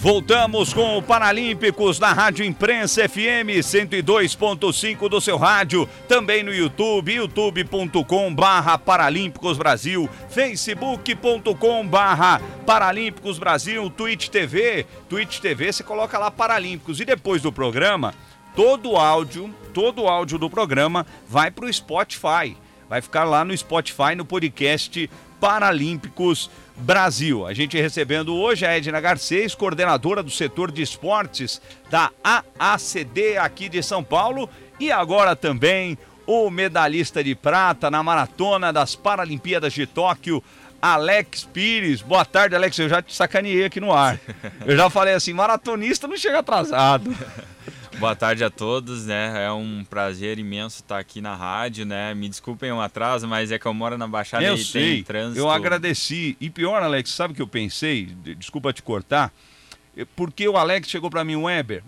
Voltamos 0.00 0.72
com 0.72 0.96
o 0.96 1.02
Paralímpicos 1.02 1.98
na 1.98 2.12
Rádio 2.12 2.44
Imprensa 2.44 3.08
FM 3.08 3.58
102.5 3.58 5.08
do 5.08 5.20
seu 5.20 5.36
rádio, 5.36 5.88
também 6.06 6.44
no 6.44 6.54
YouTube, 6.54 7.14
youtube.com 7.14 8.32
barra 8.32 8.78
Paralímpicos 8.78 9.58
Brasil, 9.58 10.08
facebook.com 10.30 11.84
barra 11.84 12.40
Paralímpicos 12.64 13.40
Brasil, 13.40 13.90
Twitch 13.90 14.28
TV, 14.28 14.86
Twitch 15.08 15.40
TV 15.40 15.72
você 15.72 15.82
coloca 15.82 16.16
lá 16.16 16.30
Paralímpicos 16.30 17.00
e 17.00 17.04
depois 17.04 17.42
do 17.42 17.52
programa 17.52 18.14
todo 18.54 18.92
o 18.92 18.96
áudio, 18.96 19.52
todo 19.74 20.02
o 20.02 20.08
áudio 20.08 20.38
do 20.38 20.48
programa 20.48 21.04
vai 21.28 21.50
para 21.50 21.64
o 21.64 21.72
Spotify. 21.72 22.56
Vai 22.88 23.02
ficar 23.02 23.24
lá 23.24 23.44
no 23.44 23.54
Spotify, 23.54 24.14
no 24.16 24.24
podcast 24.24 25.10
Paralímpicos 25.40 26.46
Brasil. 26.46 26.67
A 27.46 27.52
gente 27.52 27.80
recebendo 27.80 28.34
hoje 28.34 28.64
a 28.64 28.76
Edna 28.76 29.00
Garcês, 29.00 29.54
coordenadora 29.54 30.22
do 30.22 30.30
setor 30.30 30.70
de 30.70 30.80
esportes 30.80 31.60
da 31.90 32.10
AACD 32.22 33.36
aqui 33.36 33.68
de 33.68 33.82
São 33.82 34.02
Paulo. 34.02 34.48
E 34.78 34.92
agora 34.92 35.34
também 35.34 35.98
o 36.26 36.48
medalhista 36.50 37.22
de 37.24 37.34
prata 37.34 37.90
na 37.90 38.02
maratona 38.02 38.72
das 38.72 38.94
Paralimpíadas 38.94 39.72
de 39.72 39.86
Tóquio, 39.86 40.42
Alex 40.80 41.44
Pires. 41.44 42.00
Boa 42.00 42.24
tarde, 42.24 42.54
Alex. 42.54 42.78
Eu 42.78 42.88
já 42.88 43.02
te 43.02 43.14
sacaneei 43.14 43.64
aqui 43.64 43.80
no 43.80 43.92
ar. 43.92 44.20
Eu 44.64 44.76
já 44.76 44.88
falei 44.88 45.14
assim: 45.14 45.32
maratonista 45.32 46.06
não 46.06 46.16
chega 46.16 46.38
atrasado. 46.38 47.14
Boa 47.98 48.14
tarde 48.14 48.44
a 48.44 48.50
todos, 48.50 49.06
né? 49.06 49.44
É 49.44 49.50
um 49.50 49.84
prazer 49.84 50.38
imenso 50.38 50.76
estar 50.76 51.00
aqui 51.00 51.20
na 51.20 51.34
rádio, 51.34 51.84
né? 51.84 52.14
Me 52.14 52.28
desculpem 52.28 52.70
o 52.70 52.80
atraso, 52.80 53.26
mas 53.26 53.50
é 53.50 53.58
que 53.58 53.66
eu 53.66 53.74
moro 53.74 53.98
na 53.98 54.06
Baixada 54.06 54.44
eu 54.44 54.54
e 54.54 54.64
sei. 54.64 54.94
tem 54.94 55.02
trânsito. 55.02 55.40
Eu 55.40 55.50
agradeci. 55.50 56.36
E 56.40 56.48
pior, 56.48 56.80
Alex, 56.80 57.10
sabe 57.10 57.32
o 57.32 57.34
que 57.36 57.42
eu 57.42 57.48
pensei? 57.48 58.06
Desculpa 58.36 58.72
te 58.72 58.84
cortar. 58.84 59.32
Porque 60.14 60.48
o 60.48 60.56
Alex 60.56 60.88
chegou 60.88 61.10
para 61.10 61.24
mim, 61.24 61.34
Weber, 61.34 61.82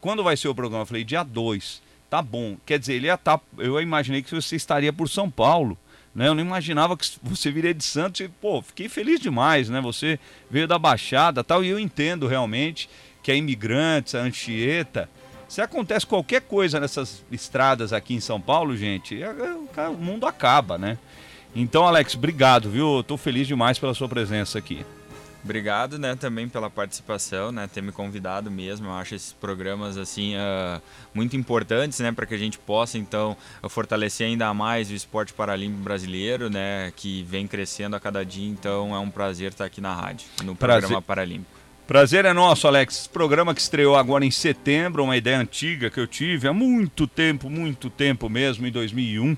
quando 0.00 0.24
vai 0.24 0.36
ser 0.36 0.48
o 0.48 0.54
programa? 0.56 0.82
Eu 0.82 0.86
falei, 0.86 1.04
dia 1.04 1.22
2. 1.22 1.80
Tá 2.10 2.20
bom. 2.20 2.56
Quer 2.66 2.80
dizer, 2.80 2.94
ele 2.94 3.06
ia 3.06 3.14
estar. 3.14 3.38
Tá, 3.38 3.44
eu 3.58 3.80
imaginei 3.80 4.24
que 4.24 4.34
você 4.34 4.56
estaria 4.56 4.92
por 4.92 5.08
São 5.08 5.30
Paulo. 5.30 5.78
Né? 6.12 6.26
Eu 6.26 6.34
não 6.34 6.42
imaginava 6.42 6.96
que 6.96 7.06
você 7.22 7.52
viria 7.52 7.72
de 7.72 7.84
Santos 7.84 8.20
e, 8.20 8.28
pô, 8.28 8.60
fiquei 8.60 8.88
feliz 8.88 9.20
demais, 9.20 9.68
né? 9.68 9.80
Você 9.80 10.18
veio 10.50 10.66
da 10.66 10.80
Baixada 10.80 11.44
tal, 11.44 11.62
e 11.62 11.68
eu 11.68 11.78
entendo 11.78 12.26
realmente 12.26 12.90
que 13.22 13.30
a 13.30 13.36
imigrantes, 13.36 14.16
a 14.16 14.20
Anchieta, 14.20 15.08
se 15.54 15.60
acontece 15.60 16.04
qualquer 16.04 16.40
coisa 16.40 16.80
nessas 16.80 17.24
estradas 17.30 17.92
aqui 17.92 18.12
em 18.12 18.18
São 18.18 18.40
Paulo, 18.40 18.76
gente, 18.76 19.22
é, 19.22 19.32
é, 19.76 19.88
o 19.88 19.94
mundo 19.94 20.26
acaba, 20.26 20.76
né? 20.76 20.98
Então, 21.54 21.86
Alex, 21.86 22.16
obrigado, 22.16 22.68
viu? 22.68 22.98
Estou 22.98 23.16
feliz 23.16 23.46
demais 23.46 23.78
pela 23.78 23.94
sua 23.94 24.08
presença 24.08 24.58
aqui. 24.58 24.84
Obrigado, 25.44 25.96
né, 25.96 26.16
também 26.16 26.48
pela 26.48 26.68
participação, 26.68 27.52
né, 27.52 27.68
ter 27.72 27.82
me 27.82 27.92
convidado 27.92 28.50
mesmo. 28.50 28.88
Eu 28.88 28.94
acho 28.94 29.14
esses 29.14 29.32
programas 29.32 29.96
assim 29.96 30.34
uh, 30.34 30.82
muito 31.12 31.36
importantes, 31.36 32.00
né, 32.00 32.10
para 32.10 32.26
que 32.26 32.34
a 32.34 32.38
gente 32.38 32.58
possa 32.58 32.98
então 32.98 33.36
fortalecer 33.68 34.26
ainda 34.26 34.52
mais 34.52 34.90
o 34.90 34.94
esporte 34.94 35.32
paralímpico 35.32 35.84
brasileiro, 35.84 36.50
né, 36.50 36.92
que 36.96 37.22
vem 37.24 37.46
crescendo 37.46 37.94
a 37.94 38.00
cada 38.00 38.24
dia. 38.24 38.48
Então 38.48 38.92
é 38.92 38.98
um 38.98 39.10
prazer 39.10 39.52
estar 39.52 39.66
aqui 39.66 39.80
na 39.80 39.94
rádio, 39.94 40.26
no 40.42 40.56
prazer. 40.56 40.80
programa 40.80 41.02
Paralímpico. 41.02 41.63
Prazer 41.86 42.24
é 42.24 42.32
nosso, 42.32 42.66
Alex. 42.66 43.06
Programa 43.06 43.54
que 43.54 43.60
estreou 43.60 43.94
agora 43.94 44.24
em 44.24 44.30
setembro, 44.30 45.04
uma 45.04 45.18
ideia 45.18 45.38
antiga 45.38 45.90
que 45.90 46.00
eu 46.00 46.06
tive 46.06 46.48
há 46.48 46.52
muito 46.52 47.06
tempo, 47.06 47.50
muito 47.50 47.90
tempo 47.90 48.26
mesmo, 48.26 48.66
em 48.66 48.70
2001 48.70 49.36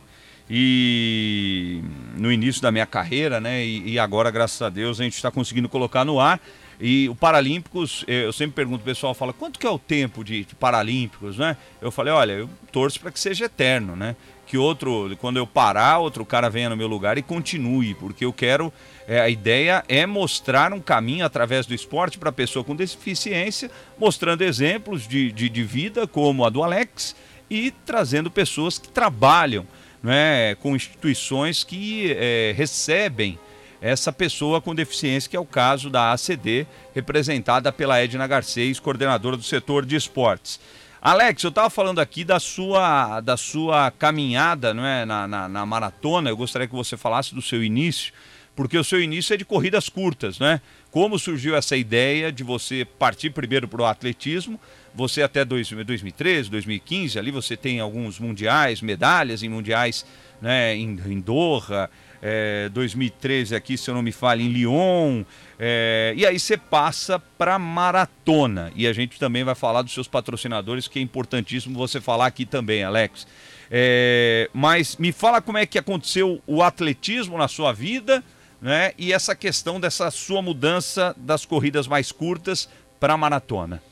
e 0.48 1.82
no 2.16 2.30
início 2.30 2.62
da 2.62 2.70
minha 2.70 2.86
carreira, 2.86 3.40
né? 3.40 3.64
E, 3.64 3.94
e 3.94 3.98
agora, 3.98 4.30
graças 4.30 4.62
a 4.62 4.70
Deus, 4.70 5.00
a 5.00 5.02
gente 5.02 5.14
está 5.14 5.28
conseguindo 5.28 5.68
colocar 5.68 6.04
no 6.04 6.20
ar. 6.20 6.40
E 6.80 7.08
o 7.08 7.16
Paralímpicos, 7.16 8.04
eu 8.06 8.32
sempre 8.32 8.54
pergunto, 8.54 8.82
o 8.82 8.84
pessoal 8.84 9.12
fala, 9.12 9.32
quanto 9.32 9.58
que 9.58 9.66
é 9.66 9.70
o 9.70 9.78
tempo 9.78 10.22
de, 10.22 10.44
de 10.44 10.54
Paralímpicos, 10.54 11.36
né? 11.38 11.56
Eu 11.82 11.90
falei, 11.90 12.12
olha, 12.12 12.32
eu 12.32 12.50
torço 12.70 13.00
para 13.00 13.10
que 13.10 13.18
seja 13.18 13.46
eterno, 13.46 13.96
né? 13.96 14.14
Que 14.46 14.56
outro, 14.56 15.16
quando 15.20 15.38
eu 15.38 15.46
parar, 15.46 15.98
outro 15.98 16.24
cara 16.24 16.48
venha 16.48 16.70
no 16.70 16.76
meu 16.76 16.86
lugar 16.86 17.18
e 17.18 17.22
continue, 17.22 17.94
porque 17.94 18.24
eu 18.24 18.32
quero 18.32 18.72
é, 19.08 19.20
a 19.20 19.28
ideia 19.28 19.84
é 19.88 20.06
mostrar 20.06 20.72
um 20.72 20.80
caminho 20.80 21.24
através 21.24 21.66
do 21.66 21.74
esporte 21.74 22.18
para 22.18 22.30
a 22.30 22.32
pessoa 22.32 22.64
com 22.64 22.74
deficiência, 22.74 23.70
mostrando 23.98 24.42
exemplos 24.42 25.06
de, 25.06 25.30
de, 25.32 25.48
de, 25.48 25.62
vida 25.64 26.06
como 26.06 26.44
a 26.44 26.48
do 26.48 26.62
Alex 26.62 27.14
e 27.50 27.72
trazendo 27.84 28.30
pessoas 28.30 28.78
que 28.78 28.88
trabalham 28.88 29.66
né, 30.02 30.54
com 30.56 30.74
instituições 30.74 31.64
que 31.64 32.12
é, 32.16 32.54
recebem 32.56 33.38
essa 33.80 34.12
pessoa 34.12 34.60
com 34.60 34.74
deficiência, 34.74 35.30
que 35.30 35.36
é 35.36 35.40
o 35.40 35.44
caso 35.44 35.90
da 35.90 36.12
ACD, 36.12 36.66
representada 36.94 37.70
pela 37.70 38.02
Edna 38.02 38.26
Garcês, 38.26 38.80
coordenadora 38.80 39.36
do 39.36 39.42
setor 39.42 39.84
de 39.84 39.96
esportes. 39.96 40.58
Alex, 41.06 41.44
eu 41.44 41.50
estava 41.50 41.70
falando 41.70 42.00
aqui 42.00 42.24
da 42.24 42.40
sua, 42.40 43.20
da 43.20 43.36
sua 43.36 43.92
caminhada 43.92 44.74
não 44.74 44.84
é, 44.84 45.04
na, 45.04 45.28
na, 45.28 45.48
na 45.48 45.64
maratona, 45.64 46.30
eu 46.30 46.36
gostaria 46.36 46.66
que 46.66 46.74
você 46.74 46.96
falasse 46.96 47.32
do 47.32 47.40
seu 47.40 47.62
início 47.62 48.12
porque 48.56 48.76
o 48.76 48.82
seu 48.82 49.00
início 49.00 49.34
é 49.34 49.36
de 49.36 49.44
corridas 49.44 49.88
curtas, 49.88 50.38
né? 50.38 50.62
Como 50.90 51.18
surgiu 51.18 51.54
essa 51.54 51.76
ideia 51.76 52.32
de 52.32 52.42
você 52.42 52.86
partir 52.86 53.30
primeiro 53.30 53.68
para 53.68 53.82
o 53.82 53.84
atletismo? 53.84 54.58
Você 54.94 55.22
até 55.22 55.44
2013, 55.44 56.50
2015, 56.50 57.18
ali 57.18 57.30
você 57.30 57.54
tem 57.54 57.80
alguns 57.80 58.18
mundiais, 58.18 58.80
medalhas 58.80 59.42
em 59.42 59.48
mundiais 59.48 60.06
né, 60.40 60.74
em, 60.74 60.98
em 61.06 61.20
Doha, 61.20 61.90
é, 62.22 62.68
2013 62.70 63.54
aqui, 63.54 63.76
se 63.76 63.90
eu 63.90 63.94
não 63.94 64.02
me 64.02 64.12
falo, 64.12 64.40
em 64.40 64.48
Lyon. 64.48 65.24
É, 65.58 66.12
e 66.16 66.26
aí 66.26 66.38
você 66.38 66.56
passa 66.56 67.18
para 67.18 67.58
maratona. 67.58 68.72
E 68.74 68.86
a 68.86 68.92
gente 68.92 69.18
também 69.18 69.44
vai 69.44 69.54
falar 69.54 69.82
dos 69.82 69.92
seus 69.92 70.08
patrocinadores, 70.08 70.88
que 70.88 70.98
é 70.98 71.02
importantíssimo 71.02 71.76
você 71.78 72.00
falar 72.00 72.26
aqui 72.26 72.44
também, 72.44 72.84
Alex. 72.84 73.26
É, 73.70 74.48
mas 74.52 74.96
me 74.96 75.12
fala 75.12 75.40
como 75.40 75.58
é 75.58 75.66
que 75.66 75.78
aconteceu 75.78 76.40
o 76.46 76.62
atletismo 76.62 77.36
na 77.36 77.48
sua 77.48 77.72
vida 77.72 78.22
né? 78.60 78.92
E 78.98 79.12
essa 79.12 79.34
questão 79.34 79.78
dessa 79.78 80.10
sua 80.10 80.42
mudança 80.42 81.14
das 81.18 81.44
corridas 81.44 81.86
mais 81.86 82.10
curtas 82.10 82.68
para 82.98 83.16
maratona. 83.16 83.82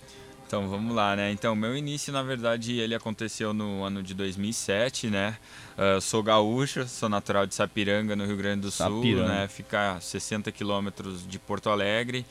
Então 0.54 0.68
vamos 0.68 0.94
lá, 0.94 1.16
né? 1.16 1.32
Então 1.32 1.56
meu 1.56 1.76
início 1.76 2.12
na 2.12 2.22
verdade 2.22 2.78
ele 2.78 2.94
aconteceu 2.94 3.52
no 3.52 3.82
ano 3.82 4.00
de 4.04 4.14
2007, 4.14 5.08
né? 5.08 5.36
Uh, 5.76 6.00
sou 6.00 6.22
gaúcho, 6.22 6.86
sou 6.86 7.08
natural 7.08 7.44
de 7.44 7.56
Sapiranga 7.56 8.14
no 8.14 8.24
Rio 8.24 8.36
Grande 8.36 8.60
do 8.60 8.70
Sul, 8.70 9.02
Sapiranga. 9.02 9.28
né? 9.28 9.48
Fica 9.48 9.94
a 9.94 10.00
60 10.00 10.52
quilômetros 10.52 11.26
de 11.26 11.40
Porto 11.40 11.68
Alegre. 11.70 12.24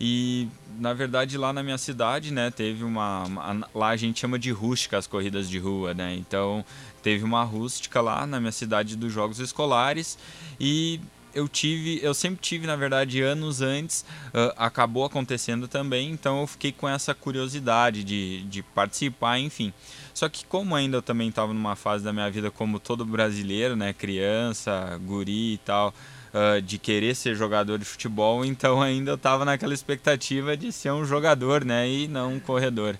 E 0.00 0.48
na 0.78 0.94
verdade 0.94 1.36
lá 1.36 1.52
na 1.52 1.62
minha 1.62 1.76
cidade, 1.76 2.32
né, 2.32 2.50
teve 2.50 2.84
uma, 2.84 3.24
uma, 3.24 3.68
lá 3.74 3.88
a 3.88 3.96
gente 3.96 4.18
chama 4.18 4.38
de 4.38 4.50
rústica 4.50 4.96
as 4.96 5.06
corridas 5.06 5.46
de 5.46 5.58
rua, 5.58 5.92
né? 5.92 6.14
Então 6.14 6.64
teve 7.02 7.22
uma 7.22 7.44
rústica 7.44 8.00
lá 8.00 8.26
na 8.26 8.40
minha 8.40 8.52
cidade 8.52 8.96
dos 8.96 9.12
jogos 9.12 9.40
escolares 9.40 10.16
e 10.58 11.00
eu 11.34 11.48
tive, 11.48 12.00
eu 12.02 12.14
sempre 12.14 12.40
tive, 12.40 12.66
na 12.66 12.76
verdade, 12.76 13.20
anos 13.22 13.60
antes, 13.60 14.04
uh, 14.28 14.52
acabou 14.56 15.04
acontecendo 15.04 15.68
também, 15.68 16.10
então 16.10 16.40
eu 16.40 16.46
fiquei 16.46 16.72
com 16.72 16.88
essa 16.88 17.14
curiosidade 17.14 18.02
de, 18.04 18.42
de 18.42 18.62
participar, 18.62 19.38
enfim. 19.38 19.72
Só 20.14 20.28
que 20.28 20.44
como 20.44 20.74
ainda 20.74 20.96
eu 20.96 21.02
também 21.02 21.28
estava 21.28 21.52
numa 21.52 21.76
fase 21.76 22.02
da 22.02 22.12
minha 22.12 22.30
vida 22.30 22.50
como 22.50 22.80
todo 22.80 23.04
brasileiro, 23.04 23.76
né, 23.76 23.92
criança, 23.92 24.98
guri 25.04 25.54
e 25.54 25.58
tal, 25.58 25.94
uh, 26.34 26.60
de 26.60 26.78
querer 26.78 27.14
ser 27.14 27.34
jogador 27.34 27.78
de 27.78 27.84
futebol, 27.84 28.44
então 28.46 28.80
ainda 28.80 29.12
eu 29.12 29.16
estava 29.16 29.44
naquela 29.44 29.74
expectativa 29.74 30.56
de 30.56 30.72
ser 30.72 30.92
um 30.92 31.04
jogador, 31.04 31.64
né, 31.64 31.88
e 31.88 32.08
não 32.08 32.34
um 32.34 32.40
corredor. 32.40 32.96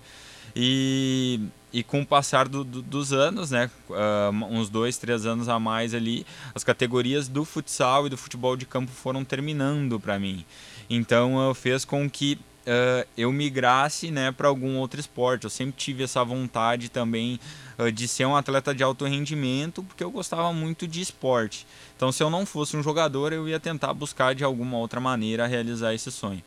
E 0.55 1.39
e 1.71 1.83
com 1.83 2.01
o 2.01 2.05
passar 2.05 2.47
do, 2.47 2.63
do, 2.63 2.81
dos 2.81 3.13
anos, 3.13 3.51
né, 3.51 3.69
uh, 3.89 4.45
uns 4.45 4.69
dois, 4.69 4.97
três 4.97 5.25
anos 5.25 5.47
a 5.47 5.59
mais 5.59 5.93
ali, 5.93 6.25
as 6.53 6.63
categorias 6.63 7.27
do 7.27 7.45
futsal 7.45 8.07
e 8.07 8.09
do 8.09 8.17
futebol 8.17 8.55
de 8.57 8.65
campo 8.65 8.91
foram 8.91 9.23
terminando 9.23 9.99
para 9.99 10.17
mim. 10.17 10.45
Então, 10.89 11.49
uh, 11.49 11.53
fez 11.53 11.85
com 11.85 12.09
que 12.09 12.39
uh, 12.69 13.07
eu 13.17 13.31
migrasse 13.31 14.11
né, 14.11 14.31
para 14.31 14.47
algum 14.47 14.77
outro 14.77 14.99
esporte. 14.99 15.43
Eu 15.43 15.49
sempre 15.49 15.75
tive 15.77 16.03
essa 16.03 16.23
vontade 16.23 16.89
também 16.89 17.39
uh, 17.77 17.91
de 17.91 18.07
ser 18.07 18.25
um 18.25 18.35
atleta 18.35 18.73
de 18.73 18.83
alto 18.83 19.05
rendimento, 19.05 19.83
porque 19.83 20.03
eu 20.03 20.11
gostava 20.11 20.51
muito 20.53 20.87
de 20.87 21.01
esporte. 21.01 21.65
Então, 21.95 22.11
se 22.11 22.23
eu 22.23 22.29
não 22.29 22.45
fosse 22.45 22.75
um 22.75 22.83
jogador, 22.83 23.33
eu 23.33 23.47
ia 23.47 23.59
tentar 23.59 23.93
buscar 23.93 24.33
de 24.33 24.43
alguma 24.43 24.77
outra 24.77 24.99
maneira 24.99 25.47
realizar 25.47 25.93
esse 25.93 26.11
sonho. 26.11 26.43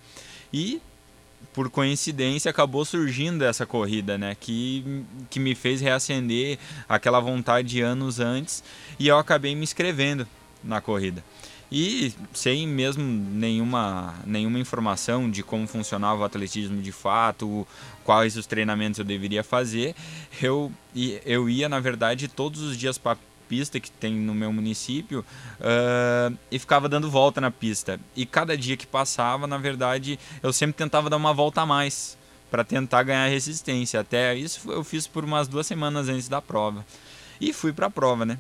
E 0.53 0.81
por 1.53 1.71
coincidência 1.71 2.51
acabou 2.51 2.85
surgindo 2.85 3.45
essa 3.45 3.67
corrida, 3.67 4.17
né? 4.17 4.37
Que, 4.39 5.05
que 5.31 5.39
me 5.39 5.55
fez 5.55 5.81
reacender 5.81 6.59
aquela 6.89 7.21
vontade 7.21 7.81
anos 7.81 8.21
antes 8.21 8.63
e 8.99 9.09
eu 9.09 9.19
acabei 9.19 9.55
me 9.55 9.63
inscrevendo 9.63 10.27
na 10.63 10.81
corrida. 10.81 11.23
E 11.75 12.13
sem 12.35 12.69
mesmo 12.69 13.03
nenhuma, 13.03 14.15
nenhuma 14.27 14.59
informação 14.59 15.31
de 15.31 15.43
como 15.43 15.67
funcionava 15.67 16.21
o 16.21 16.25
atletismo 16.25 16.83
de 16.83 16.93
fato, 16.93 17.67
quais 18.05 18.37
os 18.37 18.47
treinamentos 18.47 18.99
eu 18.99 19.05
deveria 19.07 19.43
fazer, 19.43 19.95
eu, 20.43 20.71
eu 21.25 21.49
ia, 21.49 21.71
na 21.71 21.81
verdade, 21.81 22.29
todos 22.29 22.61
os 22.61 22.77
dias 22.77 22.99
para 22.99 23.17
pista 23.53 23.79
que 23.79 23.91
tem 23.91 24.15
no 24.15 24.35
meu 24.35 24.51
município 24.51 25.23
uh, 25.61 26.35
e 26.51 26.59
ficava 26.59 26.89
dando 26.89 27.11
volta 27.11 27.39
na 27.39 27.51
pista. 27.51 28.01
E 28.17 28.25
cada 28.25 28.57
dia 28.57 28.79
que 28.79 28.87
passava, 28.87 29.47
na 29.47 29.59
verdade, 29.59 30.19
eu 30.43 30.55
sempre 30.55 30.73
tentava 30.73 31.11
dar 31.11 31.19
uma 31.19 31.35
volta 31.35 31.61
a 31.61 31.67
mais 31.67 32.17
para 32.51 32.65
tentar 32.65 33.03
ganhar 33.03 33.29
resistência. 33.29 34.01
Até 34.01 34.35
isso 34.35 34.73
eu 34.73 34.83
fiz 34.83 35.07
por 35.07 35.23
umas 35.23 35.47
duas 35.49 35.67
semanas 35.67 36.09
antes 36.09 36.31
da 36.31 36.41
prova. 36.41 36.83
E 37.39 37.53
fui 37.53 37.75
para 37.75 37.89
a 37.89 37.91
prova, 37.91 38.25
né? 38.25 38.39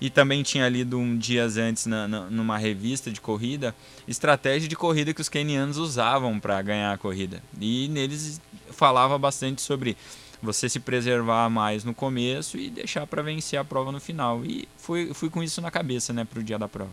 E 0.00 0.10
também 0.10 0.42
tinha 0.42 0.68
lido 0.68 0.98
um 0.98 1.16
dias 1.16 1.56
antes 1.56 1.86
na, 1.86 2.08
na, 2.08 2.22
numa 2.22 2.58
revista 2.58 3.08
de 3.08 3.20
corrida 3.20 3.72
estratégia 4.08 4.68
de 4.68 4.74
corrida 4.74 5.14
que 5.14 5.20
os 5.20 5.28
kenianos 5.28 5.76
usavam 5.76 6.40
para 6.40 6.60
ganhar 6.60 6.92
a 6.92 6.98
corrida. 6.98 7.40
E 7.60 7.86
neles 7.86 8.40
falava 8.72 9.16
bastante 9.16 9.62
sobre 9.62 9.96
você 10.42 10.68
se 10.68 10.80
preservar 10.80 11.48
mais 11.50 11.84
no 11.84 11.94
começo 11.94 12.56
e 12.56 12.70
deixar 12.70 13.06
para 13.06 13.22
vencer 13.22 13.58
a 13.58 13.64
prova 13.64 13.92
no 13.92 14.00
final. 14.00 14.44
E 14.44 14.68
fui, 14.76 15.12
fui 15.12 15.28
com 15.28 15.42
isso 15.42 15.60
na 15.60 15.70
cabeça, 15.70 16.12
né, 16.12 16.24
para 16.24 16.40
o 16.40 16.42
dia 16.42 16.58
da 16.58 16.68
prova. 16.68 16.92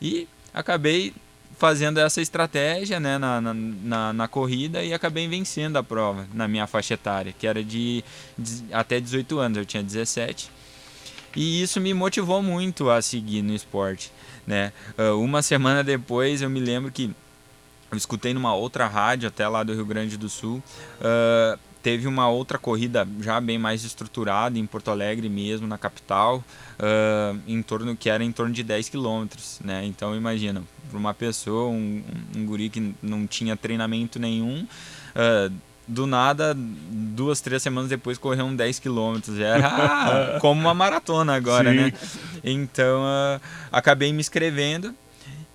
E 0.00 0.26
acabei 0.54 1.12
fazendo 1.58 1.98
essa 1.98 2.20
estratégia 2.20 3.00
né, 3.00 3.18
na, 3.18 3.40
na, 3.40 3.54
na, 3.54 4.12
na, 4.12 4.28
corrida 4.28 4.82
e 4.82 4.94
acabei 4.94 5.26
vencendo 5.26 5.76
a 5.76 5.82
prova 5.82 6.26
na 6.32 6.46
minha 6.46 6.66
faixa 6.66 6.94
etária, 6.94 7.34
que 7.36 7.46
era 7.46 7.64
de, 7.64 8.04
de 8.38 8.64
até 8.72 9.00
18 9.00 9.38
anos, 9.38 9.58
eu 9.58 9.64
tinha 9.64 9.82
17. 9.82 10.50
E 11.34 11.60
isso 11.62 11.80
me 11.80 11.92
motivou 11.92 12.42
muito 12.42 12.88
a 12.90 13.02
seguir 13.02 13.42
no 13.42 13.54
esporte. 13.54 14.12
Né? 14.46 14.72
Uh, 14.96 15.20
uma 15.20 15.42
semana 15.42 15.84
depois 15.84 16.42
eu 16.42 16.48
me 16.48 16.60
lembro 16.60 16.90
que 16.90 17.10
eu 17.90 17.96
escutei 17.96 18.32
numa 18.32 18.54
outra 18.54 18.86
rádio, 18.86 19.28
até 19.28 19.46
lá 19.48 19.62
do 19.62 19.74
Rio 19.74 19.84
Grande 19.84 20.16
do 20.16 20.28
Sul, 20.28 20.62
uh, 21.00 21.58
teve 21.82 22.06
uma 22.06 22.28
outra 22.28 22.58
corrida 22.58 23.06
já 23.20 23.40
bem 23.40 23.58
mais 23.58 23.84
estruturada 23.84 24.58
em 24.58 24.66
Porto 24.66 24.90
Alegre 24.90 25.28
mesmo, 25.28 25.66
na 25.66 25.78
capital, 25.78 26.42
uh, 26.78 27.38
em 27.46 27.62
torno 27.62 27.96
que 27.96 28.10
era 28.10 28.22
em 28.24 28.32
torno 28.32 28.52
de 28.52 28.62
10 28.62 28.88
quilômetros, 28.88 29.60
né? 29.64 29.84
Então 29.84 30.14
imagina, 30.16 30.62
para 30.90 30.98
uma 30.98 31.14
pessoa, 31.14 31.70
um, 31.70 32.02
um, 32.36 32.46
guri 32.46 32.68
que 32.68 32.94
não 33.02 33.26
tinha 33.26 33.56
treinamento 33.56 34.18
nenhum, 34.18 34.66
uh, 35.14 35.52
do 35.86 36.06
nada, 36.06 36.54
duas, 36.54 37.40
três 37.40 37.62
semanas 37.62 37.88
depois 37.88 38.18
correu 38.18 38.44
um 38.44 38.54
10 38.54 38.78
quilômetros. 38.78 39.38
Era 39.38 40.38
como 40.40 40.60
uma 40.60 40.74
maratona 40.74 41.34
agora, 41.34 41.70
Sim. 41.70 41.76
né? 41.76 41.92
Então 42.44 43.02
uh, 43.02 43.40
acabei 43.72 44.12
me 44.12 44.20
inscrevendo 44.20 44.94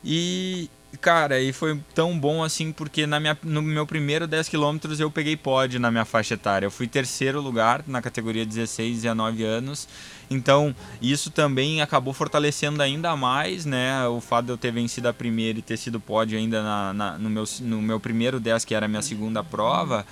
e 0.04 0.70
Cara, 1.02 1.42
e 1.42 1.52
foi 1.52 1.80
tão 1.94 2.18
bom 2.18 2.44
assim 2.44 2.72
porque 2.72 3.08
na 3.08 3.20
minha, 3.20 3.38
no 3.44 3.62
meu 3.62 3.86
primeiro 3.86 4.28
10 4.28 4.48
km 4.48 4.78
eu 5.00 5.10
peguei 5.10 5.36
pódio 5.36 5.80
na 5.80 5.90
minha 5.90 6.06
faixa 6.06 6.36
etária. 6.36 6.66
Eu 6.66 6.72
fui 6.72 6.88
terceiro 6.88 7.42
lugar 7.42 7.84
na 7.88 8.02
categoria 8.02 8.46
16 8.46 9.02
19 9.02 9.44
anos. 9.44 9.88
Então, 10.30 10.76
isso 11.02 11.30
também 11.30 11.82
acabou 11.82 12.14
fortalecendo 12.14 12.82
ainda 12.82 13.16
mais, 13.16 13.66
né? 13.66 14.08
O 14.08 14.22
fato 14.22 14.46
de 14.46 14.52
eu 14.52 14.58
ter 14.58 14.72
vencido 14.72 15.08
a 15.08 15.14
primeira 15.14 15.60
e 15.60 15.62
ter 15.62 15.78
sido 15.78 16.00
pódio 16.00 16.38
ainda 16.38 16.64
na, 16.64 16.94
na 16.94 17.18
no, 17.18 17.30
meu, 17.30 17.44
no 17.62 17.82
meu 17.82 18.00
primeiro 18.00 18.40
10, 18.40 18.64
que 18.64 18.74
era 18.74 18.86
a 18.86 18.90
minha 18.90 19.02
segunda 19.02 19.44
prova. 19.44 20.06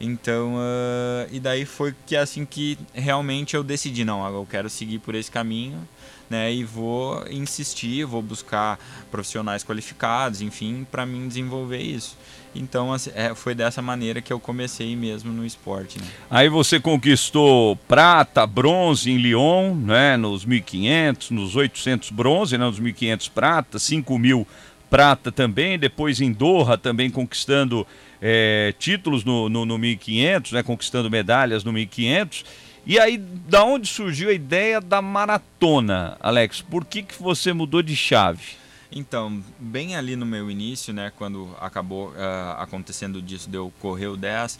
Então, 0.00 0.54
uh, 0.54 1.28
e 1.32 1.40
daí 1.40 1.64
foi 1.64 1.94
que 2.06 2.14
assim 2.16 2.44
que 2.44 2.78
realmente 2.94 3.56
eu 3.56 3.64
decidi, 3.64 4.04
não, 4.04 4.26
eu 4.26 4.46
quero 4.48 4.70
seguir 4.70 5.00
por 5.00 5.14
esse 5.14 5.30
caminho 5.30 5.86
né? 6.28 6.52
E 6.52 6.64
vou 6.64 7.24
insistir, 7.30 8.04
vou 8.04 8.22
buscar 8.22 8.78
profissionais 9.10 9.64
qualificados, 9.64 10.40
enfim, 10.40 10.86
para 10.90 11.06
mim 11.06 11.26
desenvolver 11.26 11.80
isso. 11.80 12.16
Então 12.54 12.92
assim, 12.92 13.10
é, 13.14 13.34
foi 13.34 13.54
dessa 13.54 13.80
maneira 13.80 14.20
que 14.20 14.32
eu 14.32 14.40
comecei 14.40 14.96
mesmo 14.96 15.32
no 15.32 15.44
esporte. 15.44 15.98
Né? 15.98 16.06
Aí 16.30 16.48
você 16.48 16.80
conquistou 16.80 17.76
prata, 17.88 18.46
bronze 18.46 19.10
em 19.10 19.18
Lyon, 19.18 19.74
né? 19.74 20.16
Nos 20.16 20.44
1500, 20.44 21.30
nos 21.30 21.56
800 21.56 22.10
bronze, 22.10 22.58
né? 22.58 22.64
Nos 22.64 22.78
1500 22.78 23.28
prata, 23.28 23.78
5000 23.78 24.46
prata 24.90 25.30
também. 25.30 25.78
Depois 25.78 26.20
em 26.20 26.32
Doha 26.32 26.78
também 26.78 27.10
conquistando 27.10 27.86
é, 28.20 28.74
títulos 28.78 29.24
no, 29.24 29.48
no, 29.48 29.64
no 29.64 29.78
1500, 29.78 30.52
né? 30.52 30.62
Conquistando 30.62 31.10
medalhas 31.10 31.64
no 31.64 31.72
1500. 31.72 32.44
E 32.86 32.98
aí, 32.98 33.18
da 33.18 33.64
onde 33.64 33.86
surgiu 33.86 34.30
a 34.30 34.32
ideia 34.32 34.80
da 34.80 35.02
maratona, 35.02 36.16
Alex? 36.20 36.62
Por 36.62 36.84
que, 36.86 37.02
que 37.02 37.22
você 37.22 37.52
mudou 37.52 37.82
de 37.82 37.94
chave? 37.94 38.56
Então, 38.90 39.42
bem 39.58 39.94
ali 39.94 40.16
no 40.16 40.24
meu 40.24 40.50
início, 40.50 40.94
né, 40.94 41.12
quando 41.14 41.54
acabou 41.60 42.08
uh, 42.08 42.52
acontecendo 42.58 43.20
disso 43.20 43.50
de 43.50 43.56
eu 43.56 43.70
correr 43.78 44.06
o 44.06 44.16
10, 44.16 44.54
uh, 44.54 44.58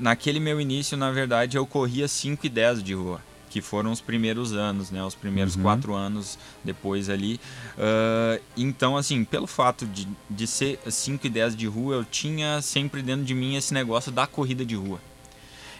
naquele 0.00 0.40
meu 0.40 0.58
início, 0.58 0.96
na 0.96 1.10
verdade, 1.10 1.58
eu 1.58 1.66
corria 1.66 2.08
5 2.08 2.46
e 2.46 2.48
10 2.48 2.82
de 2.82 2.94
rua, 2.94 3.20
que 3.54 3.60
foram 3.60 3.92
os 3.92 4.00
primeiros 4.00 4.52
anos, 4.52 4.90
né, 4.90 5.00
os 5.04 5.14
primeiros 5.14 5.54
uhum. 5.54 5.62
quatro 5.62 5.94
anos 5.94 6.36
depois 6.64 7.08
ali. 7.08 7.40
Uh, 7.78 8.42
então, 8.56 8.96
assim, 8.96 9.22
pelo 9.22 9.46
fato 9.46 9.86
de, 9.86 10.08
de 10.28 10.44
ser 10.44 10.80
5 10.84 11.24
e 11.24 11.30
10 11.30 11.54
de 11.54 11.68
rua, 11.68 11.94
eu 11.94 12.04
tinha 12.04 12.60
sempre 12.60 13.00
dentro 13.00 13.24
de 13.24 13.32
mim 13.32 13.54
esse 13.54 13.72
negócio 13.72 14.10
da 14.10 14.26
corrida 14.26 14.66
de 14.66 14.74
rua. 14.74 15.00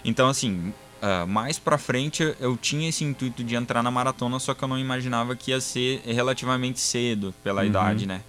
Então, 0.05 0.29
assim, 0.29 0.73
Uh, 1.03 1.27
mais 1.27 1.59
pra 1.59 1.77
frente 1.77 2.35
eu 2.41 2.57
tinha 2.57 2.89
esse 2.89 3.05
intuito 3.05 3.45
de 3.45 3.55
entrar 3.55 3.83
na 3.83 3.91
maratona, 3.91 4.39
só 4.39 4.55
que 4.55 4.65
eu 4.65 4.69
não 4.69 4.79
imaginava 4.79 5.37
que 5.37 5.51
ia 5.51 5.61
ser 5.61 6.01
relativamente 6.07 6.81
cedo 6.81 7.35
pela 7.45 7.61
uhum. 7.61 7.67
idade, 7.67 8.07
né? 8.07 8.23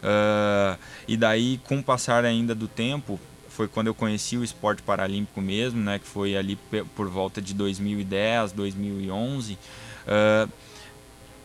Uh, 0.00 0.78
e 1.08 1.16
daí, 1.16 1.60
com 1.64 1.80
o 1.80 1.82
passar 1.82 2.24
ainda 2.24 2.54
do 2.54 2.68
tempo, 2.68 3.18
foi 3.52 3.68
quando 3.68 3.88
eu 3.88 3.94
conheci 3.94 4.36
o 4.36 4.44
esporte 4.44 4.82
paralímpico 4.82 5.40
mesmo, 5.40 5.80
né? 5.80 5.98
Que 5.98 6.06
foi 6.06 6.36
ali 6.36 6.58
por 6.94 7.08
volta 7.08 7.40
de 7.40 7.54
2010, 7.54 8.52
2011. 8.52 9.54
Uh, 9.54 10.50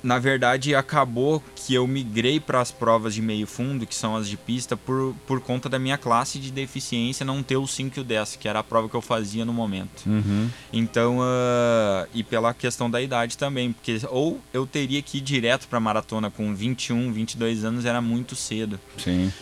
na 0.05 0.19
verdade, 0.19 0.75
acabou 0.75 1.41
que 1.55 1.73
eu 1.73 1.87
migrei 1.87 2.39
para 2.39 2.61
as 2.61 2.69
provas 2.69 3.15
de 3.15 3.23
meio 3.23 3.47
fundo, 3.47 3.87
que 3.87 3.95
são 3.95 4.15
as 4.15 4.29
de 4.29 4.37
pista, 4.37 4.77
por, 4.77 5.15
por 5.25 5.41
conta 5.41 5.67
da 5.67 5.79
minha 5.79 5.97
classe 5.97 6.37
de 6.37 6.51
deficiência 6.51 7.25
não 7.25 7.41
ter 7.41 7.57
o 7.57 7.65
5 7.65 7.97
e 7.97 8.01
o 8.01 8.03
10, 8.03 8.35
que 8.35 8.47
era 8.47 8.59
a 8.59 8.63
prova 8.63 8.87
que 8.87 8.93
eu 8.93 9.01
fazia 9.01 9.43
no 9.43 9.51
momento. 9.51 10.05
Uhum. 10.05 10.47
Então, 10.71 11.17
uh, 11.17 12.07
e 12.13 12.23
pela 12.23 12.53
questão 12.53 12.87
da 12.87 13.01
idade 13.01 13.35
também, 13.35 13.73
porque 13.73 13.99
ou 14.11 14.39
eu 14.53 14.67
teria 14.67 15.01
que 15.01 15.17
ir 15.17 15.21
direto 15.21 15.67
para 15.67 15.79
maratona 15.79 16.29
com 16.29 16.53
21, 16.53 17.11
22 17.11 17.65
anos, 17.65 17.83
era 17.83 17.99
muito 17.99 18.35
cedo. 18.35 18.79
Sim. 18.99 19.33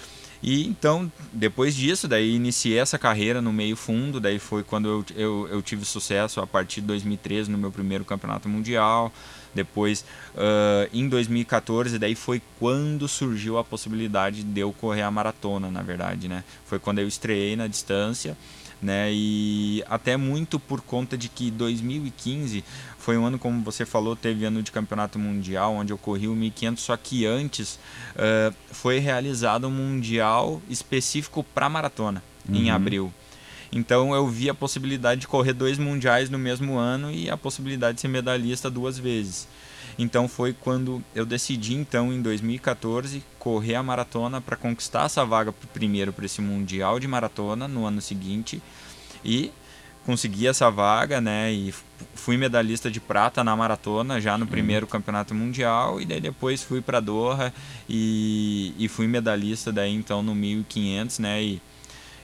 E 0.44 0.68
então, 0.68 1.10
depois 1.32 1.74
disso, 1.74 2.06
daí 2.06 2.36
iniciei 2.36 2.78
essa 2.78 3.00
carreira 3.00 3.42
no 3.42 3.54
meio 3.54 3.78
fundo, 3.78 4.20
daí 4.20 4.38
foi 4.38 4.62
quando 4.62 4.90
eu, 4.90 5.06
eu, 5.16 5.48
eu 5.50 5.62
tive 5.62 5.86
sucesso 5.86 6.42
a 6.42 6.46
partir 6.46 6.82
de 6.82 6.88
2013 6.88 7.50
no 7.50 7.58
meu 7.58 7.72
primeiro 7.72 8.04
campeonato 8.04 8.50
mundial. 8.50 9.10
Depois, 9.56 10.04
uh, 10.36 10.90
em 10.92 11.08
2014, 11.08 11.98
daí 11.98 12.16
foi 12.16 12.42
quando 12.60 13.08
surgiu 13.08 13.58
a 13.58 13.64
possibilidade 13.64 14.44
de 14.44 14.60
eu 14.60 14.74
correr 14.74 15.04
a 15.04 15.12
maratona, 15.12 15.72
na 15.72 15.82
verdade, 15.82 16.28
né? 16.28 16.44
Foi 16.66 16.80
quando 16.80 17.00
eu 17.00 17.08
estreiei 17.08 17.56
na 17.56 17.68
distância, 17.68 18.36
né? 18.84 19.10
E 19.12 19.84
até 19.90 20.18
muito 20.18 20.60
por 20.60 20.82
conta 20.82 21.18
de 21.18 21.30
que 21.30 21.50
2015 21.50 22.64
foi 23.00 23.18
um 23.18 23.26
ano, 23.26 23.40
como 23.40 23.64
você 23.64 23.86
falou, 23.86 24.16
teve 24.16 24.46
ano 24.46 24.62
de 24.62 24.72
campeonato 24.72 25.18
mundial, 25.18 25.74
onde 25.74 25.92
eu 25.92 25.98
corri 25.98 26.28
o 26.28 26.36
1500, 26.36 26.84
só 26.84 26.96
que 26.96 27.26
antes 27.26 27.80
uh, 28.16 28.54
foi 28.72 29.00
realizado 29.00 29.68
um 29.68 29.72
mundial 29.72 30.62
específico 30.70 31.44
para 31.44 31.70
maratona, 31.70 32.24
uhum. 32.48 32.56
em 32.56 32.70
abril. 32.70 33.14
Então 33.72 34.14
eu 34.14 34.28
vi 34.28 34.50
a 34.50 34.54
possibilidade 34.54 35.22
de 35.22 35.28
correr 35.28 35.54
dois 35.54 35.80
mundiais 35.80 36.30
no 36.30 36.38
mesmo 36.38 36.78
ano 36.78 37.12
e 37.12 37.30
a 37.30 37.36
possibilidade 37.36 37.96
de 37.96 38.02
ser 38.02 38.08
medalhista 38.08 38.70
duas 38.70 39.00
vezes. 39.00 39.48
Então 39.98 40.28
foi 40.28 40.54
quando 40.54 41.04
eu 41.14 41.26
decidi 41.26 41.76
então 41.76 42.12
em 42.12 42.22
2014 42.22 43.24
correr 43.38 43.76
a 43.76 43.84
maratona 43.84 44.42
para 44.42 44.56
conquistar 44.56 45.06
essa 45.06 45.26
vaga 45.26 45.54
primeiro 45.74 46.12
para 46.12 46.26
esse 46.26 46.42
mundial 46.42 47.00
de 47.00 47.08
maratona 47.08 47.68
no 47.68 47.86
ano 47.86 48.02
seguinte 48.02 48.62
e 49.24 49.52
consegui 50.06 50.48
essa 50.48 50.70
vaga, 50.70 51.22
né? 51.22 51.52
E 51.52 51.74
fui 52.14 52.38
medalhista 52.38 52.92
de 52.92 53.00
prata 53.00 53.44
na 53.44 53.56
maratona 53.56 54.20
já 54.20 54.38
no 54.38 54.46
primeiro 54.46 54.86
campeonato 54.86 55.34
mundial 55.34 56.02
e 56.02 56.06
daí 56.06 56.20
depois 56.20 56.62
fui 56.62 56.82
para 56.82 57.00
Doha 57.00 57.54
e, 57.88 58.74
e 58.78 58.88
fui 58.88 59.08
medalhista 59.08 59.72
daí 59.72 59.94
então 59.94 60.22
no 60.22 60.36
1500, 60.36 61.20
né? 61.20 61.42
E, 61.42 61.62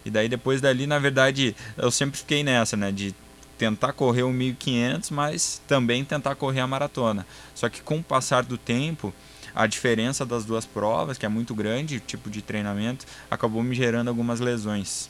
e 0.05 0.10
daí 0.10 0.27
depois 0.27 0.62
dali, 0.62 0.88
na 0.88 0.99
verdade, 0.99 1.55
eu 1.77 1.91
sempre 1.91 2.17
fiquei 2.17 2.43
nessa, 2.43 2.75
né? 2.75 2.91
De 2.91 3.13
tentar 3.60 3.91
correr 3.91 4.24
o 4.24 4.32
1500, 4.32 5.12
mas 5.12 5.62
também 5.67 6.06
tentar 6.06 6.34
correr 6.36 6.62
a 6.62 6.67
maratona. 6.67 7.28
Só 7.54 7.67
que 7.67 7.82
com 7.82 7.98
o 7.98 8.04
passar 8.04 8.43
do 8.43 8.58
tempo, 8.58 9.13
a 9.54 9.67
diferença 9.67 10.26
das 10.26 10.45
duas 10.45 10.65
provas, 10.65 11.17
que 11.17 11.26
é 11.26 11.30
muito 11.30 11.54
grande, 11.54 11.98
o 11.98 12.00
tipo 12.00 12.30
de 12.30 12.41
treinamento, 12.41 13.06
acabou 13.30 13.62
me 13.62 13.76
gerando 13.76 14.08
algumas 14.08 14.39
lesões. 14.39 15.10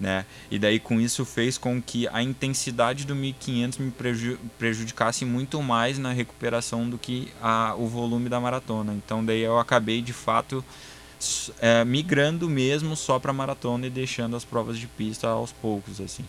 Né? 0.00 0.24
E 0.50 0.58
daí 0.58 0.78
com 0.78 1.00
isso 1.00 1.24
fez 1.24 1.56
com 1.58 1.80
que 1.80 2.08
a 2.08 2.22
intensidade 2.22 3.06
do 3.06 3.14
1500 3.14 3.78
me 3.78 3.92
prejudicasse 4.58 5.24
muito 5.24 5.62
mais 5.62 5.98
na 5.98 6.12
recuperação 6.12 6.88
do 6.88 6.98
que 6.98 7.32
a, 7.40 7.74
o 7.76 7.86
volume 7.86 8.30
da 8.30 8.40
maratona. 8.40 8.94
Então 8.94 9.24
daí 9.24 9.40
eu 9.40 9.58
acabei 9.58 10.00
de 10.00 10.12
fato 10.12 10.64
é, 11.60 11.84
migrando 11.84 12.48
mesmo 12.48 12.94
só 12.94 13.18
para 13.18 13.32
maratona 13.32 13.86
e 13.86 13.90
deixando 13.90 14.36
as 14.36 14.44
provas 14.44 14.78
de 14.78 14.86
pista 14.86 15.28
aos 15.28 15.50
poucos 15.50 15.98
assim. 15.98 16.24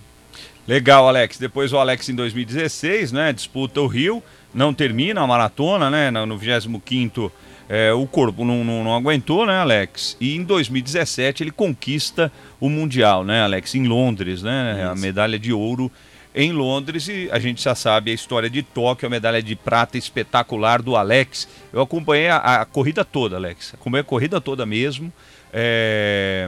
Legal, 0.67 1.08
Alex. 1.08 1.38
Depois 1.38 1.71
o 1.71 1.77
Alex 1.77 2.10
em 2.10 2.15
2016, 2.15 3.12
né, 3.12 3.32
disputa 3.32 3.80
o 3.80 3.88
Rio, 3.88 4.21
não 4.53 4.73
termina 4.73 5.21
a 5.21 5.27
maratona, 5.27 5.89
né, 5.89 6.12
no 6.12 6.38
25º 6.38 7.32
é, 7.69 7.91
o 7.91 8.08
corpo 8.08 8.45
não, 8.45 8.63
não, 8.63 8.84
não, 8.84 8.95
aguentou, 8.95 9.45
né, 9.45 9.60
Alex? 9.60 10.15
E 10.21 10.36
em 10.36 10.43
2017 10.43 11.43
ele 11.43 11.51
conquista 11.51 12.32
o 12.60 12.69
Mundial, 12.69 13.26
né, 13.26 13.43
Alex? 13.43 13.76
Em 13.76 13.86
Londres, 13.86 14.41
né? 14.41 14.78
Isso. 14.80 14.91
A 14.91 14.95
medalha 14.95 15.38
de 15.38 15.51
ouro 15.51 15.91
em 16.34 16.51
Londres 16.51 17.07
e 17.09 17.28
a 17.32 17.39
gente 17.39 17.63
já 17.63 17.76
sabe 17.76 18.11
a 18.11 18.13
história 18.13 18.49
de 18.49 18.61
Tóquio, 18.61 19.07
a 19.07 19.09
medalha 19.09 19.43
de 19.43 19.55
prata 19.55 19.97
espetacular 19.97 20.82
do 20.82 20.95
Alex. 20.95 21.47
Eu 21.74 21.82
acompanhei 21.82 22.30
a, 22.30 22.38
a 22.38 22.65
corrida 22.65 23.03
toda, 23.03 23.36
Alex. 23.36 23.74
Acompanhei 23.74 24.01
a 24.01 24.05
corrida 24.05 24.39
toda 24.39 24.65
mesmo. 24.65 25.11
É... 25.51 26.47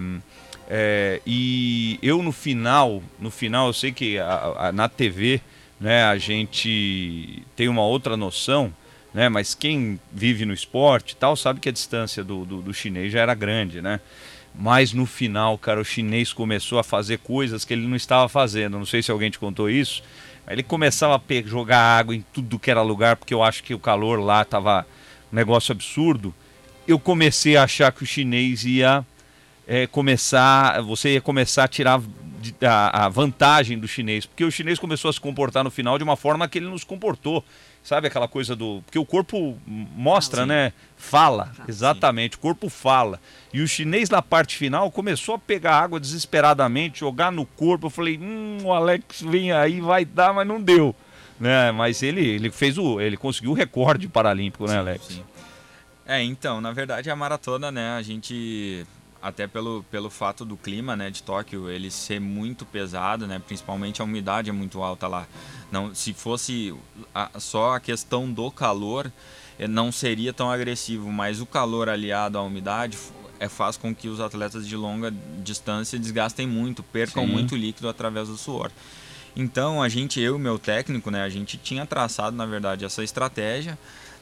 É, 0.69 1.19
e 1.25 1.97
eu 2.03 2.21
no 2.21 2.31
final, 2.31 3.01
no 3.19 3.31
final, 3.31 3.67
eu 3.67 3.73
sei 3.73 3.91
que 3.91 4.19
a, 4.19 4.67
a, 4.67 4.71
na 4.71 4.87
TV, 4.87 5.41
né, 5.79 6.03
a 6.03 6.15
gente 6.17 7.41
tem 7.55 7.67
uma 7.67 7.81
outra 7.81 8.15
noção, 8.15 8.71
né, 9.11 9.27
mas 9.27 9.55
quem 9.55 9.99
vive 10.13 10.45
no 10.45 10.53
esporte 10.53 11.15
tal 11.15 11.35
sabe 11.35 11.59
que 11.59 11.69
a 11.69 11.71
distância 11.71 12.23
do, 12.23 12.45
do, 12.45 12.61
do 12.61 12.71
chinês 12.71 13.11
já 13.11 13.21
era 13.21 13.33
grande, 13.33 13.81
né? 13.81 13.99
Mas 14.53 14.93
no 14.93 15.05
final, 15.05 15.57
cara, 15.57 15.79
o 15.79 15.85
chinês 15.85 16.33
começou 16.33 16.79
a 16.79 16.83
fazer 16.83 17.19
coisas 17.19 17.63
que 17.63 17.73
ele 17.73 17.87
não 17.87 17.95
estava 17.95 18.27
fazendo. 18.27 18.77
Não 18.77 18.85
sei 18.85 19.01
se 19.01 19.11
alguém 19.11 19.29
te 19.29 19.39
contou 19.39 19.69
isso. 19.69 20.03
Ele 20.47 20.63
começava 20.63 21.15
a 21.15 21.47
jogar 21.47 21.79
água 21.79 22.15
em 22.15 22.25
tudo 22.33 22.59
que 22.59 22.71
era 22.71 22.81
lugar, 22.81 23.15
porque 23.15 23.33
eu 23.33 23.43
acho 23.43 23.63
que 23.63 23.73
o 23.73 23.79
calor 23.79 24.19
lá 24.19 24.41
estava 24.41 24.85
um 25.31 25.35
negócio 25.35 25.71
absurdo. 25.71 26.33
Eu 26.87 26.99
comecei 26.99 27.55
a 27.55 27.63
achar 27.63 27.91
que 27.91 28.03
o 28.03 28.07
chinês 28.07 28.65
ia 28.65 29.05
é, 29.71 29.85
começar, 29.85 30.81
você 30.81 31.13
ia 31.13 31.21
começar 31.21 31.65
a 31.65 31.67
tirar 31.67 32.01
a, 32.63 33.05
a, 33.05 33.09
vantagem 33.09 33.77
do 33.77 33.87
chinês, 33.87 34.25
porque 34.25 34.43
o 34.43 34.49
chinês 34.49 34.79
começou 34.79 35.09
a 35.09 35.13
se 35.13 35.21
comportar 35.21 35.63
no 35.63 35.69
final 35.69 35.95
de 35.95 36.03
uma 36.03 36.15
forma 36.15 36.47
que 36.47 36.57
ele 36.57 36.65
nos 36.65 36.83
comportou. 36.83 37.45
Sabe 37.83 38.07
aquela 38.07 38.27
coisa 38.27 38.55
do. 38.55 38.81
Porque 38.83 38.97
o 38.97 39.05
corpo 39.05 39.57
mostra, 39.65 40.41
ah, 40.41 40.45
né? 40.45 40.73
Fala, 40.97 41.51
ah, 41.59 41.65
exatamente, 41.67 42.33
sim. 42.33 42.39
o 42.39 42.41
corpo 42.41 42.67
fala. 42.67 43.21
E 43.53 43.61
o 43.61 43.67
chinês 43.67 44.09
na 44.09 44.23
parte 44.23 44.57
final 44.57 44.89
começou 44.89 45.35
a 45.35 45.39
pegar 45.39 45.79
água 45.79 45.99
desesperadamente, 45.99 47.01
jogar 47.01 47.31
no 47.31 47.45
corpo. 47.45 47.85
Eu 47.85 47.91
falei, 47.91 48.17
hum, 48.17 48.57
o 48.63 48.73
Alex 48.73 49.21
vem 49.21 49.51
aí, 49.51 49.79
vai 49.79 50.03
dar, 50.03 50.33
mas 50.33 50.47
não 50.47 50.59
deu. 50.59 50.95
Né? 51.39 51.71
Mas 51.71 52.01
ele, 52.01 52.27
ele 52.27 52.49
fez 52.49 52.77
o. 52.77 52.99
ele 52.99 53.15
conseguiu 53.15 53.51
o 53.51 53.55
recorde 53.55 54.07
paralímpico, 54.09 54.67
né, 54.67 54.79
Alex? 54.79 55.05
Sim. 55.05 55.23
É, 56.05 56.23
então, 56.23 56.59
na 56.59 56.71
verdade 56.71 57.07
a 57.11 57.15
maratona, 57.15 57.71
né, 57.71 57.91
a 57.91 58.01
gente 58.01 58.83
até 59.21 59.47
pelo, 59.47 59.83
pelo 59.91 60.09
fato 60.09 60.45
do 60.45 60.55
clima 60.55 60.95
né, 60.95 61.09
de 61.09 61.21
Tóquio 61.23 61.69
ele 61.69 61.91
ser 61.91 62.19
muito 62.19 62.65
pesado, 62.65 63.27
né, 63.27 63.41
principalmente 63.45 64.01
a 64.01 64.05
umidade 64.05 64.49
é 64.49 64.53
muito 64.53 64.81
alta 64.81 65.07
lá. 65.07 65.27
Não, 65.71 65.93
se 65.93 66.13
fosse 66.13 66.73
a, 67.13 67.39
só 67.39 67.75
a 67.75 67.79
questão 67.79 68.31
do 68.31 68.49
calor, 68.49 69.11
eh, 69.57 69.67
não 69.67 69.91
seria 69.91 70.33
tão 70.33 70.49
agressivo, 70.49 71.11
mas 71.11 71.41
o 71.41 71.45
calor 71.45 71.89
aliado 71.89 72.37
à 72.37 72.41
umidade 72.41 72.97
é, 73.39 73.47
faz 73.47 73.77
com 73.77 73.93
que 73.93 74.07
os 74.07 74.19
atletas 74.19 74.67
de 74.67 74.75
longa 74.75 75.13
distância 75.43 75.99
desgastem 75.99 76.47
muito, 76.47 76.81
percam 76.81 77.25
Sim. 77.25 77.31
muito 77.31 77.55
líquido 77.55 77.87
através 77.87 78.27
do 78.27 78.37
suor. 78.37 78.71
Então 79.35 79.81
a 79.81 79.87
gente, 79.87 80.19
eu 80.19 80.37
e 80.37 80.39
meu 80.39 80.57
técnico, 80.57 81.11
né, 81.11 81.23
a 81.23 81.29
gente 81.29 81.57
tinha 81.57 81.85
traçado 81.85 82.35
na 82.35 82.45
verdade 82.45 82.83
essa 82.83 83.03
estratégia, 83.03 83.77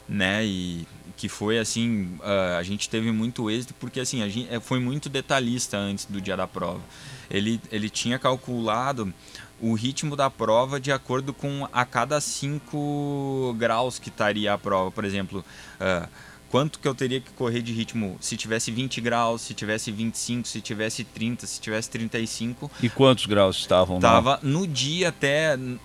né, 0.08 0.44
e 0.44 0.86
que 1.16 1.28
foi 1.28 1.58
assim, 1.58 2.16
uh, 2.20 2.56
a 2.58 2.62
gente 2.62 2.88
teve 2.88 3.10
muito 3.10 3.50
êxito 3.50 3.74
porque 3.74 3.98
assim, 3.98 4.22
a 4.22 4.28
gente 4.28 4.54
eh, 4.54 4.60
foi 4.60 4.78
muito 4.78 5.08
detalhista 5.08 5.76
antes 5.76 6.04
do 6.04 6.20
dia 6.20 6.36
da 6.36 6.46
prova. 6.46 6.80
Ele, 7.28 7.60
ele 7.72 7.90
tinha 7.90 8.18
calculado 8.20 9.12
o 9.60 9.74
ritmo 9.74 10.14
da 10.14 10.30
prova 10.30 10.78
de 10.78 10.92
acordo 10.92 11.34
com 11.34 11.68
a 11.72 11.84
cada 11.84 12.20
5 12.20 13.56
graus 13.58 13.98
que 13.98 14.08
estaria 14.08 14.52
a 14.52 14.58
prova. 14.58 14.92
Por 14.92 15.04
exemplo, 15.04 15.44
uh, 15.80 16.08
quanto 16.50 16.78
que 16.78 16.88
eu 16.88 16.94
teria 16.94 17.20
que 17.20 17.30
correr 17.32 17.62
de 17.62 17.72
ritmo 17.72 18.16
se 18.20 18.36
tivesse 18.36 18.70
20 18.70 19.00
graus, 19.00 19.42
se 19.42 19.54
tivesse 19.54 19.90
25, 19.90 20.48
se 20.48 20.60
tivesse 20.60 21.04
30, 21.04 21.46
se 21.46 21.60
tivesse 21.60 21.90
35. 21.90 22.70
E 22.82 22.88
quantos 22.88 23.26
graus 23.26 23.56
estavam 23.58 23.98
Tava 24.00 24.38
no 24.42 24.66
dia 24.66 25.10
até 25.10 25.56
uh, 25.56 25.78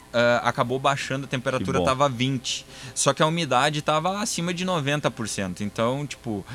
acabou 0.44 0.80
baixando, 0.80 1.26
a 1.26 1.28
temperatura 1.28 1.80
estava 1.80 2.08
20. 2.08 2.66
Só 2.96 3.14
que 3.14 3.22
a 3.22 3.28
umidade 3.28 3.80
estava 3.80 4.22
acima 4.22 4.54
de 4.54 4.66
90%. 4.66 5.62
Então, 5.62 6.06
tipo, 6.06 6.32
uh, 6.32 6.46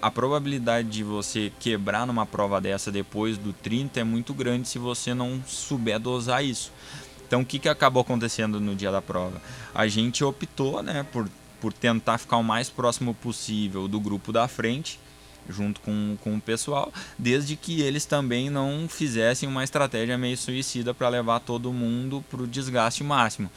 a 0.00 0.10
probabilidade 0.10 0.88
de 0.88 1.04
você 1.04 1.52
quebrar 1.58 2.06
numa 2.06 2.26
prova 2.26 2.60
dessa 2.60 2.90
depois 2.90 3.36
do 3.36 3.52
30 3.52 4.00
é 4.00 4.04
muito 4.04 4.32
grande 4.32 4.68
se 4.68 4.78
você 4.78 5.14
não 5.14 5.42
souber 5.46 5.98
dosar 5.98 6.44
isso. 6.44 6.72
Então, 7.26 7.42
o 7.42 7.46
que, 7.46 7.60
que 7.60 7.68
acabou 7.68 8.00
acontecendo 8.00 8.58
no 8.58 8.74
dia 8.74 8.90
da 8.90 9.00
prova? 9.00 9.40
A 9.72 9.86
gente 9.86 10.24
optou, 10.24 10.82
né, 10.82 11.06
por 11.12 11.28
por 11.60 11.72
tentar 11.72 12.18
ficar 12.18 12.36
o 12.36 12.44
mais 12.44 12.68
próximo 12.68 13.14
possível 13.14 13.86
do 13.86 14.00
grupo 14.00 14.32
da 14.32 14.48
frente, 14.48 14.98
junto 15.48 15.80
com, 15.80 16.16
com 16.22 16.36
o 16.36 16.40
pessoal, 16.40 16.92
desde 17.18 17.56
que 17.56 17.80
eles 17.80 18.04
também 18.04 18.50
não 18.50 18.86
fizessem 18.88 19.48
uma 19.48 19.64
estratégia 19.64 20.16
meio 20.16 20.36
suicida 20.36 20.94
para 20.94 21.08
levar 21.08 21.40
todo 21.40 21.72
mundo 21.72 22.24
para 22.30 22.42
o 22.42 22.46
desgaste 22.46 23.02
máximo. 23.02 23.50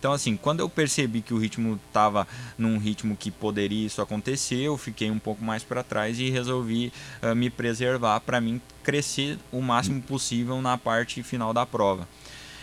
Então, 0.00 0.14
assim, 0.14 0.34
quando 0.34 0.60
eu 0.60 0.68
percebi 0.68 1.20
que 1.20 1.34
o 1.34 1.38
ritmo 1.38 1.78
estava 1.86 2.26
num 2.56 2.78
ritmo 2.78 3.14
que 3.14 3.30
poderia 3.30 3.84
isso 3.84 4.00
acontecer, 4.00 4.62
eu 4.62 4.78
fiquei 4.78 5.10
um 5.10 5.18
pouco 5.18 5.44
mais 5.44 5.62
para 5.62 5.82
trás 5.82 6.18
e 6.18 6.30
resolvi 6.30 6.90
uh, 7.22 7.34
me 7.34 7.50
preservar 7.50 8.18
para 8.20 8.40
mim 8.40 8.58
crescer 8.82 9.38
o 9.52 9.60
máximo 9.60 10.00
possível 10.00 10.62
na 10.62 10.78
parte 10.78 11.22
final 11.22 11.52
da 11.52 11.66
prova. 11.66 12.08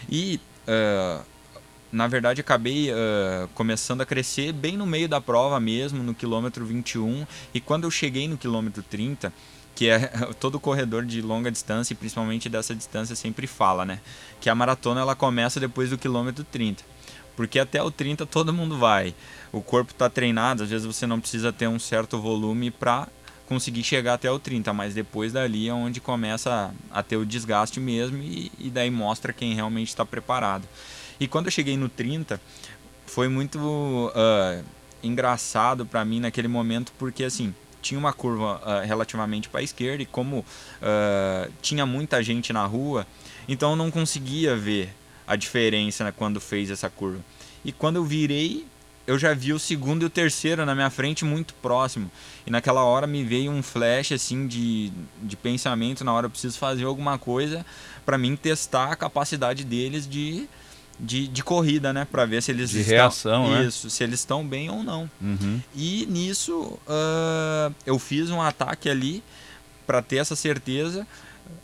E 0.09 0.39
uh, 0.67 1.23
na 1.91 2.07
verdade 2.07 2.41
acabei 2.41 2.91
uh, 2.91 3.47
começando 3.53 4.01
a 4.01 4.05
crescer 4.05 4.51
bem 4.51 4.75
no 4.75 4.85
meio 4.85 5.07
da 5.07 5.21
prova 5.21 5.59
mesmo, 5.59 6.03
no 6.03 6.13
quilômetro 6.13 6.65
21, 6.65 7.25
e 7.53 7.61
quando 7.61 7.85
eu 7.85 7.91
cheguei 7.91 8.27
no 8.27 8.37
quilômetro 8.37 8.83
30, 8.83 9.31
que 9.75 9.89
é 9.89 9.99
todo 10.39 10.59
corredor 10.59 11.05
de 11.05 11.21
longa 11.21 11.51
distância, 11.51 11.93
e 11.93 11.95
principalmente 11.95 12.49
dessa 12.49 12.75
distância 12.75 13.15
sempre 13.15 13.47
fala, 13.47 13.85
né, 13.85 13.99
que 14.41 14.49
a 14.49 14.55
maratona 14.55 15.01
ela 15.01 15.15
começa 15.15 15.59
depois 15.59 15.89
do 15.89 15.97
quilômetro 15.97 16.43
30. 16.43 16.83
Porque 17.35 17.59
até 17.59 17.81
o 17.83 17.91
30 17.91 18.25
todo 18.25 18.51
mundo 18.51 18.79
vai. 18.79 19.13
O 19.51 19.61
corpo 19.61 19.91
está 19.91 20.09
treinado, 20.09 20.63
às 20.63 20.71
vezes 20.71 20.87
você 20.87 21.05
não 21.05 21.19
precisa 21.19 21.53
ter 21.53 21.67
um 21.67 21.77
certo 21.77 22.19
volume 22.19 22.71
para 22.71 23.07
conseguir 23.47 23.83
chegar 23.83 24.15
até 24.15 24.29
o 24.29 24.39
30, 24.39 24.73
mas 24.73 24.93
depois 24.93 25.31
dali 25.31 25.69
é 25.69 25.73
onde 25.73 26.01
começa 26.01 26.73
a, 26.91 27.03
ter 27.03 27.15
o 27.15 27.25
desgaste 27.25 27.79
mesmo 27.79 28.17
e, 28.17 28.51
e 28.59 28.69
daí 28.69 28.89
mostra 28.91 29.31
quem 29.31 29.53
realmente 29.53 29.89
está 29.89 30.03
preparado. 30.03 30.67
E 31.19 31.27
quando 31.27 31.45
eu 31.45 31.51
cheguei 31.51 31.77
no 31.77 31.89
30, 31.89 32.39
foi 33.05 33.27
muito 33.27 33.57
uh, 33.59 34.63
engraçado 35.01 35.85
para 35.85 36.03
mim 36.05 36.19
naquele 36.19 36.47
momento, 36.47 36.91
porque 36.97 37.23
assim, 37.23 37.53
tinha 37.81 37.99
uma 37.99 38.13
curva 38.13 38.61
uh, 38.63 38.85
relativamente 38.85 39.49
para 39.49 39.61
a 39.61 39.63
esquerda 39.63 40.03
e 40.03 40.05
como 40.05 40.39
uh, 40.39 41.51
tinha 41.61 41.85
muita 41.85 42.21
gente 42.21 42.51
na 42.51 42.65
rua, 42.65 43.07
então 43.47 43.71
eu 43.71 43.75
não 43.75 43.89
conseguia 43.89 44.55
ver 44.55 44.93
a 45.25 45.35
diferença 45.35 46.03
né, 46.03 46.13
quando 46.15 46.39
fez 46.39 46.69
essa 46.69 46.89
curva. 46.89 47.19
E 47.63 47.71
quando 47.71 47.97
eu 47.97 48.03
virei, 48.03 48.65
eu 49.05 49.17
já 49.17 49.33
vi 49.33 49.53
o 49.53 49.59
segundo 49.59 50.03
e 50.03 50.05
o 50.05 50.09
terceiro 50.09 50.65
na 50.65 50.75
minha 50.75 50.89
frente 50.89 51.23
muito 51.23 51.53
próximo. 51.55 52.11
E 52.45 52.51
naquela 52.51 52.83
hora 52.83 53.07
me 53.07 53.23
veio 53.23 53.51
um 53.51 53.63
flash 53.63 54.11
assim 54.11 54.47
de, 54.47 54.91
de 55.21 55.35
pensamento, 55.37 56.03
na 56.03 56.13
hora 56.13 56.27
eu 56.27 56.29
preciso 56.29 56.57
fazer 56.57 56.83
alguma 56.83 57.17
coisa 57.17 57.65
para 58.05 58.17
mim 58.17 58.35
testar 58.35 58.91
a 58.91 58.95
capacidade 58.95 59.63
deles 59.63 60.07
de 60.07 60.47
de, 60.99 61.27
de 61.27 61.43
corrida, 61.43 61.93
né? 61.93 62.07
Para 62.09 62.25
ver 62.25 62.41
se 62.41 62.51
eles 62.51 62.69
de 62.69 62.79
estão, 62.79 62.95
reação, 62.95 63.51
né? 63.51 63.65
isso, 63.65 63.87
né? 63.87 63.91
se 63.91 64.03
eles 64.03 64.19
estão 64.19 64.45
bem 64.45 64.69
ou 64.69 64.83
não. 64.83 65.09
Uhum. 65.21 65.61
E 65.75 66.05
nisso 66.07 66.79
uh, 66.87 67.73
eu 67.85 67.99
fiz 67.99 68.29
um 68.29 68.41
ataque 68.41 68.89
ali 68.89 69.23
para 69.85 70.01
ter 70.01 70.17
essa 70.17 70.35
certeza, 70.35 71.07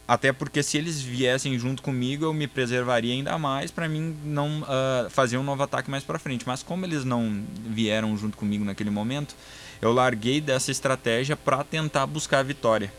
até 0.07 0.31
porque 0.31 0.61
se 0.63 0.77
eles 0.77 1.01
viessem 1.01 1.57
junto 1.57 1.81
comigo 1.81 2.25
eu 2.25 2.33
me 2.33 2.47
preservaria 2.47 3.13
ainda 3.13 3.37
mais 3.37 3.69
para 3.69 3.89
mim 3.89 4.15
não 4.23 4.61
uh, 4.61 5.09
fazer 5.09 5.37
um 5.37 5.43
novo 5.43 5.63
ataque 5.63 5.89
mais 5.89 6.03
para 6.03 6.19
frente. 6.19 6.45
Mas 6.47 6.61
como 6.61 6.85
eles 6.85 7.03
não 7.03 7.43
vieram 7.67 8.15
junto 8.17 8.37
comigo 8.37 8.63
naquele 8.63 8.89
momento, 8.89 9.35
eu 9.81 9.91
larguei 9.91 10.39
dessa 10.39 10.71
estratégia 10.71 11.35
para 11.35 11.63
tentar 11.63 12.05
buscar 12.05 12.39
a 12.39 12.43
vitória. 12.43 12.93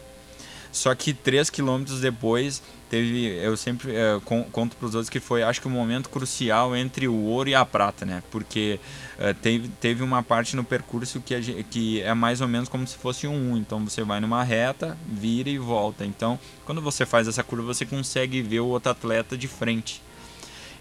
Só 0.74 0.92
que 0.92 1.14
três 1.14 1.48
quilômetros 1.48 2.00
depois 2.00 2.60
teve, 2.90 3.28
eu 3.28 3.56
sempre 3.56 3.94
é, 3.94 4.20
conto 4.24 4.76
para 4.76 4.86
os 4.88 4.94
outros 4.96 5.08
que 5.08 5.20
foi, 5.20 5.44
acho 5.44 5.60
que 5.60 5.68
o 5.68 5.70
um 5.70 5.72
momento 5.72 6.10
crucial 6.10 6.74
entre 6.74 7.06
o 7.06 7.14
ouro 7.14 7.48
e 7.48 7.54
a 7.54 7.64
prata, 7.64 8.04
né? 8.04 8.24
Porque 8.28 8.80
é, 9.16 9.32
teve, 9.32 9.68
teve 9.80 10.02
uma 10.02 10.20
parte 10.20 10.56
no 10.56 10.64
percurso 10.64 11.20
que, 11.20 11.62
que 11.70 12.02
é 12.02 12.12
mais 12.12 12.40
ou 12.40 12.48
menos 12.48 12.68
como 12.68 12.84
se 12.88 12.96
fosse 12.96 13.24
um 13.24 13.52
1. 13.52 13.56
Então 13.58 13.84
você 13.84 14.02
vai 14.02 14.18
numa 14.18 14.42
reta, 14.42 14.98
vira 15.06 15.48
e 15.48 15.58
volta. 15.58 16.04
Então, 16.04 16.40
quando 16.64 16.82
você 16.82 17.06
faz 17.06 17.28
essa 17.28 17.44
curva, 17.44 17.72
você 17.72 17.86
consegue 17.86 18.42
ver 18.42 18.58
o 18.58 18.66
outro 18.66 18.90
atleta 18.90 19.38
de 19.38 19.46
frente. 19.46 20.02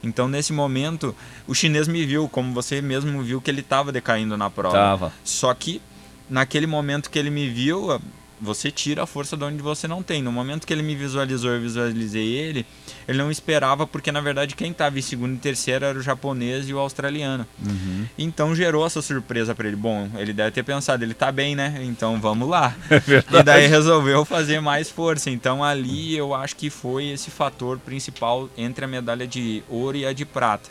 Então, 0.04 0.28
nesse 0.28 0.52
momento, 0.52 1.16
o 1.48 1.54
chinês 1.54 1.88
me 1.88 2.04
viu, 2.04 2.28
como 2.28 2.52
você 2.52 2.82
mesmo 2.82 3.22
viu 3.22 3.40
que 3.40 3.52
ele 3.52 3.62
estava 3.62 3.92
decaindo 3.92 4.36
na 4.36 4.50
prova. 4.50 4.76
Tava. 4.76 5.14
Só 5.24 5.54
que 5.54 5.80
naquele 6.28 6.66
momento 6.66 7.12
que 7.12 7.20
ele 7.20 7.30
me 7.30 7.48
viu, 7.48 8.02
você 8.44 8.70
tira 8.70 9.04
a 9.04 9.08
força 9.08 9.38
de 9.38 9.44
onde 9.44 9.62
você 9.62 9.88
não 9.88 10.04
tem. 10.04 10.22
No 10.22 10.32
momento 10.32 10.68
que 10.68 10.74
ele 10.74 10.84
me 10.84 10.96
visualizou, 10.96 11.52
eu 11.52 11.62
visualizei 11.62 12.28
ele, 12.36 12.66
ele 13.08 13.18
não 13.18 13.32
esperava, 13.32 13.88
porque 13.88 14.12
na 14.12 14.22
verdade 14.22 14.56
quem 14.56 14.72
estava 14.72 15.00
em 15.00 15.02
segundo 15.02 15.36
e 15.36 15.40
terceiro 15.40 15.86
era 15.86 15.98
o 15.98 16.02
japonês 16.02 16.68
e 16.68 16.74
o 16.74 16.80
australiano. 16.80 17.48
Uhum. 17.66 18.06
Então 18.18 18.56
gerou 18.56 18.86
essa 18.86 19.02
surpresa 19.02 19.56
para 19.56 19.68
ele. 19.68 19.78
Bom, 19.78 20.10
ele 20.18 20.34
deve 20.34 20.52
ter 20.52 20.64
pensado, 20.64 21.04
ele 21.04 21.14
tá 21.14 21.32
bem, 21.32 21.56
né? 21.56 21.80
Então 21.84 22.20
vamos 22.20 22.48
lá. 22.48 22.76
É 23.34 23.40
e 23.40 23.44
daí 23.44 23.68
resolveu 23.68 24.26
fazer 24.26 24.60
mais 24.60 24.90
força. 24.90 25.30
Então 25.30 25.64
ali 25.64 26.16
eu 26.16 26.34
acho 26.34 26.56
que 26.56 26.70
foi 26.70 27.08
esse 27.08 27.30
fator 27.30 27.78
principal 27.80 28.50
entre 28.58 28.86
a 28.86 28.88
medalha 28.88 29.28
de 29.28 29.64
ouro 29.70 29.98
e 29.98 30.06
a 30.06 30.14
de 30.14 30.26
prata. 30.26 30.70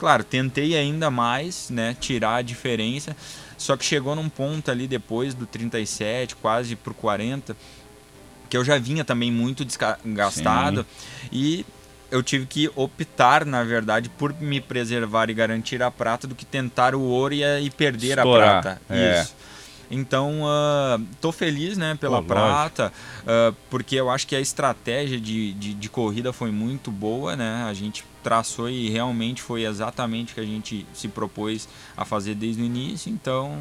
Claro, 0.00 0.24
tentei 0.24 0.76
ainda 0.78 1.10
mais, 1.10 1.68
né, 1.68 1.94
tirar 2.00 2.36
a 2.36 2.42
diferença, 2.42 3.14
só 3.60 3.76
que 3.76 3.84
chegou 3.84 4.16
num 4.16 4.30
ponto 4.30 4.70
ali 4.70 4.88
depois 4.88 5.34
do 5.34 5.44
37, 5.44 6.34
quase 6.36 6.74
pro 6.74 6.94
40, 6.94 7.54
que 8.48 8.56
eu 8.56 8.64
já 8.64 8.78
vinha 8.78 9.04
também 9.04 9.30
muito 9.30 9.66
desgastado 9.66 10.80
Sim. 10.80 11.28
e 11.30 11.66
eu 12.10 12.22
tive 12.22 12.46
que 12.46 12.70
optar, 12.74 13.44
na 13.44 13.62
verdade, 13.62 14.08
por 14.08 14.32
me 14.40 14.62
preservar 14.62 15.28
e 15.28 15.34
garantir 15.34 15.82
a 15.82 15.90
prata 15.90 16.26
do 16.26 16.34
que 16.34 16.46
tentar 16.46 16.94
o 16.94 17.02
ouro 17.02 17.34
e, 17.34 17.44
e 17.44 17.68
perder 17.68 18.16
Estourar. 18.16 18.48
a 18.48 18.62
prata. 18.62 18.82
É. 18.88 19.20
Isso. 19.20 19.36
Então, 19.90 20.40
uh, 20.42 21.04
tô 21.20 21.30
feliz 21.30 21.76
né, 21.76 21.98
pela 22.00 22.22
Pô, 22.22 22.28
prata, 22.28 22.90
uh, 23.22 23.54
porque 23.68 23.96
eu 23.96 24.08
acho 24.08 24.26
que 24.26 24.34
a 24.34 24.40
estratégia 24.40 25.20
de, 25.20 25.52
de, 25.52 25.74
de, 25.74 25.88
corrida 25.90 26.32
foi 26.32 26.50
muito 26.50 26.90
boa, 26.90 27.36
né? 27.36 27.64
A 27.68 27.74
gente 27.74 28.04
traçou 28.22 28.68
e 28.68 28.88
realmente 28.90 29.42
foi 29.42 29.64
exatamente 29.64 30.32
o 30.32 30.34
que 30.34 30.40
a 30.40 30.46
gente 30.46 30.86
se 30.92 31.08
propôs 31.08 31.68
a 31.96 32.04
fazer 32.04 32.34
desde 32.34 32.62
o 32.62 32.64
início. 32.64 33.10
Então, 33.10 33.58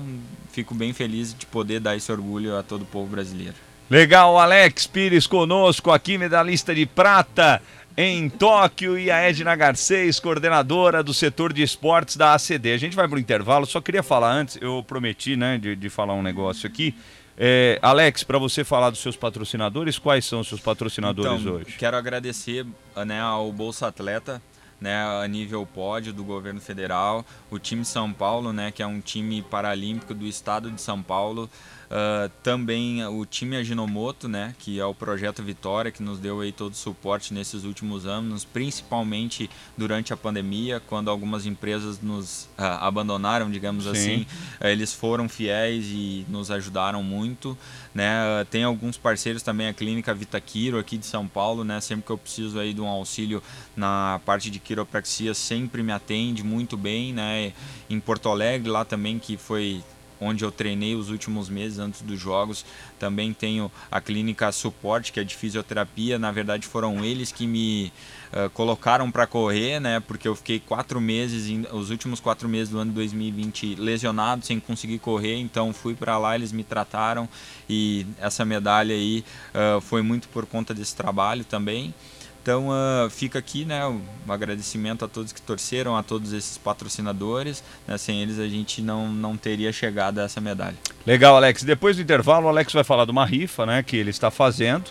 fico 0.51 0.73
bem 0.73 0.93
feliz 0.93 1.33
de 1.33 1.45
poder 1.45 1.79
dar 1.79 1.95
esse 1.95 2.11
orgulho 2.11 2.57
a 2.57 2.63
todo 2.63 2.83
o 2.83 2.85
povo 2.85 3.09
brasileiro. 3.09 3.55
Legal, 3.89 4.37
Alex 4.37 4.85
Pires 4.85 5.25
conosco 5.25 5.89
aqui, 5.89 6.17
medalhista 6.17 6.75
de 6.75 6.85
prata 6.85 7.59
em 7.97 8.29
Tóquio 8.29 8.97
e 8.97 9.09
a 9.09 9.17
Edna 9.17 9.55
Garcês, 9.55 10.19
coordenadora 10.19 11.03
do 11.03 11.13
setor 11.13 11.51
de 11.51 11.63
esportes 11.63 12.15
da 12.15 12.33
ACD. 12.33 12.71
A 12.71 12.77
gente 12.77 12.95
vai 12.95 13.07
para 13.07 13.17
o 13.17 13.19
intervalo, 13.19 13.65
só 13.65 13.81
queria 13.81 14.03
falar 14.03 14.31
antes, 14.31 14.57
eu 14.61 14.83
prometi 14.87 15.35
né, 15.35 15.57
de, 15.57 15.75
de 15.75 15.89
falar 15.89 16.13
um 16.13 16.21
negócio 16.21 16.67
aqui. 16.67 16.95
É, 17.41 17.79
Alex, 17.81 18.23
para 18.23 18.37
você 18.37 18.63
falar 18.63 18.89
dos 18.89 18.99
seus 18.99 19.15
patrocinadores, 19.15 19.97
quais 19.97 20.25
são 20.25 20.41
os 20.41 20.47
seus 20.47 20.59
patrocinadores 20.61 21.41
então, 21.41 21.53
hoje? 21.53 21.75
Quero 21.77 21.95
agradecer 21.95 22.65
né, 23.05 23.21
ao 23.21 23.51
Bolsa 23.51 23.87
Atleta, 23.87 24.41
né, 24.79 25.03
a 25.23 25.27
nível 25.27 25.65
pódio 25.65 26.13
do 26.13 26.23
governo 26.23 26.61
federal, 26.61 27.25
o 27.51 27.59
time 27.59 27.83
São 27.83 28.13
Paulo, 28.13 28.53
né, 28.53 28.71
que 28.71 28.81
é 28.81 28.87
um 28.87 29.01
time 29.01 29.41
paralímpico 29.41 30.13
do 30.13 30.25
estado 30.25 30.71
de 30.71 30.81
São 30.81 31.01
Paulo, 31.01 31.49
Uh, 31.89 32.29
também 32.43 33.03
o 33.07 33.25
time 33.25 33.57
Aginomoto, 33.57 34.27
né, 34.27 34.53
que 34.59 34.79
é 34.79 34.85
o 34.85 34.93
projeto 34.93 35.41
Vitória, 35.41 35.91
que 35.91 36.03
nos 36.03 36.19
deu 36.19 36.39
aí 36.39 36.51
todo 36.51 36.73
o 36.73 36.75
suporte 36.75 37.33
nesses 37.33 37.63
últimos 37.63 38.05
anos, 38.05 38.45
principalmente 38.45 39.49
durante 39.75 40.13
a 40.13 40.17
pandemia, 40.17 40.79
quando 40.85 41.09
algumas 41.09 41.47
empresas 41.47 41.99
nos 41.99 42.43
uh, 42.59 42.77
abandonaram, 42.81 43.49
digamos 43.49 43.85
Sim. 43.85 43.89
assim, 43.89 44.27
uh, 44.61 44.67
eles 44.67 44.93
foram 44.93 45.27
fiéis 45.27 45.85
e 45.87 46.25
nos 46.29 46.51
ajudaram 46.51 47.01
muito. 47.01 47.57
Né? 47.91 48.45
tem 48.51 48.63
alguns 48.63 48.97
parceiros 48.97 49.41
também, 49.41 49.67
a 49.67 49.73
Clínica 49.73 50.13
Vitaquiro 50.13 50.77
aqui 50.77 50.95
de 50.95 51.07
São 51.07 51.27
Paulo, 51.27 51.63
né, 51.63 51.81
sempre 51.81 52.05
que 52.05 52.11
eu 52.11 52.19
preciso 52.19 52.59
aí 52.59 52.71
de 52.71 52.79
um 52.79 52.87
auxílio 52.87 53.41
na 53.75 54.21
parte 54.23 54.51
de 54.51 54.59
quiropraxia, 54.59 55.33
sempre 55.33 55.81
me 55.81 55.91
atende 55.91 56.43
muito 56.43 56.77
bem. 56.77 57.11
Né? 57.13 57.51
Em 57.89 57.99
Porto 57.99 58.29
Alegre, 58.29 58.69
lá 58.69 58.85
também, 58.85 59.17
que 59.17 59.37
foi 59.37 59.81
onde 60.19 60.43
eu 60.43 60.51
treinei 60.51 60.95
os 60.95 61.09
últimos 61.09 61.49
meses 61.49 61.79
antes 61.79 62.01
dos 62.01 62.19
jogos. 62.19 62.65
Também 62.97 63.33
tenho 63.33 63.71
a 63.91 64.01
clínica 64.01 64.51
Suporte, 64.51 65.11
que 65.11 65.19
é 65.19 65.23
de 65.23 65.35
fisioterapia. 65.35 66.19
Na 66.19 66.31
verdade, 66.31 66.67
foram 66.67 67.03
eles 67.03 67.31
que 67.31 67.47
me 67.47 67.91
uh, 68.33 68.49
colocaram 68.51 69.09
para 69.09 69.25
correr, 69.25 69.79
né? 69.79 69.99
Porque 69.99 70.27
eu 70.27 70.35
fiquei 70.35 70.59
quatro 70.59 70.99
meses, 70.99 71.49
os 71.71 71.89
últimos 71.89 72.19
quatro 72.19 72.49
meses 72.49 72.69
do 72.69 72.79
ano 72.79 72.91
2020, 72.91 73.75
lesionado, 73.75 74.45
sem 74.45 74.59
conseguir 74.59 74.99
correr. 74.99 75.37
Então, 75.37 75.73
fui 75.73 75.95
para 75.95 76.17
lá, 76.17 76.35
eles 76.35 76.51
me 76.51 76.63
trataram 76.63 77.27
e 77.69 78.05
essa 78.19 78.43
medalha 78.43 78.93
aí 78.93 79.23
uh, 79.53 79.79
foi 79.81 80.01
muito 80.01 80.27
por 80.29 80.45
conta 80.45 80.73
desse 80.73 80.95
trabalho 80.95 81.43
também. 81.43 81.93
Então 82.41 82.69
uh, 82.69 83.09
fica 83.09 83.37
aqui 83.37 83.65
né, 83.65 83.85
um 83.85 84.01
agradecimento 84.27 85.03
a 85.03 85.07
todos 85.07 85.33
que 85.33 85.41
torceram, 85.41 85.95
a 85.95 86.03
todos 86.03 86.33
esses 86.33 86.57
patrocinadores. 86.57 87.63
Né, 87.87 87.97
sem 87.97 88.21
eles 88.21 88.39
a 88.39 88.47
gente 88.47 88.81
não, 88.81 89.11
não 89.11 89.35
teria 89.35 89.71
chegado 89.71 90.19
a 90.19 90.23
essa 90.23 90.39
medalha. 90.39 90.75
Legal, 91.05 91.35
Alex. 91.35 91.63
Depois 91.63 91.97
do 91.97 92.01
intervalo, 92.01 92.45
o 92.45 92.49
Alex 92.49 92.71
vai 92.73 92.83
falar 92.83 93.05
de 93.05 93.11
uma 93.11 93.25
rifa 93.25 93.65
né, 93.65 93.83
que 93.83 93.97
ele 93.97 94.09
está 94.09 94.31
fazendo, 94.31 94.85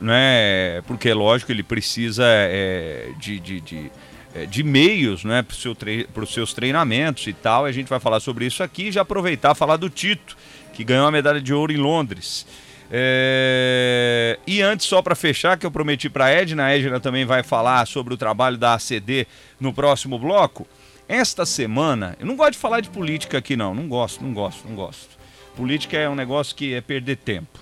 né, 0.00 0.80
porque 0.86 1.12
lógico 1.12 1.52
ele 1.52 1.62
precisa 1.62 2.24
é, 2.26 3.10
de, 3.18 3.40
de, 3.40 3.60
de, 3.60 3.92
é, 4.34 4.46
de 4.46 4.62
meios 4.62 5.24
né, 5.24 5.42
para 5.42 5.56
seu 5.56 5.74
tre 5.74 6.08
os 6.14 6.32
seus 6.32 6.54
treinamentos 6.54 7.26
e 7.26 7.32
tal. 7.32 7.66
E 7.66 7.70
a 7.70 7.72
gente 7.72 7.88
vai 7.88 7.98
falar 7.98 8.20
sobre 8.20 8.46
isso 8.46 8.62
aqui 8.62 8.88
e 8.88 8.92
já 8.92 9.02
aproveitar 9.02 9.54
falar 9.54 9.76
do 9.76 9.90
Tito, 9.90 10.36
que 10.72 10.84
ganhou 10.84 11.06
a 11.06 11.10
medalha 11.10 11.40
de 11.40 11.52
ouro 11.52 11.72
em 11.72 11.78
Londres. 11.78 12.46
É... 12.94 14.38
E 14.46 14.60
antes, 14.60 14.86
só 14.86 15.00
para 15.00 15.14
fechar, 15.14 15.56
que 15.56 15.64
eu 15.64 15.70
prometi 15.70 16.10
para 16.10 16.26
a 16.26 16.30
Edna, 16.30 16.66
a 16.66 16.76
Edna 16.76 17.00
também 17.00 17.24
vai 17.24 17.42
falar 17.42 17.86
sobre 17.86 18.12
o 18.12 18.18
trabalho 18.18 18.58
da 18.58 18.74
ACD 18.74 19.26
no 19.58 19.72
próximo 19.72 20.18
bloco. 20.18 20.68
Esta 21.08 21.46
semana, 21.46 22.14
eu 22.20 22.26
não 22.26 22.36
gosto 22.36 22.52
de 22.52 22.58
falar 22.58 22.80
de 22.80 22.90
política 22.90 23.38
aqui, 23.38 23.56
não. 23.56 23.74
Não 23.74 23.88
gosto, 23.88 24.22
não 24.22 24.34
gosto, 24.34 24.68
não 24.68 24.76
gosto. 24.76 25.18
Política 25.56 25.96
é 25.96 26.08
um 26.08 26.14
negócio 26.14 26.54
que 26.54 26.74
é 26.74 26.82
perder 26.82 27.16
tempo. 27.16 27.58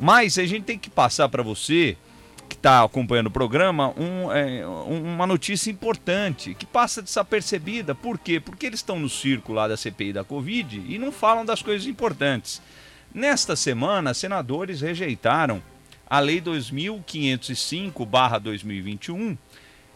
Mas 0.00 0.36
a 0.36 0.44
gente 0.44 0.64
tem 0.64 0.78
que 0.78 0.90
passar 0.90 1.28
para 1.28 1.44
você, 1.44 1.96
que 2.48 2.56
está 2.56 2.82
acompanhando 2.82 3.28
o 3.28 3.30
programa, 3.30 3.94
um, 3.96 4.32
é, 4.32 4.66
uma 4.66 5.26
notícia 5.28 5.70
importante, 5.70 6.54
que 6.54 6.66
passa 6.66 7.00
desapercebida. 7.00 7.94
Por 7.94 8.18
quê? 8.18 8.40
Porque 8.40 8.66
eles 8.66 8.80
estão 8.80 8.98
no 8.98 9.08
círculo 9.08 9.58
lá 9.58 9.68
da 9.68 9.76
CPI 9.76 10.12
da 10.12 10.24
Covid 10.24 10.82
e 10.88 10.98
não 10.98 11.12
falam 11.12 11.44
das 11.44 11.62
coisas 11.62 11.86
importantes. 11.86 12.60
Nesta 13.14 13.54
semana, 13.54 14.14
senadores 14.14 14.80
rejeitaram 14.80 15.62
a 16.08 16.18
Lei 16.18 16.40
2505-2021, 16.40 19.36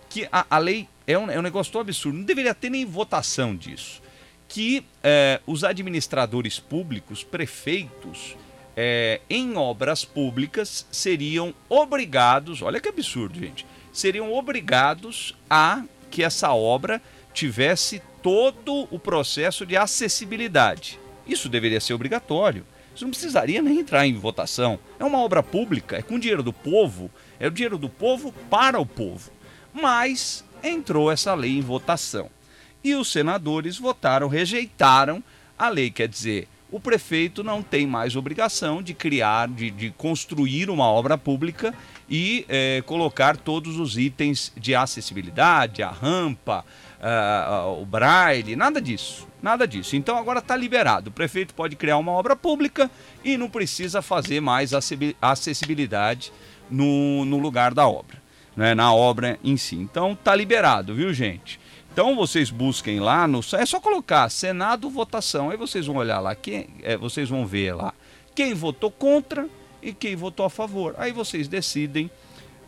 que 0.08 0.28
a, 0.30 0.46
a 0.50 0.58
lei 0.58 0.86
é 1.06 1.18
um, 1.18 1.30
é 1.30 1.38
um, 1.38 1.42
negócio 1.42 1.72
tão 1.72 1.80
absurdo, 1.80 2.18
não 2.18 2.24
deveria 2.24 2.54
ter 2.54 2.68
nem 2.68 2.84
votação 2.84 3.56
disso. 3.56 4.02
Que 4.48 4.84
é, 5.02 5.40
os 5.46 5.64
administradores 5.64 6.60
públicos, 6.60 7.24
prefeitos, 7.24 8.36
é, 8.76 9.22
em 9.30 9.56
obras 9.56 10.04
públicas 10.04 10.86
seriam 10.92 11.54
obrigados, 11.68 12.60
olha 12.60 12.80
que 12.80 12.88
absurdo, 12.88 13.38
gente, 13.38 13.64
seriam 13.92 14.32
obrigados 14.32 15.34
a 15.48 15.82
que 16.10 16.22
essa 16.22 16.52
obra 16.52 17.00
tivesse 17.32 18.02
todo 18.22 18.86
o 18.90 18.98
processo 18.98 19.64
de 19.64 19.76
acessibilidade. 19.76 21.00
Isso 21.26 21.48
deveria 21.48 21.80
ser 21.80 21.94
obrigatório. 21.94 22.64
Isso 22.96 23.04
não 23.04 23.10
precisaria 23.10 23.60
nem 23.60 23.80
entrar 23.80 24.06
em 24.06 24.14
votação. 24.14 24.78
É 24.98 25.04
uma 25.04 25.18
obra 25.18 25.42
pública, 25.42 25.98
é 25.98 26.02
com 26.02 26.18
dinheiro 26.18 26.42
do 26.42 26.52
povo, 26.52 27.10
é 27.38 27.46
o 27.46 27.50
dinheiro 27.50 27.76
do 27.76 27.90
povo 27.90 28.32
para 28.48 28.80
o 28.80 28.86
povo. 28.86 29.30
Mas 29.70 30.42
entrou 30.64 31.12
essa 31.12 31.34
lei 31.34 31.58
em 31.58 31.60
votação. 31.60 32.30
E 32.82 32.94
os 32.94 33.12
senadores 33.12 33.76
votaram, 33.76 34.28
rejeitaram 34.28 35.22
a 35.58 35.68
lei. 35.68 35.90
Quer 35.90 36.08
dizer, 36.08 36.48
o 36.70 36.80
prefeito 36.80 37.44
não 37.44 37.62
tem 37.62 37.86
mais 37.86 38.16
obrigação 38.16 38.82
de 38.82 38.94
criar, 38.94 39.46
de, 39.46 39.70
de 39.70 39.90
construir 39.90 40.70
uma 40.70 40.86
obra 40.86 41.18
pública 41.18 41.74
e 42.08 42.46
é, 42.48 42.82
colocar 42.86 43.36
todos 43.36 43.78
os 43.78 43.98
itens 43.98 44.50
de 44.56 44.74
acessibilidade, 44.74 45.82
a 45.82 45.90
rampa, 45.90 46.64
uh, 47.00 47.80
o 47.80 47.86
braille, 47.86 48.56
nada 48.56 48.80
disso. 48.80 49.26
Nada 49.42 49.66
disso. 49.66 49.96
Então 49.96 50.16
agora 50.16 50.40
está 50.40 50.56
liberado. 50.56 51.10
O 51.10 51.12
prefeito 51.12 51.54
pode 51.54 51.76
criar 51.76 51.98
uma 51.98 52.12
obra 52.12 52.34
pública 52.34 52.90
e 53.24 53.36
não 53.36 53.48
precisa 53.48 54.02
fazer 54.02 54.40
mais 54.40 54.72
acessibilidade 55.20 56.32
no, 56.70 57.24
no 57.24 57.38
lugar 57.38 57.72
da 57.72 57.86
obra, 57.86 58.16
né? 58.56 58.74
na 58.74 58.92
obra 58.92 59.38
em 59.44 59.56
si. 59.56 59.76
Então 59.76 60.12
está 60.12 60.34
liberado, 60.34 60.94
viu, 60.94 61.12
gente? 61.12 61.60
Então 61.92 62.16
vocês 62.16 62.50
busquem 62.50 62.98
lá 62.98 63.28
no. 63.28 63.40
É 63.54 63.64
só 63.64 63.78
colocar 63.78 64.28
Senado 64.30 64.90
votação. 64.90 65.50
Aí 65.50 65.56
vocês 65.56 65.86
vão 65.86 65.96
olhar 65.96 66.18
lá, 66.18 66.34
quem, 66.34 66.66
é, 66.82 66.96
vocês 66.96 67.28
vão 67.28 67.46
ver 67.46 67.74
lá 67.74 67.94
quem 68.36 68.52
votou 68.52 68.90
contra 68.90 69.48
e 69.82 69.92
quem 69.94 70.14
votou 70.14 70.44
a 70.44 70.50
favor. 70.50 70.94
Aí 70.98 71.10
vocês 71.10 71.48
decidem 71.48 72.10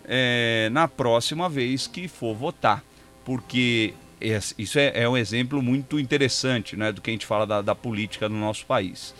é, 0.04 0.70
na 0.72 0.88
próxima 0.88 1.48
vez 1.48 1.86
que 1.86 2.08
for 2.08 2.34
votar. 2.34 2.82
Porque 3.24 3.92
isso 4.20 4.78
é, 4.78 5.02
é, 5.02 5.08
um 5.08 5.16
exemplo 5.16 5.62
muito 5.62 5.98
interessante 5.98 6.76
né, 6.76 6.90
do 6.92 7.00
que 7.00 7.10
a 7.10 7.12
gente 7.12 7.26
fala 7.26 7.46
da, 7.46 7.62
da 7.62 7.74
política 7.74 8.28
no 8.28 8.38
nosso 8.38 8.66
país. 8.66 9.14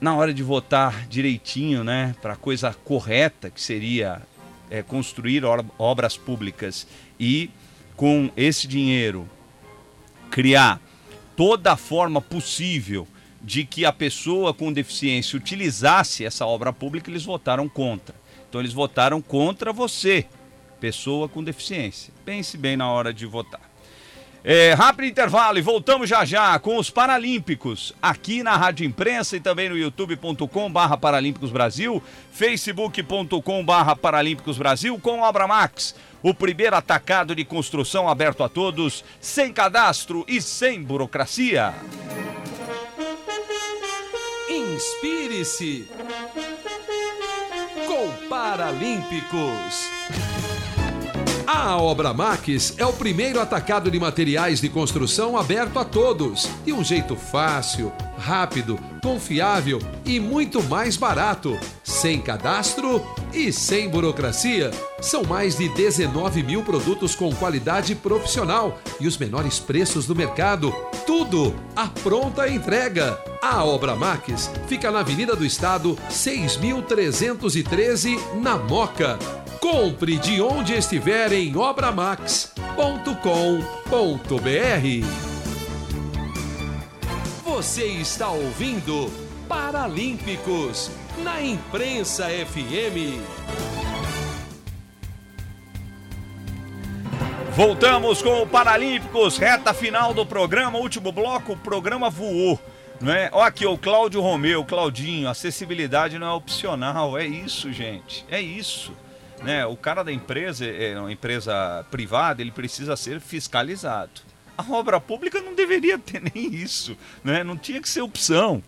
Na 0.00 0.14
hora 0.16 0.34
de 0.34 0.42
votar 0.42 1.06
direitinho 1.06 1.82
né, 1.84 2.14
para 2.20 2.34
a 2.34 2.36
coisa 2.36 2.74
correta, 2.84 3.50
que 3.50 3.60
seria 3.60 4.22
é, 4.70 4.82
construir 4.82 5.42
obras 5.78 6.16
públicas 6.16 6.86
e, 7.18 7.50
com 7.96 8.30
esse 8.36 8.66
dinheiro, 8.66 9.28
criar 10.30 10.80
toda 11.36 11.72
a 11.72 11.76
forma 11.76 12.20
possível 12.20 13.06
de 13.40 13.64
que 13.64 13.84
a 13.84 13.92
pessoa 13.92 14.54
com 14.54 14.72
deficiência 14.72 15.36
utilizasse 15.36 16.24
essa 16.24 16.46
obra 16.46 16.72
pública, 16.72 17.10
eles 17.10 17.24
votaram 17.24 17.68
contra. 17.68 18.14
Então, 18.48 18.60
eles 18.60 18.72
votaram 18.72 19.20
contra 19.20 19.72
você, 19.72 20.26
pessoa 20.82 21.28
com 21.28 21.44
deficiência. 21.44 22.12
Pense 22.24 22.58
bem 22.58 22.76
na 22.76 22.90
hora 22.90 23.14
de 23.14 23.24
votar. 23.24 23.70
É, 24.44 24.72
rápido 24.72 25.06
intervalo 25.06 25.56
e 25.56 25.62
voltamos 25.62 26.10
já 26.10 26.24
já 26.24 26.58
com 26.58 26.76
os 26.76 26.90
Paralímpicos, 26.90 27.94
aqui 28.02 28.42
na 28.42 28.56
Rádio 28.56 28.84
Imprensa 28.84 29.36
e 29.36 29.40
também 29.40 29.68
no 29.68 29.78
youtube.com 29.78 30.72
barra 30.72 30.96
Paralímpicos 30.96 31.52
Brasil, 31.52 32.02
facebook.com 32.32 33.64
barra 33.64 33.94
Paralímpicos 33.94 34.58
Brasil 34.58 34.98
com 34.98 35.20
Obra 35.20 35.46
Max, 35.46 35.94
o 36.20 36.34
primeiro 36.34 36.74
atacado 36.74 37.36
de 37.36 37.44
construção 37.44 38.08
aberto 38.08 38.42
a 38.42 38.48
todos, 38.48 39.04
sem 39.20 39.52
cadastro 39.52 40.24
e 40.26 40.42
sem 40.42 40.82
burocracia. 40.82 41.72
Inspire-se 44.50 45.88
com 47.86 48.28
Paralímpicos. 48.28 50.31
A 51.54 51.76
Obra 51.76 52.14
Max 52.14 52.72
é 52.78 52.86
o 52.86 52.94
primeiro 52.94 53.38
atacado 53.38 53.90
de 53.90 54.00
materiais 54.00 54.58
de 54.58 54.70
construção 54.70 55.36
aberto 55.36 55.78
a 55.78 55.84
todos, 55.84 56.48
de 56.64 56.72
um 56.72 56.82
jeito 56.82 57.14
fácil, 57.14 57.92
rápido, 58.16 58.78
confiável 59.02 59.78
e 60.02 60.18
muito 60.18 60.62
mais 60.62 60.96
barato, 60.96 61.60
sem 61.84 62.22
cadastro 62.22 63.06
e 63.34 63.52
sem 63.52 63.90
burocracia. 63.90 64.70
São 64.98 65.24
mais 65.24 65.58
de 65.58 65.68
19 65.68 66.42
mil 66.42 66.62
produtos 66.62 67.14
com 67.14 67.34
qualidade 67.34 67.94
profissional 67.94 68.78
e 68.98 69.06
os 69.06 69.18
menores 69.18 69.60
preços 69.60 70.06
do 70.06 70.16
mercado. 70.16 70.74
Tudo 71.06 71.54
à 71.76 71.86
pronta 71.86 72.48
entrega. 72.48 73.22
A 73.42 73.62
Obra 73.62 73.94
Max 73.94 74.50
fica 74.68 74.90
na 74.90 75.00
Avenida 75.00 75.36
do 75.36 75.44
Estado, 75.44 75.98
6.313, 76.08 78.18
na 78.40 78.56
Moca. 78.56 79.41
Compre 79.62 80.18
de 80.18 80.42
onde 80.42 80.74
estiver 80.74 81.32
em 81.32 81.56
obramax.com.br. 81.56 83.06
Você 87.44 87.84
está 87.84 88.28
ouvindo 88.28 89.08
Paralímpicos 89.48 90.90
na 91.18 91.40
Imprensa 91.40 92.24
FM. 92.24 93.22
Voltamos 97.54 98.20
com 98.20 98.42
o 98.42 98.46
Paralímpicos, 98.48 99.38
reta 99.38 99.72
final 99.72 100.12
do 100.12 100.26
programa, 100.26 100.80
último 100.80 101.12
bloco, 101.12 101.52
o 101.52 101.56
programa 101.56 102.10
voou. 102.10 102.58
Não 103.00 103.12
é? 103.12 103.30
Ó, 103.32 103.40
aqui 103.40 103.64
o 103.64 103.78
Cláudio 103.78 104.20
Romeu, 104.20 104.64
Claudinho, 104.64 105.28
acessibilidade 105.28 106.18
não 106.18 106.26
é 106.26 106.32
opcional, 106.32 107.16
é 107.16 107.24
isso, 107.24 107.72
gente, 107.72 108.26
é 108.28 108.40
isso 108.40 108.92
né, 109.44 109.66
o 109.66 109.76
cara 109.76 110.02
da 110.02 110.12
empresa, 110.12 110.64
é 110.64 110.98
uma 110.98 111.12
empresa 111.12 111.84
privada, 111.90 112.40
ele 112.40 112.50
precisa 112.50 112.96
ser 112.96 113.20
fiscalizado. 113.20 114.20
A 114.56 114.70
obra 114.72 115.00
pública 115.00 115.40
não 115.40 115.54
deveria 115.54 115.98
ter 115.98 116.20
nem 116.34 116.54
isso, 116.54 116.96
né? 117.24 117.42
não 117.42 117.56
tinha 117.56 117.80
que 117.80 117.88
ser 117.88 118.02
opção. 118.02 118.62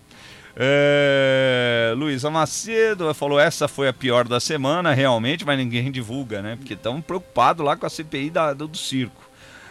É, 0.56 1.92
Luísa 1.96 2.30
Macedo 2.30 3.12
falou: 3.12 3.40
essa 3.40 3.66
foi 3.66 3.88
a 3.88 3.92
pior 3.92 4.26
da 4.26 4.38
semana, 4.38 4.94
realmente, 4.94 5.44
mas 5.44 5.58
ninguém 5.58 5.90
divulga, 5.90 6.40
né? 6.40 6.56
Porque 6.56 6.74
estão 6.74 7.00
preocupados 7.00 7.64
lá 7.64 7.76
com 7.76 7.86
a 7.86 7.90
CPI 7.90 8.30
da, 8.30 8.52
do, 8.52 8.68
do 8.68 8.76
circo. 8.76 9.24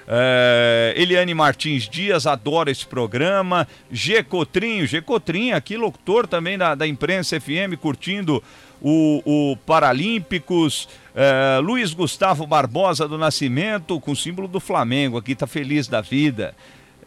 É, 0.05 0.93
Eliane 0.97 1.33
Martins 1.33 1.87
Dias 1.87 2.27
adora 2.27 2.69
esse 2.69 2.85
programa. 2.85 3.65
G 3.89 4.21
Cotrinho, 4.23 4.85
G 4.85 5.01
Cotrinho, 5.01 5.55
aqui 5.55 5.77
locutor 5.77 6.27
também 6.27 6.57
da, 6.57 6.75
da 6.75 6.85
imprensa 6.85 7.39
FM, 7.39 7.77
curtindo 7.79 8.43
o, 8.81 9.21
o 9.25 9.57
Paralímpicos. 9.57 10.87
É, 11.15 11.59
Luiz 11.59 11.93
Gustavo 11.93 12.47
Barbosa 12.47 13.07
do 13.07 13.17
Nascimento, 13.17 13.99
com 13.99 14.15
símbolo 14.15 14.47
do 14.47 14.59
Flamengo, 14.59 15.17
aqui 15.17 15.35
tá 15.35 15.45
feliz 15.45 15.87
da 15.87 16.01
vida. 16.01 16.55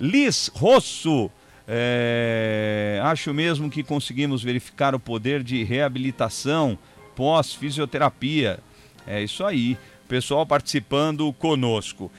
Liz 0.00 0.50
Rosso, 0.54 1.30
é, 1.66 3.00
acho 3.02 3.34
mesmo 3.34 3.68
que 3.68 3.82
conseguimos 3.82 4.42
verificar 4.42 4.94
o 4.94 5.00
poder 5.00 5.42
de 5.42 5.64
reabilitação 5.64 6.78
pós-fisioterapia. 7.16 8.60
É 9.06 9.22
isso 9.22 9.44
aí, 9.44 9.76
pessoal 10.08 10.46
participando 10.46 11.32
conosco. 11.32 12.10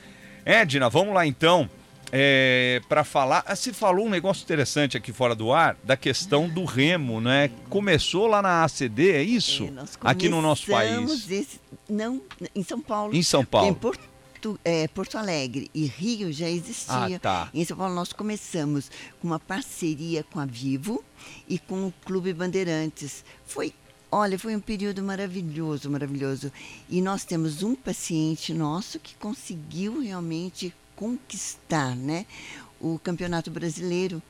Edna, 0.44 0.90
vamos 0.90 1.14
lá 1.14 1.26
então 1.26 1.70
é, 2.12 2.82
para 2.88 3.04
falar. 3.04 3.44
Ah, 3.46 3.56
se 3.56 3.74
falou 3.74 4.06
um 4.06 4.10
negócio 4.10 4.44
interessante 4.44 4.98
aqui 4.98 5.12
fora 5.12 5.36
do 5.36 5.52
ar 5.52 5.78
da 5.84 5.98
questão 5.98 6.48
do 6.48 6.66
remo, 6.66 7.20
né? 7.20 7.50
Começou 7.70 8.28
lá 8.28 8.42
na 8.42 8.64
ACD, 8.64 9.12
é 9.12 9.24
isso? 9.24 9.66
É, 9.66 9.72
aqui 10.02 10.30
no 10.30 10.42
nosso 10.42 10.68
país. 10.68 11.30
Esse, 11.30 11.60
não, 11.90 12.22
em 12.56 12.64
São 12.64 12.80
Paulo. 12.80 13.16
Em 13.16 13.24
São 13.24 13.44
Paulo. 13.44 13.68
Em 13.68 13.74
Porto, 13.74 14.60
é, 14.64 14.88
Porto 14.88 15.18
Alegre 15.18 15.70
e 15.74 15.86
Rio 15.86 16.32
já 16.32 16.50
existia. 16.50 17.18
Ah, 17.18 17.20
tá. 17.20 17.50
Em 17.54 17.66
São 17.66 17.76
Paulo 17.76 17.94
nós 17.94 18.14
começamos 18.14 18.90
com 19.20 19.28
uma 19.28 19.40
parceria 19.40 20.24
com 20.24 20.40
a 20.40 20.46
Vivo 20.46 21.04
e 21.48 21.60
com 21.60 21.88
o 21.88 21.94
Clube 22.06 22.34
Bandeirantes. 22.34 23.24
Foi 23.46 23.74
Olha, 24.10 24.40
foi 24.40 24.56
um 24.56 24.60
período 24.62 25.04
maravilhoso, 25.04 25.90
maravilhoso. 25.90 26.50
E 26.90 27.02
nós 27.02 27.26
temos 27.26 27.62
um 27.62 27.76
paciente 27.76 28.54
nosso 28.54 29.00
que 29.00 29.14
conseguiu 29.16 30.00
realmente 30.00 30.74
conquistar 30.98 31.96
né, 31.96 32.26
o 32.82 33.00
Campeonato 33.00 33.50
Brasileiro. 33.50 34.22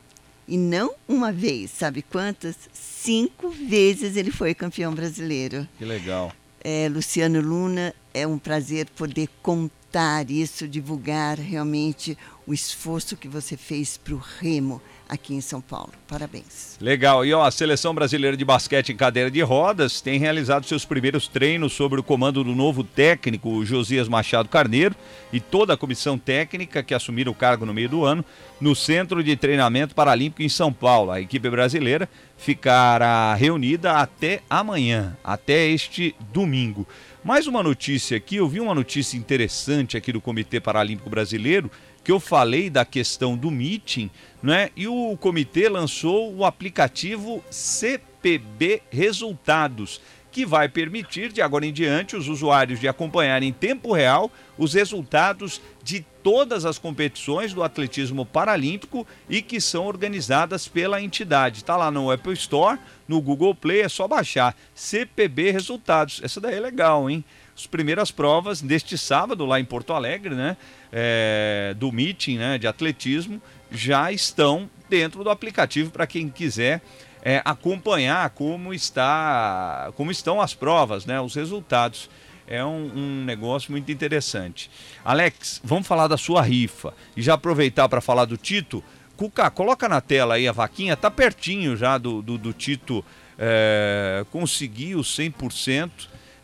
E 0.48 0.58
não 0.58 0.94
uma 1.08 1.32
vez, 1.32 1.72
sabe 1.72 2.02
quantas? 2.02 2.56
Cinco 2.72 3.50
vezes 3.50 4.16
ele 4.16 4.32
foi 4.32 4.54
campeão 4.54 4.94
brasileiro. 4.94 5.68
Que 5.78 5.84
legal. 5.84 6.32
É, 6.64 6.88
Luciano 6.90 7.42
Luna, 7.42 7.94
é 8.14 8.26
um 8.28 8.38
prazer 8.38 8.88
poder 8.96 9.28
contar 9.42 9.87
isso, 10.30 10.68
divulgar 10.68 11.38
realmente 11.38 12.18
o 12.46 12.54
esforço 12.54 13.18
que 13.18 13.28
você 13.28 13.58
fez 13.58 13.98
para 13.98 14.14
o 14.14 14.22
remo 14.40 14.82
aqui 15.10 15.34
em 15.34 15.42
São 15.42 15.60
Paulo. 15.60 15.92
Parabéns. 16.08 16.78
Legal. 16.80 17.26
E 17.26 17.34
ó, 17.34 17.44
a 17.44 17.52
Seleção 17.52 17.94
Brasileira 17.94 18.38
de 18.38 18.46
Basquete 18.46 18.92
em 18.92 18.96
Cadeira 18.96 19.32
de 19.32 19.42
Rodas 19.42 20.00
tem 20.02 20.20
realizado 20.20 20.66
seus 20.66 20.86
primeiros 20.86 21.28
treinos 21.28 21.74
sob 21.74 21.98
o 21.98 22.04
comando 22.04 22.44
do 22.44 22.56
novo 22.56 22.84
técnico 22.84 23.66
Josias 23.66 24.08
Machado 24.08 24.50
Carneiro 24.50 24.96
e 25.32 25.40
toda 25.40 25.74
a 25.74 25.78
comissão 25.78 26.18
técnica 26.18 26.84
que 26.84 26.94
assumiram 26.94 27.32
o 27.32 27.36
cargo 27.36 27.66
no 27.66 27.74
meio 27.74 27.90
do 27.90 28.06
ano 28.06 28.24
no 28.60 28.76
Centro 28.76 29.24
de 29.24 29.36
Treinamento 29.36 29.96
Paralímpico 29.96 30.42
em 30.42 30.50
São 30.50 30.72
Paulo. 30.72 31.12
A 31.12 31.22
equipe 31.22 31.50
brasileira 31.50 32.10
ficará 32.38 33.34
reunida 33.36 33.94
até 33.94 34.42
amanhã, 34.50 35.18
até 35.24 35.68
este 35.68 36.16
domingo. 36.32 36.88
Mais 37.24 37.48
uma 37.48 37.64
notícia 37.64 38.16
aqui, 38.16 38.36
eu 38.38 38.48
vi 38.48 38.60
uma 38.60 38.76
notícia 38.76 39.18
interessante 39.18 39.98
aqui 39.98 40.14
do 40.14 40.22
Comitê 40.22 40.60
Paralímpico 40.60 41.10
Brasileiro 41.10 41.70
que 42.04 42.12
eu 42.12 42.22
falei 42.22 42.70
da 42.70 42.86
questão 42.86 43.36
do 43.36 43.52
meeting, 43.52 44.10
né? 44.42 44.70
E 44.78 44.88
o 44.88 45.18
comitê 45.18 45.68
lançou 45.68 46.34
o 46.34 46.46
aplicativo 46.46 47.44
CPB 47.50 48.82
Resultados, 48.90 50.00
que 50.38 50.46
vai 50.46 50.70
permitir 50.70 51.32
de 51.32 51.42
agora 51.42 51.66
em 51.66 51.74
diante 51.74 52.16
os 52.16 52.28
usuários 52.28 52.80
de 52.80 52.88
acompanharem 52.88 53.50
em 53.50 53.52
tempo 53.52 53.92
real 53.92 54.32
os 54.56 54.76
resultados 54.76 55.60
de 55.82 56.06
todas 56.22 56.64
as 56.64 56.78
competições 56.78 57.56
do 57.56 57.64
atletismo 57.64 58.24
paralímpico 58.24 59.08
e 59.28 59.42
que 59.42 59.60
são 59.60 59.88
organizadas 59.88 60.68
pela 60.68 61.02
entidade. 61.02 61.58
Está 61.58 61.76
lá 61.76 61.90
no 61.90 62.12
Apple 62.12 62.34
Store, 62.34 62.78
no 63.08 63.20
Google 63.20 63.56
Play, 63.56 63.82
é 63.82 63.90
só 63.90 64.08
baixar 64.08 64.56
CPB 64.76 65.50
Resultados. 65.50 66.22
Essa 66.24 66.40
daí 66.40 66.54
é 66.54 66.60
legal, 66.60 67.10
hein? 67.10 67.26
as 67.58 67.66
primeiras 67.66 68.12
provas 68.12 68.62
deste 68.62 68.96
sábado 68.96 69.44
lá 69.44 69.60
em 69.60 69.66
Porto 69.66 69.92
Alegre, 69.92 70.36
né? 70.36 70.56
É, 70.92 71.74
do 71.80 71.92
meeting 71.92 72.38
né, 72.38 72.60
de 72.60 72.68
atletismo 72.68 73.42
já 73.72 74.12
estão 74.12 74.70
dentro 74.88 75.24
do 75.24 75.32
aplicativo 75.32 75.90
para 75.90 76.06
quem 76.06 76.30
quiser 76.30 76.80
é, 77.22 77.42
acompanhar 77.44 78.30
como 78.32 78.74
está 78.74 79.92
como 79.96 80.12
estão 80.12 80.42
as 80.42 80.54
provas, 80.54 81.06
né, 81.06 81.20
os 81.20 81.36
resultados. 81.36 82.10
É 82.50 82.64
um, 82.64 82.92
um, 82.96 83.26
negócio 83.26 83.72
muito 83.72 83.92
interessante. 83.92 84.72
Alex, 85.04 85.60
vamos 85.62 85.86
falar 85.86 86.08
da 86.08 86.16
sua 86.16 86.42
rifa. 86.42 86.94
E 87.16 87.22
já 87.22 87.34
aproveitar 87.34 87.90
para 87.90 88.00
falar 88.00 88.24
do 88.24 88.38
Tito. 88.38 88.82
Cuca, 89.18 89.50
coloca 89.50 89.90
na 89.90 90.00
tela 90.00 90.36
aí 90.36 90.48
a 90.48 90.54
vaquinha, 90.54 90.96
tá 90.96 91.12
pertinho 91.12 91.76
já 91.76 91.98
do, 91.98 92.22
do, 92.22 92.38
do 92.38 92.54
Tito 92.54 93.04
é, 93.38 94.26
conseguir 94.32 94.96
os 94.96 95.08
100% 95.18 95.92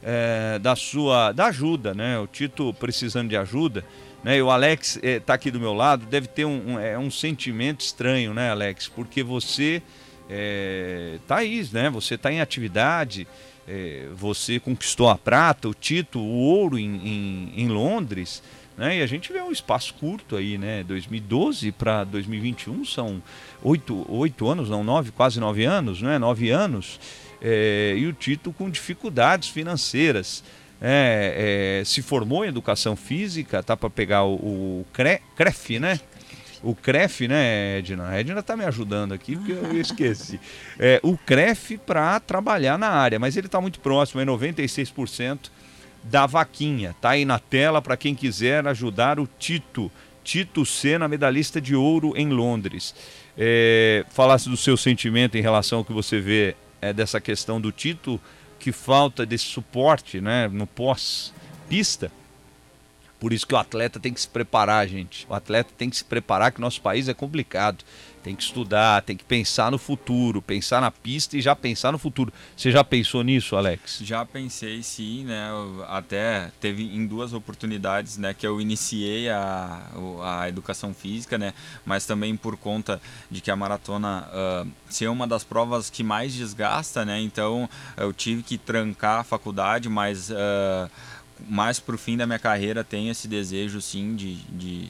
é, 0.04 0.60
da 0.60 0.76
sua 0.76 1.32
da 1.32 1.46
ajuda, 1.46 1.94
né? 1.94 2.20
O 2.20 2.28
Tito 2.28 2.74
precisando 2.74 3.30
de 3.30 3.38
ajuda, 3.38 3.86
né? 4.24 4.38
E 4.38 4.42
o 4.42 4.52
Alex 4.52 4.98
está 4.98 5.08
é, 5.08 5.20
tá 5.20 5.34
aqui 5.34 5.50
do 5.50 5.60
meu 5.60 5.74
lado, 5.74 6.06
deve 6.06 6.28
ter 6.28 6.46
um, 6.46 6.74
um, 6.74 6.80
é, 6.80 6.98
um 6.98 7.10
sentimento 7.10 7.82
estranho, 7.82 8.34
né, 8.34 8.52
Alex? 8.52 8.88
Porque 8.88 9.24
você 9.24 9.82
é, 10.36 11.20
aí, 11.30 11.68
né? 11.72 11.90
Você 11.92 12.16
está 12.16 12.32
em 12.32 12.42
atividade, 12.42 13.28
é, 13.68 14.08
você 14.16 14.60
conquistou 14.60 15.10
a 15.10 15.18
prata, 15.18 15.70
o 15.70 15.74
Tito, 15.74 16.20
o 16.20 16.40
ouro 16.40 16.80
em, 16.80 16.96
em, 16.96 17.54
em 17.56 17.68
Londres. 17.68 18.42
Né? 18.76 18.98
E 18.98 19.02
a 19.04 19.06
gente 19.06 19.32
vê 19.32 19.40
um 19.40 19.52
espaço 19.52 19.94
curto 19.94 20.36
aí, 20.36 20.58
né? 20.58 20.84
2012 20.84 21.72
para 21.72 22.04
2021 22.04 22.84
são 22.84 23.22
oito, 23.62 24.06
oito 24.10 24.50
anos, 24.50 24.70
não, 24.70 24.84
nove, 24.84 25.12
quase 25.12 25.40
nove 25.40 25.64
anos, 25.64 26.02
né? 26.02 26.18
Nove 26.18 26.50
anos 26.50 27.00
é, 27.40 27.94
e 27.98 28.08
o 28.08 28.14
Tito 28.14 28.54
com 28.54 28.70
dificuldades 28.70 29.50
financeiras. 29.50 30.44
É, 30.86 31.80
é, 31.80 31.86
se 31.86 32.02
formou 32.02 32.44
em 32.44 32.50
educação 32.50 32.94
física, 32.94 33.64
tá 33.64 33.78
para 33.78 33.90
pegar 33.90 34.26
o, 34.26 34.34
o 34.36 34.86
CREF, 34.92 35.80
né? 35.80 35.98
O 36.64 36.74
CREF, 36.74 37.28
né, 37.28 37.80
Edna? 37.80 38.08
A 38.08 38.20
Edna 38.20 38.42
tá 38.42 38.56
me 38.56 38.64
ajudando 38.64 39.14
aqui 39.14 39.36
porque 39.36 39.52
eu 39.52 39.82
esqueci. 39.82 40.40
É, 40.80 41.00
o 41.04 41.18
CREF 41.18 41.78
para 41.78 42.20
trabalhar 42.22 42.80
na 42.80 42.88
área, 42.88 43.20
mas 43.20 43.36
ele 43.36 43.48
está 43.48 43.60
muito 43.60 43.82
próximo, 43.82 44.22
é 44.22 44.26
96% 44.26 45.52
da 46.04 46.26
vaquinha. 46.26 46.96
Tá 47.02 47.12
aí 47.12 47.26
na 47.26 47.38
tela 47.38 47.82
para 47.82 47.98
quem 47.98 48.16
quiser 48.16 48.66
ajudar 48.68 49.20
o 49.20 49.28
Tito. 49.38 49.92
Tito 50.24 50.66
Senna, 50.66 51.08
medalhista 51.08 51.60
de 51.60 51.76
ouro 51.76 52.14
em 52.16 52.30
Londres. 52.30 52.96
É, 53.38 54.06
falasse 54.10 54.48
do 54.50 54.56
seu 54.56 54.78
sentimento 54.78 55.38
em 55.38 55.42
relação 55.42 55.80
ao 55.80 55.86
que 55.86 55.92
você 55.92 56.20
vê 56.22 56.56
é, 56.82 56.94
dessa 56.94 57.20
questão 57.20 57.60
do 57.60 57.74
Tito, 57.74 58.20
que 58.58 58.72
falta 58.72 59.26
desse 59.26 59.46
suporte, 59.46 60.22
né, 60.22 60.48
no 60.48 60.66
pós-pista. 60.66 62.10
Por 63.24 63.32
isso 63.32 63.48
que 63.48 63.56
o 63.56 63.58
atleta 63.58 64.02
tem 64.02 64.14
que 64.14 64.20
se 64.20 64.28
preparar, 64.28 64.86
gente. 64.86 65.26
O 65.30 65.34
atleta 65.34 65.72
tem 65.78 65.90
que 65.90 65.96
se 65.96 66.04
preparar, 66.04 66.52
que 66.52 66.60
nosso 66.60 66.82
país 66.82 67.08
é 67.08 67.14
complicado. 67.14 67.86
Tem 68.22 68.36
que 68.36 68.44
estudar, 68.44 69.02
tem 69.02 69.16
que 69.16 69.24
pensar 69.24 69.72
no 69.72 69.78
futuro, 69.78 70.42
pensar 70.42 70.82
na 70.82 70.92
pista 70.92 71.38
e 71.38 71.42
já 71.42 71.56
pensar 71.56 71.94
no 71.94 71.98
futuro. 71.98 72.34
Você 72.56 72.70
já 72.70 72.84
pensou 72.84 73.24
nisso, 73.24 73.56
Alex? 73.56 74.00
Já 74.02 74.26
pensei, 74.26 74.84
sim, 74.84 75.24
né? 75.24 75.50
Até 75.88 76.52
teve 76.60 76.84
em 76.84 77.08
duas 77.08 77.34
oportunidades, 77.34 78.18
né, 78.18 78.34
que 78.34 78.46
eu 78.46 78.60
iniciei 78.60 79.30
a, 79.30 79.90
a 80.24 80.50
educação 80.50 80.94
física, 80.94 81.38
né? 81.38 81.54
Mas 81.86 82.06
também 82.06 82.36
por 82.36 82.58
conta 82.58 83.02
de 83.32 83.40
que 83.40 83.52
a 83.52 83.56
maratona 83.56 84.28
uh, 84.32 84.70
ser 84.90 85.08
uma 85.08 85.28
das 85.28 85.46
provas 85.46 85.90
que 85.90 86.04
mais 86.04 86.34
desgasta, 86.34 87.06
né? 87.06 87.22
Então 87.22 87.70
eu 87.96 88.12
tive 88.12 88.44
que 88.44 88.58
trancar 88.58 89.20
a 89.20 89.24
faculdade, 89.24 89.88
mas 89.90 90.30
uh, 90.30 90.90
mais 91.40 91.80
para 91.80 91.96
o 91.96 91.98
fim 91.98 92.18
da 92.18 92.26
minha 92.26 92.40
carreira 92.40 92.84
tenho 92.84 93.12
esse 93.12 93.28
desejo 93.28 93.82
sim 93.82 94.16
de, 94.16 94.36
de 94.44 94.90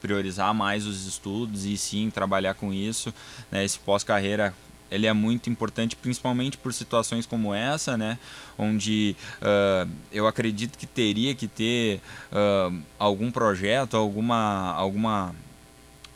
priorizar 0.00 0.54
mais 0.54 0.86
os 0.86 1.06
estudos 1.06 1.64
e 1.64 1.76
sim 1.76 2.10
trabalhar 2.10 2.54
com 2.54 2.72
isso 2.72 3.12
né? 3.50 3.64
Esse 3.64 3.78
pós-carreira 3.78 4.54
ele 4.90 5.06
é 5.06 5.12
muito 5.12 5.50
importante 5.50 5.96
principalmente 5.96 6.56
por 6.56 6.72
situações 6.72 7.26
como 7.26 7.54
essa 7.54 7.96
né? 7.96 8.18
Onde 8.56 9.16
uh, 9.40 9.90
eu 10.12 10.26
acredito 10.26 10.78
que 10.78 10.86
teria 10.86 11.34
que 11.34 11.48
ter 11.48 12.00
uh, 12.30 12.82
algum 12.98 13.30
projeto 13.30 13.96
alguma 13.96 14.72
alguma 14.72 15.34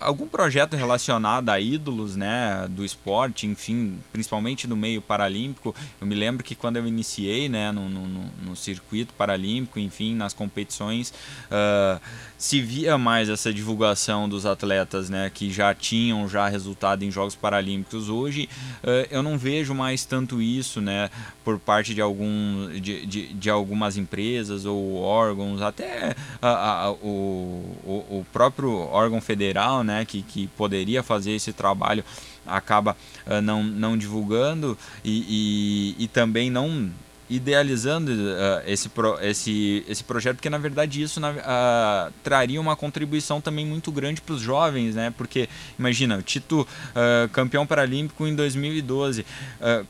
algum 0.00 0.28
projeto 0.28 0.76
relacionado 0.76 1.48
a 1.48 1.60
ídolos 1.60 2.14
né, 2.16 2.66
do 2.70 2.84
esporte, 2.84 3.46
enfim, 3.46 3.98
principalmente 4.12 4.66
no 4.66 4.76
meio 4.76 5.02
paralímpico. 5.02 5.74
Eu 6.00 6.06
me 6.06 6.14
lembro 6.14 6.44
que 6.44 6.54
quando 6.54 6.76
eu 6.76 6.86
iniciei 6.86 7.48
né, 7.48 7.72
no, 7.72 7.88
no, 7.88 8.30
no 8.44 8.56
circuito 8.56 9.12
paralímpico, 9.14 9.78
enfim, 9.78 10.14
nas 10.14 10.32
competições, 10.32 11.12
uh, 11.50 12.00
se 12.36 12.60
via 12.60 12.96
mais 12.96 13.28
essa 13.28 13.52
divulgação 13.52 14.28
dos 14.28 14.46
atletas 14.46 15.10
né, 15.10 15.30
que 15.32 15.50
já 15.50 15.74
tinham 15.74 16.28
já 16.28 16.48
resultado 16.48 17.04
em 17.04 17.10
Jogos 17.10 17.34
Paralímpicos. 17.34 18.08
Hoje 18.08 18.48
uh, 18.84 19.08
eu 19.10 19.22
não 19.22 19.36
vejo 19.36 19.74
mais 19.74 20.04
tanto 20.04 20.40
isso 20.40 20.80
né, 20.80 21.10
por 21.44 21.58
parte 21.58 21.94
de, 21.94 22.00
algum, 22.00 22.68
de, 22.80 23.04
de, 23.04 23.34
de 23.34 23.50
algumas 23.50 23.96
empresas 23.96 24.64
ou 24.64 24.96
órgãos, 24.96 25.60
até 25.60 26.14
a, 26.40 26.84
a, 26.84 26.92
o, 26.92 27.76
o, 27.84 28.18
o 28.20 28.26
próprio 28.32 28.70
órgão 28.70 29.20
federal 29.20 29.82
né, 29.88 30.04
que, 30.04 30.22
que 30.22 30.46
poderia 30.48 31.02
fazer 31.02 31.32
esse 31.32 31.52
trabalho 31.52 32.04
acaba 32.46 32.96
uh, 33.26 33.40
não, 33.40 33.64
não 33.64 33.96
divulgando 33.96 34.76
e, 35.02 35.94
e, 35.98 36.04
e 36.04 36.08
também 36.08 36.50
não 36.50 36.90
idealizando 37.30 38.10
uh, 38.10 38.62
esse, 38.66 38.88
pro, 38.88 39.18
esse, 39.20 39.84
esse 39.88 40.02
projeto, 40.02 40.36
porque 40.36 40.48
na 40.48 40.58
verdade 40.58 41.02
isso 41.02 41.20
na, 41.20 41.30
uh, 41.30 42.12
traria 42.22 42.60
uma 42.60 42.74
contribuição 42.74 43.40
também 43.40 43.66
muito 43.66 43.92
grande 43.92 44.20
para 44.20 44.34
os 44.34 44.40
jovens, 44.40 44.94
né? 44.94 45.12
Porque 45.16 45.48
imagina, 45.78 46.18
o 46.18 46.22
Tito 46.22 46.62
uh, 46.62 47.28
campeão 47.30 47.66
paralímpico 47.66 48.26
em 48.26 48.34
2012, 48.34 49.26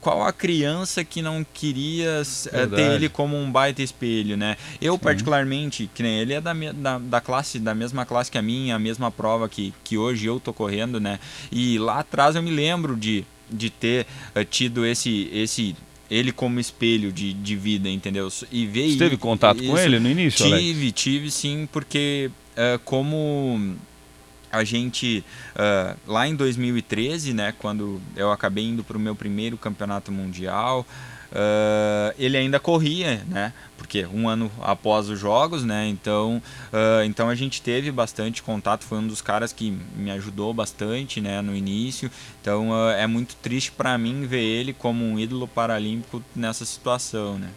qual 0.00 0.22
a 0.22 0.32
criança 0.32 1.04
que 1.04 1.22
não 1.22 1.44
queria 1.54 2.22
ter 2.74 2.92
ele 2.92 3.08
como 3.08 3.36
um 3.36 3.50
baita 3.50 3.82
espelho, 3.82 4.36
né? 4.36 4.56
Eu 4.80 4.94
Sim. 4.94 4.98
particularmente, 5.00 5.90
que 5.94 6.02
nem 6.02 6.18
ele 6.18 6.34
é 6.34 6.40
da, 6.40 6.52
da, 6.52 6.98
da, 6.98 7.20
classe, 7.20 7.58
da 7.58 7.74
mesma 7.74 8.04
classe 8.04 8.30
que 8.30 8.38
a 8.38 8.42
minha, 8.42 8.74
a 8.76 8.78
mesma 8.78 9.10
prova 9.10 9.48
que, 9.48 9.72
que 9.84 9.96
hoje 9.96 10.26
eu 10.26 10.40
tô 10.40 10.52
correndo, 10.52 10.98
né? 10.98 11.20
E 11.52 11.78
lá 11.78 12.00
atrás 12.00 12.34
eu 12.36 12.42
me 12.42 12.50
lembro 12.50 12.96
de 12.96 13.24
de 13.50 13.70
ter 13.70 14.06
tido 14.50 14.84
esse 14.84 15.30
esse 15.32 15.74
ele 16.10 16.32
como 16.32 16.58
espelho 16.58 17.12
de, 17.12 17.32
de 17.32 17.56
vida, 17.56 17.88
entendeu? 17.88 18.28
E 18.50 18.66
ver 18.66 18.90
Você 18.90 18.98
teve 18.98 19.16
contato 19.16 19.62
isso, 19.62 19.70
com 19.70 19.78
ele 19.78 19.98
no 19.98 20.08
início? 20.08 20.44
Tive, 20.44 20.54
Alex? 20.54 20.92
tive 20.92 21.30
sim, 21.30 21.68
porque 21.70 22.30
uh, 22.52 22.78
como 22.80 23.76
a 24.50 24.64
gente 24.64 25.24
uh, 25.54 25.96
lá 26.06 26.26
em 26.26 26.34
2013, 26.34 27.34
né, 27.34 27.54
quando 27.58 28.00
eu 28.16 28.32
acabei 28.32 28.64
indo 28.64 28.82
para 28.82 28.96
o 28.96 29.00
meu 29.00 29.14
primeiro 29.14 29.58
campeonato 29.58 30.10
mundial, 30.10 30.86
uh, 31.32 32.14
ele 32.18 32.36
ainda 32.36 32.58
corria, 32.58 33.22
né? 33.28 33.52
Porque 33.76 34.06
um 34.06 34.28
ano 34.28 34.50
após 34.60 35.08
os 35.08 35.18
jogos, 35.18 35.64
né? 35.64 35.86
Então, 35.88 36.42
uh, 36.72 37.04
então 37.04 37.28
a 37.28 37.34
gente 37.34 37.62
teve 37.62 37.90
bastante 37.90 38.42
contato. 38.42 38.84
Foi 38.84 38.98
um 38.98 39.06
dos 39.06 39.20
caras 39.20 39.52
que 39.52 39.70
me 39.96 40.10
ajudou 40.10 40.52
bastante, 40.52 41.20
né? 41.20 41.40
No 41.40 41.54
início. 41.54 42.10
Então 42.40 42.70
uh, 42.70 42.90
é 42.90 43.06
muito 43.06 43.36
triste 43.36 43.72
para 43.72 43.96
mim 43.96 44.26
ver 44.26 44.42
ele 44.42 44.72
como 44.72 45.04
um 45.04 45.18
ídolo 45.18 45.46
paralímpico 45.46 46.22
nessa 46.34 46.64
situação, 46.64 47.38
né? 47.38 47.48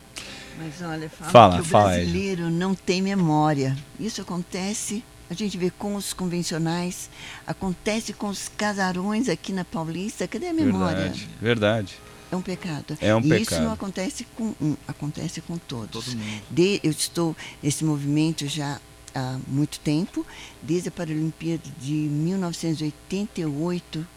Mas 0.58 0.82
olha, 0.82 1.10
fala, 1.10 1.32
fala 1.32 1.56
que 1.56 1.62
o 1.62 1.66
fala 1.66 1.90
brasileiro 1.90 2.50
não 2.50 2.76
tem 2.76 3.02
memória. 3.02 3.76
Isso 4.00 4.22
acontece 4.22 5.04
a 5.32 5.34
gente 5.34 5.58
vê 5.58 5.70
com 5.70 5.96
os 5.96 6.12
convencionais, 6.12 7.10
acontece 7.48 8.12
com 8.12 8.28
os 8.28 8.50
casarões 8.50 9.30
aqui 9.30 9.54
na 9.54 9.64
Paulista. 9.64 10.28
Cadê 10.28 10.48
a 10.48 10.54
memória? 10.54 11.04
Verdade, 11.04 11.30
verdade. 11.42 12.11
É 12.32 12.36
um 12.36 12.42
pecado. 12.42 12.98
É 13.02 13.14
um 13.14 13.20
e 13.20 13.24
pecado. 13.24 13.42
isso 13.42 13.62
não 13.62 13.74
acontece 13.74 14.26
com 14.36 14.56
um, 14.62 14.78
acontece 14.88 15.42
com 15.42 15.58
todos. 15.58 16.06
Todo 16.06 16.18
de, 16.50 16.80
eu 16.82 16.92
estou 16.92 17.36
nesse 17.62 17.84
movimento 17.84 18.48
já 18.48 18.80
há 19.14 19.38
muito 19.48 19.78
tempo, 19.80 20.26
desde 20.62 20.88
a 20.90 20.92
Paralimpíada 20.92 21.64
de 21.80 21.92
1988, 21.92 24.08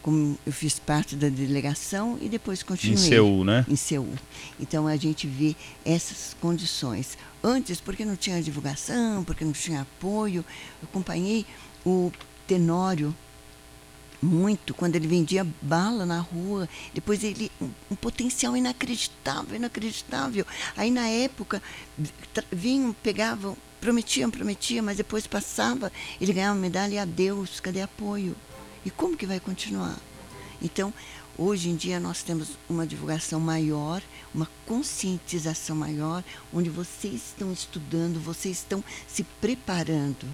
como 0.00 0.38
eu 0.46 0.52
fiz 0.52 0.78
parte 0.78 1.16
da 1.16 1.28
delegação 1.28 2.16
e 2.22 2.28
depois 2.28 2.62
continuei. 2.62 2.94
Em 2.94 3.08
Seul, 3.08 3.44
né? 3.44 3.66
Em 3.68 3.74
Seul. 3.76 4.14
Então 4.60 4.86
a 4.86 4.96
gente 4.96 5.26
vê 5.26 5.56
essas 5.84 6.36
condições. 6.40 7.18
Antes, 7.42 7.80
porque 7.80 8.04
não 8.04 8.14
tinha 8.16 8.40
divulgação, 8.42 9.24
porque 9.24 9.44
não 9.44 9.52
tinha 9.52 9.82
apoio, 9.82 10.44
eu 10.82 10.88
acompanhei 10.88 11.44
o 11.84 12.12
Tenório 12.46 13.12
muito 14.20 14.74
quando 14.74 14.96
ele 14.96 15.06
vendia 15.06 15.46
bala 15.62 16.04
na 16.04 16.20
rua. 16.20 16.68
Depois 16.92 17.22
ele 17.22 17.50
um, 17.60 17.70
um 17.90 17.94
potencial 17.96 18.56
inacreditável, 18.56 19.56
inacreditável. 19.56 20.46
Aí 20.76 20.90
na 20.90 21.08
época 21.08 21.62
vinham, 22.50 22.92
pegavam, 23.02 23.56
prometiam, 23.80 24.30
prometiam, 24.30 24.84
mas 24.84 24.96
depois 24.96 25.26
passava, 25.26 25.92
ele 26.20 26.32
ganhava 26.32 26.58
medalha 26.58 26.94
e 26.94 26.98
adeus, 26.98 27.60
cadê 27.60 27.80
apoio? 27.80 28.36
E 28.84 28.90
como 28.90 29.16
que 29.16 29.26
vai 29.26 29.40
continuar? 29.40 29.96
Então, 30.60 30.92
hoje 31.36 31.68
em 31.68 31.76
dia 31.76 32.00
nós 32.00 32.22
temos 32.22 32.50
uma 32.68 32.86
divulgação 32.86 33.38
maior, 33.38 34.02
uma 34.34 34.48
conscientização 34.66 35.76
maior, 35.76 36.24
onde 36.52 36.68
vocês 36.68 37.14
estão 37.14 37.52
estudando, 37.52 38.20
vocês 38.20 38.58
estão 38.58 38.82
se 39.06 39.22
preparando. 39.40 40.26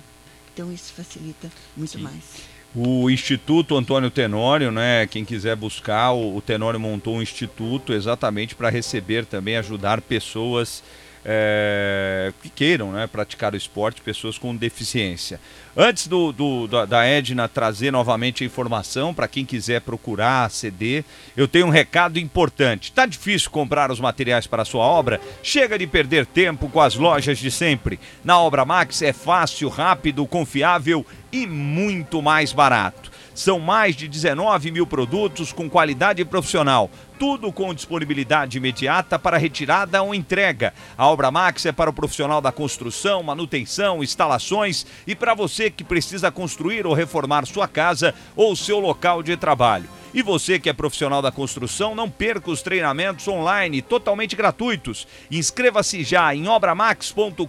Então 0.52 0.72
isso 0.72 0.92
facilita 0.92 1.50
muito 1.76 1.98
Sim. 1.98 2.04
mais. 2.04 2.53
O 2.74 3.08
Instituto 3.08 3.76
Antônio 3.76 4.10
Tenório, 4.10 4.72
né? 4.72 5.06
Quem 5.06 5.24
quiser 5.24 5.54
buscar, 5.54 6.12
o, 6.12 6.42
Tenório 6.42 6.80
montou 6.80 7.14
um 7.14 7.22
instituto 7.22 7.92
exatamente 7.92 8.56
para 8.56 8.68
receber 8.68 9.24
também, 9.24 9.56
ajudar 9.56 10.00
pessoas 10.00 10.82
é, 11.24 12.32
que 12.42 12.50
queiram 12.50 12.90
né, 12.90 13.06
praticar 13.06 13.54
o 13.54 13.56
esporte, 13.56 14.00
pessoas 14.00 14.36
com 14.36 14.56
deficiência. 14.56 15.40
Antes 15.76 16.06
do, 16.06 16.30
do, 16.30 16.68
da 16.86 17.04
Edna 17.04 17.48
trazer 17.48 17.90
novamente 17.90 18.44
a 18.44 18.46
informação 18.46 19.12
para 19.12 19.26
quem 19.26 19.44
quiser 19.44 19.80
procurar, 19.80 20.44
aceder, 20.44 21.04
eu 21.36 21.48
tenho 21.48 21.66
um 21.66 21.70
recado 21.70 22.16
importante. 22.16 22.92
Tá 22.92 23.06
difícil 23.06 23.50
comprar 23.50 23.90
os 23.90 23.98
materiais 23.98 24.46
para 24.46 24.64
sua 24.64 24.84
obra? 24.84 25.20
Chega 25.42 25.76
de 25.76 25.84
perder 25.84 26.26
tempo 26.26 26.68
com 26.68 26.80
as 26.80 26.94
lojas 26.94 27.38
de 27.38 27.50
sempre. 27.50 27.98
Na 28.24 28.38
Obra 28.38 28.64
Max 28.64 29.02
é 29.02 29.12
fácil, 29.12 29.68
rápido, 29.68 30.24
confiável 30.26 31.04
e 31.32 31.44
muito 31.44 32.22
mais 32.22 32.52
barato. 32.52 33.10
São 33.34 33.58
mais 33.58 33.96
de 33.96 34.06
19 34.06 34.70
mil 34.70 34.86
produtos 34.86 35.52
com 35.52 35.68
qualidade 35.68 36.24
profissional 36.24 36.88
tudo 37.18 37.52
com 37.52 37.74
disponibilidade 37.74 38.58
imediata 38.58 39.18
para 39.18 39.38
retirada 39.38 40.02
ou 40.02 40.14
entrega. 40.14 40.74
A 40.96 41.08
Obra 41.08 41.30
Max 41.30 41.66
é 41.66 41.72
para 41.72 41.90
o 41.90 41.92
profissional 41.92 42.40
da 42.40 42.52
construção, 42.52 43.22
manutenção, 43.22 44.02
instalações 44.02 44.86
e 45.06 45.14
para 45.14 45.34
você 45.34 45.70
que 45.70 45.84
precisa 45.84 46.30
construir 46.30 46.86
ou 46.86 46.94
reformar 46.94 47.46
sua 47.46 47.68
casa 47.68 48.14
ou 48.36 48.54
seu 48.56 48.78
local 48.78 49.22
de 49.22 49.36
trabalho. 49.36 49.88
E 50.14 50.22
você 50.22 50.60
que 50.60 50.70
é 50.70 50.72
profissional 50.72 51.20
da 51.20 51.32
construção, 51.32 51.92
não 51.92 52.08
perca 52.08 52.48
os 52.48 52.62
treinamentos 52.62 53.26
online 53.26 53.82
totalmente 53.82 54.36
gratuitos. 54.36 55.08
Inscreva-se 55.28 56.04
já 56.04 56.32
em 56.32 56.46
obramax.com.br 56.46 57.44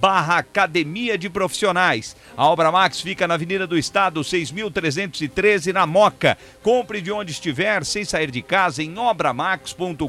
barra 0.00 0.38
Academia 0.38 1.18
de 1.18 1.28
Profissionais. 1.28 2.16
A 2.36 2.46
Obra 2.46 2.70
Max 2.70 3.00
fica 3.00 3.26
na 3.26 3.34
Avenida 3.34 3.66
do 3.66 3.76
Estado, 3.76 4.20
6.313, 4.20 5.72
na 5.72 5.86
Moca. 5.86 6.38
Compre 6.62 7.02
de 7.02 7.10
onde 7.10 7.32
estiver, 7.32 7.84
sem 7.84 8.04
sair 8.04 8.30
de 8.30 8.40
casa 8.40 8.82
em 8.82 8.96
obramax.com.br 8.96 10.08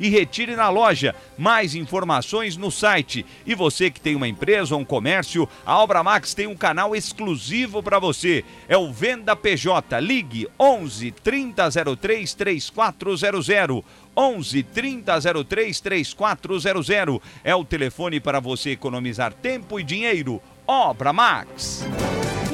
e 0.00 0.08
retire 0.08 0.56
na 0.56 0.68
loja. 0.68 1.14
Mais 1.38 1.74
informações 1.74 2.56
no 2.56 2.70
site. 2.70 3.24
E 3.46 3.54
você 3.54 3.88
que 3.88 4.00
tem 4.00 4.16
uma 4.16 4.28
empresa 4.28 4.74
ou 4.74 4.80
um 4.80 4.84
comércio, 4.84 5.48
a 5.64 5.82
Obramax 5.82 6.34
tem 6.34 6.46
um 6.46 6.56
canal 6.56 6.94
exclusivo 6.94 7.82
para 7.82 7.98
você. 7.98 8.44
É 8.68 8.76
o 8.76 8.92
Venda 8.92 9.36
PJ. 9.36 9.85
Ligue 10.00 10.48
11 10.58 11.12
3003 11.12 12.34
3400. 12.34 13.84
11 14.16 14.62
3003 14.62 15.80
3400 15.80 17.20
é 17.44 17.54
o 17.54 17.64
telefone 17.64 18.18
para 18.18 18.40
você 18.40 18.70
economizar 18.70 19.32
tempo 19.32 19.78
e 19.78 19.84
dinheiro. 19.84 20.42
Obra 20.66 21.12
Max. 21.12 21.84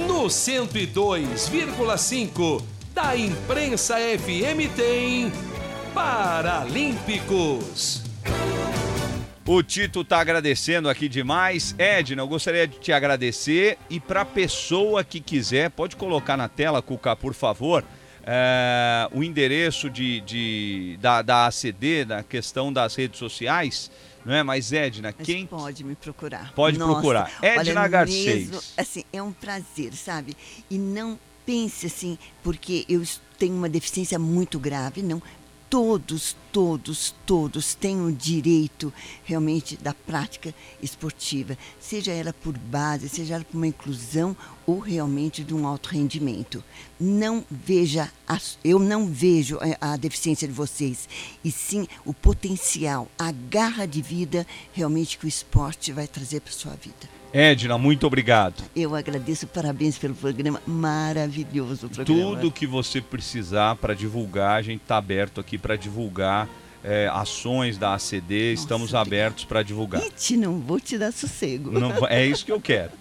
No 0.07 0.25
102,5 0.25 2.63
da 2.93 3.17
Imprensa 3.17 3.97
FM 3.97 4.69
tem 4.77 5.33
Paralímpicos. 5.95 8.03
O 9.47 9.63
Tito 9.63 10.05
tá 10.05 10.21
agradecendo 10.21 10.89
aqui 10.89 11.09
demais. 11.09 11.75
Edna, 11.77 12.23
eu 12.23 12.29
gostaria 12.29 12.67
de 12.67 12.79
te 12.79 12.93
agradecer 12.93 13.77
e 13.91 13.99
para 13.99 14.25
pessoa 14.25 15.03
que 15.03 15.21
quiser, 15.21 15.71
pode 15.71 15.97
colocar 15.97 16.37
na 16.37 16.49
tela, 16.49 16.81
Cuca, 16.81 17.17
por 17.17 17.35
favor 17.35 17.85
é, 18.25 19.09
o 19.13 19.23
endereço 19.23 19.91
de, 19.91 20.21
de, 20.21 20.99
da, 21.01 21.23
da 21.23 21.47
ACD, 21.47 22.05
da 22.05 22.23
questão 22.23 22.73
das 22.73 22.95
redes 22.95 23.19
sociais, 23.19 23.91
não 24.25 24.33
é? 24.33 24.43
Mas 24.43 24.73
Edna, 24.73 25.13
Mas 25.17 25.27
quem 25.27 25.47
pode 25.47 25.85
me 25.85 25.95
procurar? 25.95 26.53
Pode 26.55 26.79
Nossa, 26.79 26.93
procurar. 26.93 27.33
Edna 27.43 27.89
Garcês. 27.89 28.49
Mesmo, 28.49 28.61
assim, 28.77 29.05
é 29.13 29.23
um 29.23 29.33
prazer, 29.33 29.93
sabe? 29.95 30.37
E 30.71 30.79
não 30.79 31.19
pense 31.45 31.87
assim, 31.87 32.17
porque 32.43 32.85
eu 32.89 33.03
tenho 33.39 33.55
uma 33.55 33.69
deficiência 33.69 34.19
muito 34.19 34.59
grave, 34.59 35.03
não 35.03 35.21
todos, 35.73 36.37
todos, 36.53 37.15
todos 37.25 37.75
têm 37.75 37.99
o 37.99 38.13
direito 38.13 38.93
realmente 39.25 39.75
da 39.75 39.95
prática 39.95 40.55
esportiva, 40.83 41.57
seja 41.81 42.13
ela 42.13 42.31
por 42.31 42.59
base, 42.59 43.09
seja 43.09 43.37
ela 43.37 43.45
por 43.45 43.57
uma 43.57 43.67
inclusão 43.67 44.37
ou 44.67 44.79
realmente 44.79 45.43
de 45.43 45.55
um 45.55 45.67
alto 45.67 45.89
rendimento. 45.89 46.63
Não 47.01 47.43
veja, 47.51 48.13
a, 48.29 48.39
eu 48.63 48.79
não 48.79 49.07
vejo 49.07 49.59
a, 49.81 49.93
a 49.93 49.97
deficiência 49.97 50.47
de 50.47 50.53
vocês, 50.53 51.09
e 51.43 51.51
sim 51.51 51.89
o 52.05 52.13
potencial, 52.13 53.09
a 53.19 53.33
garra 53.33 53.87
de 53.87 54.03
vida 54.03 54.47
realmente 54.75 55.17
que 55.17 55.25
o 55.25 55.29
esporte 55.29 55.91
vai 55.91 56.07
trazer 56.07 56.41
para 56.41 56.53
sua 56.53 56.75
vida. 56.75 57.22
Edna, 57.33 57.79
muito 57.79 58.07
obrigado. 58.07 58.63
Eu 58.77 58.95
agradeço, 58.95 59.47
parabéns 59.47 59.97
pelo 59.97 60.15
programa 60.15 60.61
maravilhoso. 60.67 61.89
Programa. 61.89 62.05
Tudo 62.05 62.51
que 62.53 62.67
você 62.67 63.01
precisar 63.01 63.77
para 63.77 63.95
divulgar, 63.95 64.59
a 64.59 64.63
gente 64.63 64.83
está 64.83 64.99
aberto 64.99 65.41
aqui 65.41 65.57
para 65.57 65.75
divulgar 65.75 66.49
é, 66.85 67.09
ações 67.13 67.79
da 67.79 67.95
ACD, 67.95 68.51
Nossa, 68.51 68.63
estamos 68.63 68.95
abertos 68.95 69.45
para 69.45 69.63
divulgar. 69.63 70.05
Iti, 70.07 70.37
não 70.37 70.59
vou 70.59 70.79
te 70.79 70.99
dar 70.99 71.13
sossego. 71.13 71.71
Não, 71.71 72.07
é 72.07 72.27
isso 72.27 72.45
que 72.45 72.53
eu 72.53 72.61
quero. 72.61 72.93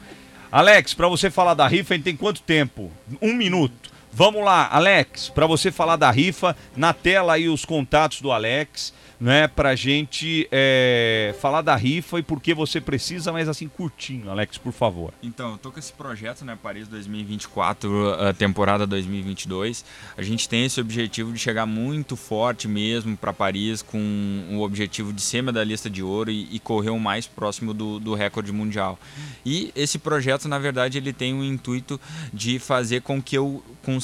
Alex, 0.52 0.94
para 0.94 1.08
você 1.08 1.30
falar 1.30 1.54
da 1.54 1.68
rifa, 1.68 1.94
a 1.94 1.98
gente 1.98 2.04
tem 2.04 2.16
quanto 2.16 2.42
tempo? 2.42 2.92
Um 3.22 3.34
minuto. 3.34 3.91
Vamos 4.14 4.44
lá, 4.44 4.68
Alex, 4.72 5.30
para 5.30 5.48
você 5.48 5.72
falar 5.72 5.96
da 5.96 6.12
rifa, 6.12 6.56
na 6.76 6.94
tela 6.94 7.34
aí 7.34 7.48
os 7.48 7.64
contatos 7.64 8.22
do 8.22 8.32
Alex 8.32 8.94
né, 9.22 9.48
pra 9.48 9.76
gente 9.76 10.48
é, 10.52 11.36
falar 11.40 11.62
da 11.62 11.76
rifa 11.76 12.18
e 12.18 12.24
por 12.24 12.42
que 12.42 12.56
você 12.56 12.82
precisa, 12.82 13.32
mas 13.32 13.48
assim, 13.48 13.68
curtinho, 13.68 14.32
Alex, 14.32 14.58
por 14.58 14.74
favor. 14.74 15.14
Então, 15.22 15.52
eu 15.52 15.58
tô 15.60 15.72
com 15.72 15.78
esse 15.78 15.94
projeto, 15.94 16.44
né, 16.44 16.58
Paris 16.62 16.88
2024, 16.88 18.16
a 18.16 18.34
temporada 18.34 18.88
2022. 18.88 19.86
A 20.18 20.24
gente 20.24 20.50
tem 20.50 20.66
esse 20.66 20.82
objetivo 20.82 21.32
de 21.32 21.38
chegar 21.38 21.68
muito 21.68 22.16
forte 22.16 22.68
mesmo 22.68 23.16
para 23.16 23.32
Paris, 23.32 23.84
com 23.84 24.48
o 24.54 24.62
objetivo 24.62 25.14
de 25.14 25.22
ser 25.22 25.44
medalhista 25.44 25.88
de 25.88 26.02
ouro 26.02 26.32
e, 26.32 26.56
e 26.56 26.60
correr 26.60 26.90
o 26.90 27.00
mais 27.00 27.28
próximo 27.28 27.76
do, 27.76 28.00
do 28.00 28.16
recorde 28.16 28.52
mundial. 28.52 28.98
E 29.46 29.72
esse 29.76 30.00
projeto, 30.00 30.48
na 30.48 30.58
verdade, 30.58 30.98
ele 30.98 31.14
tem 31.14 31.36
o 31.36 31.44
intuito 31.44 32.02
de 32.34 32.58
fazer 32.58 33.02
com 33.04 33.22
que 33.22 33.38
eu 33.38 33.64
consiga 33.84 34.01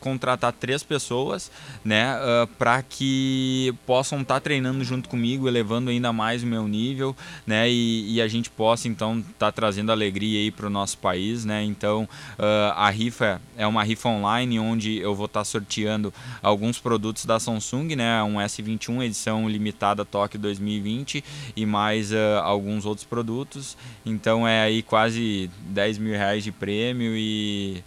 contratar 0.00 0.52
três 0.52 0.82
pessoas, 0.82 1.50
né, 1.84 2.16
uh, 2.16 2.46
para 2.58 2.82
que 2.82 3.74
possam 3.86 4.22
estar 4.22 4.34
tá 4.34 4.40
treinando 4.40 4.84
junto 4.84 5.08
comigo, 5.08 5.48
elevando 5.48 5.90
ainda 5.90 6.12
mais 6.12 6.42
o 6.42 6.46
meu 6.46 6.66
nível, 6.66 7.16
né? 7.46 7.70
E, 7.70 8.14
e 8.14 8.20
a 8.20 8.28
gente 8.28 8.50
possa 8.50 8.88
então 8.88 9.18
estar 9.18 9.32
tá 9.38 9.52
trazendo 9.52 9.92
alegria 9.92 10.40
aí 10.40 10.50
para 10.50 10.66
o 10.66 10.70
nosso 10.70 10.98
país, 10.98 11.44
né? 11.44 11.62
Então 11.64 12.08
uh, 12.38 12.72
a 12.74 12.90
rifa 12.90 13.40
é 13.56 13.66
uma 13.66 13.82
rifa 13.82 14.08
online 14.08 14.58
onde 14.58 14.98
eu 14.98 15.14
vou 15.14 15.26
estar 15.26 15.40
tá 15.40 15.44
sorteando 15.44 16.12
alguns 16.42 16.78
produtos 16.78 17.24
da 17.24 17.38
Samsung, 17.38 17.96
né? 17.96 18.22
Um 18.22 18.34
S21 18.36 19.02
edição 19.04 19.48
limitada 19.48 20.04
Tóquio 20.04 20.38
2020 20.38 21.24
e 21.56 21.66
mais 21.66 22.12
uh, 22.12 22.40
alguns 22.42 22.84
outros 22.84 23.06
produtos. 23.06 23.76
Então 24.04 24.46
é 24.46 24.62
aí 24.62 24.82
quase 24.82 25.50
10 25.66 25.98
mil 25.98 26.14
reais 26.14 26.44
de 26.44 26.52
prêmio 26.52 27.16
e 27.16 27.82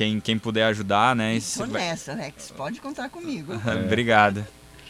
quem, 0.00 0.18
quem 0.18 0.38
puder 0.38 0.64
ajudar, 0.64 1.14
né? 1.14 1.34
Estou 1.34 1.66
nessa, 1.66 2.14
Rex. 2.14 2.50
Pode 2.56 2.80
contar 2.80 3.10
comigo. 3.10 3.52
Obrigado. 3.84 4.46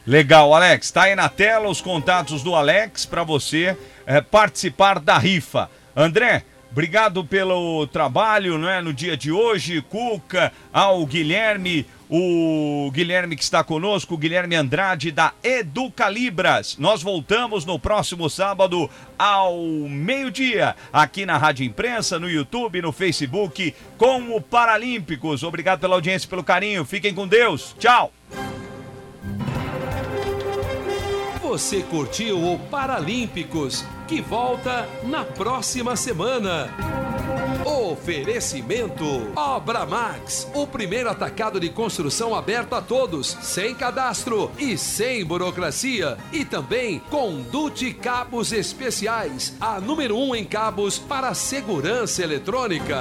Legal, 0.06 0.54
Alex. 0.54 0.86
Está 0.86 1.02
aí 1.02 1.16
na 1.16 1.28
tela 1.28 1.68
os 1.68 1.80
contatos 1.80 2.44
do 2.44 2.54
Alex 2.54 3.06
para 3.06 3.24
você 3.24 3.76
é, 4.06 4.20
participar 4.20 5.00
da 5.00 5.18
rifa. 5.18 5.68
André, 5.96 6.44
obrigado 6.70 7.24
pelo 7.24 7.88
trabalho 7.88 8.56
não 8.56 8.68
é, 8.68 8.80
no 8.80 8.94
dia 8.94 9.16
de 9.16 9.32
hoje. 9.32 9.82
Cuca, 9.82 10.52
ao 10.72 11.04
Guilherme, 11.04 11.84
o 12.10 12.90
Guilherme 12.92 13.36
que 13.36 13.44
está 13.44 13.62
conosco, 13.62 14.18
Guilherme 14.18 14.56
Andrade 14.56 15.12
da 15.12 15.32
Educalibras. 15.44 16.76
Nós 16.76 17.02
voltamos 17.02 17.64
no 17.64 17.78
próximo 17.78 18.28
sábado 18.28 18.90
ao 19.16 19.56
meio-dia, 19.88 20.74
aqui 20.92 21.24
na 21.24 21.38
Rádio 21.38 21.64
Imprensa, 21.64 22.18
no 22.18 22.28
YouTube, 22.28 22.82
no 22.82 22.90
Facebook, 22.90 23.72
com 23.96 24.34
o 24.34 24.40
Paralímpicos. 24.40 25.44
Obrigado 25.44 25.78
pela 25.78 25.94
audiência, 25.94 26.28
pelo 26.28 26.42
carinho. 26.42 26.84
Fiquem 26.84 27.14
com 27.14 27.28
Deus. 27.28 27.76
Tchau. 27.78 28.12
Você 31.40 31.82
curtiu 31.82 32.52
o 32.52 32.58
Paralímpicos, 32.58 33.84
que 34.06 34.20
volta 34.20 34.88
na 35.04 35.24
próxima 35.24 35.94
semana. 35.96 36.70
Oferecimento 37.64 39.04
Obra 39.36 39.84
Max, 39.84 40.48
o 40.54 40.66
primeiro 40.66 41.10
atacado 41.10 41.60
de 41.60 41.68
construção 41.68 42.34
aberto 42.34 42.74
a 42.74 42.80
todos, 42.80 43.36
sem 43.42 43.74
cadastro 43.74 44.50
e 44.58 44.78
sem 44.78 45.24
burocracia. 45.24 46.16
E 46.32 46.44
também 46.44 46.98
Condute 47.10 47.92
Cabos 47.92 48.52
Especiais, 48.52 49.54
a 49.60 49.80
número 49.80 50.16
um 50.16 50.34
em 50.34 50.44
cabos 50.44 50.98
para 50.98 51.34
segurança 51.34 52.22
eletrônica. 52.22 52.96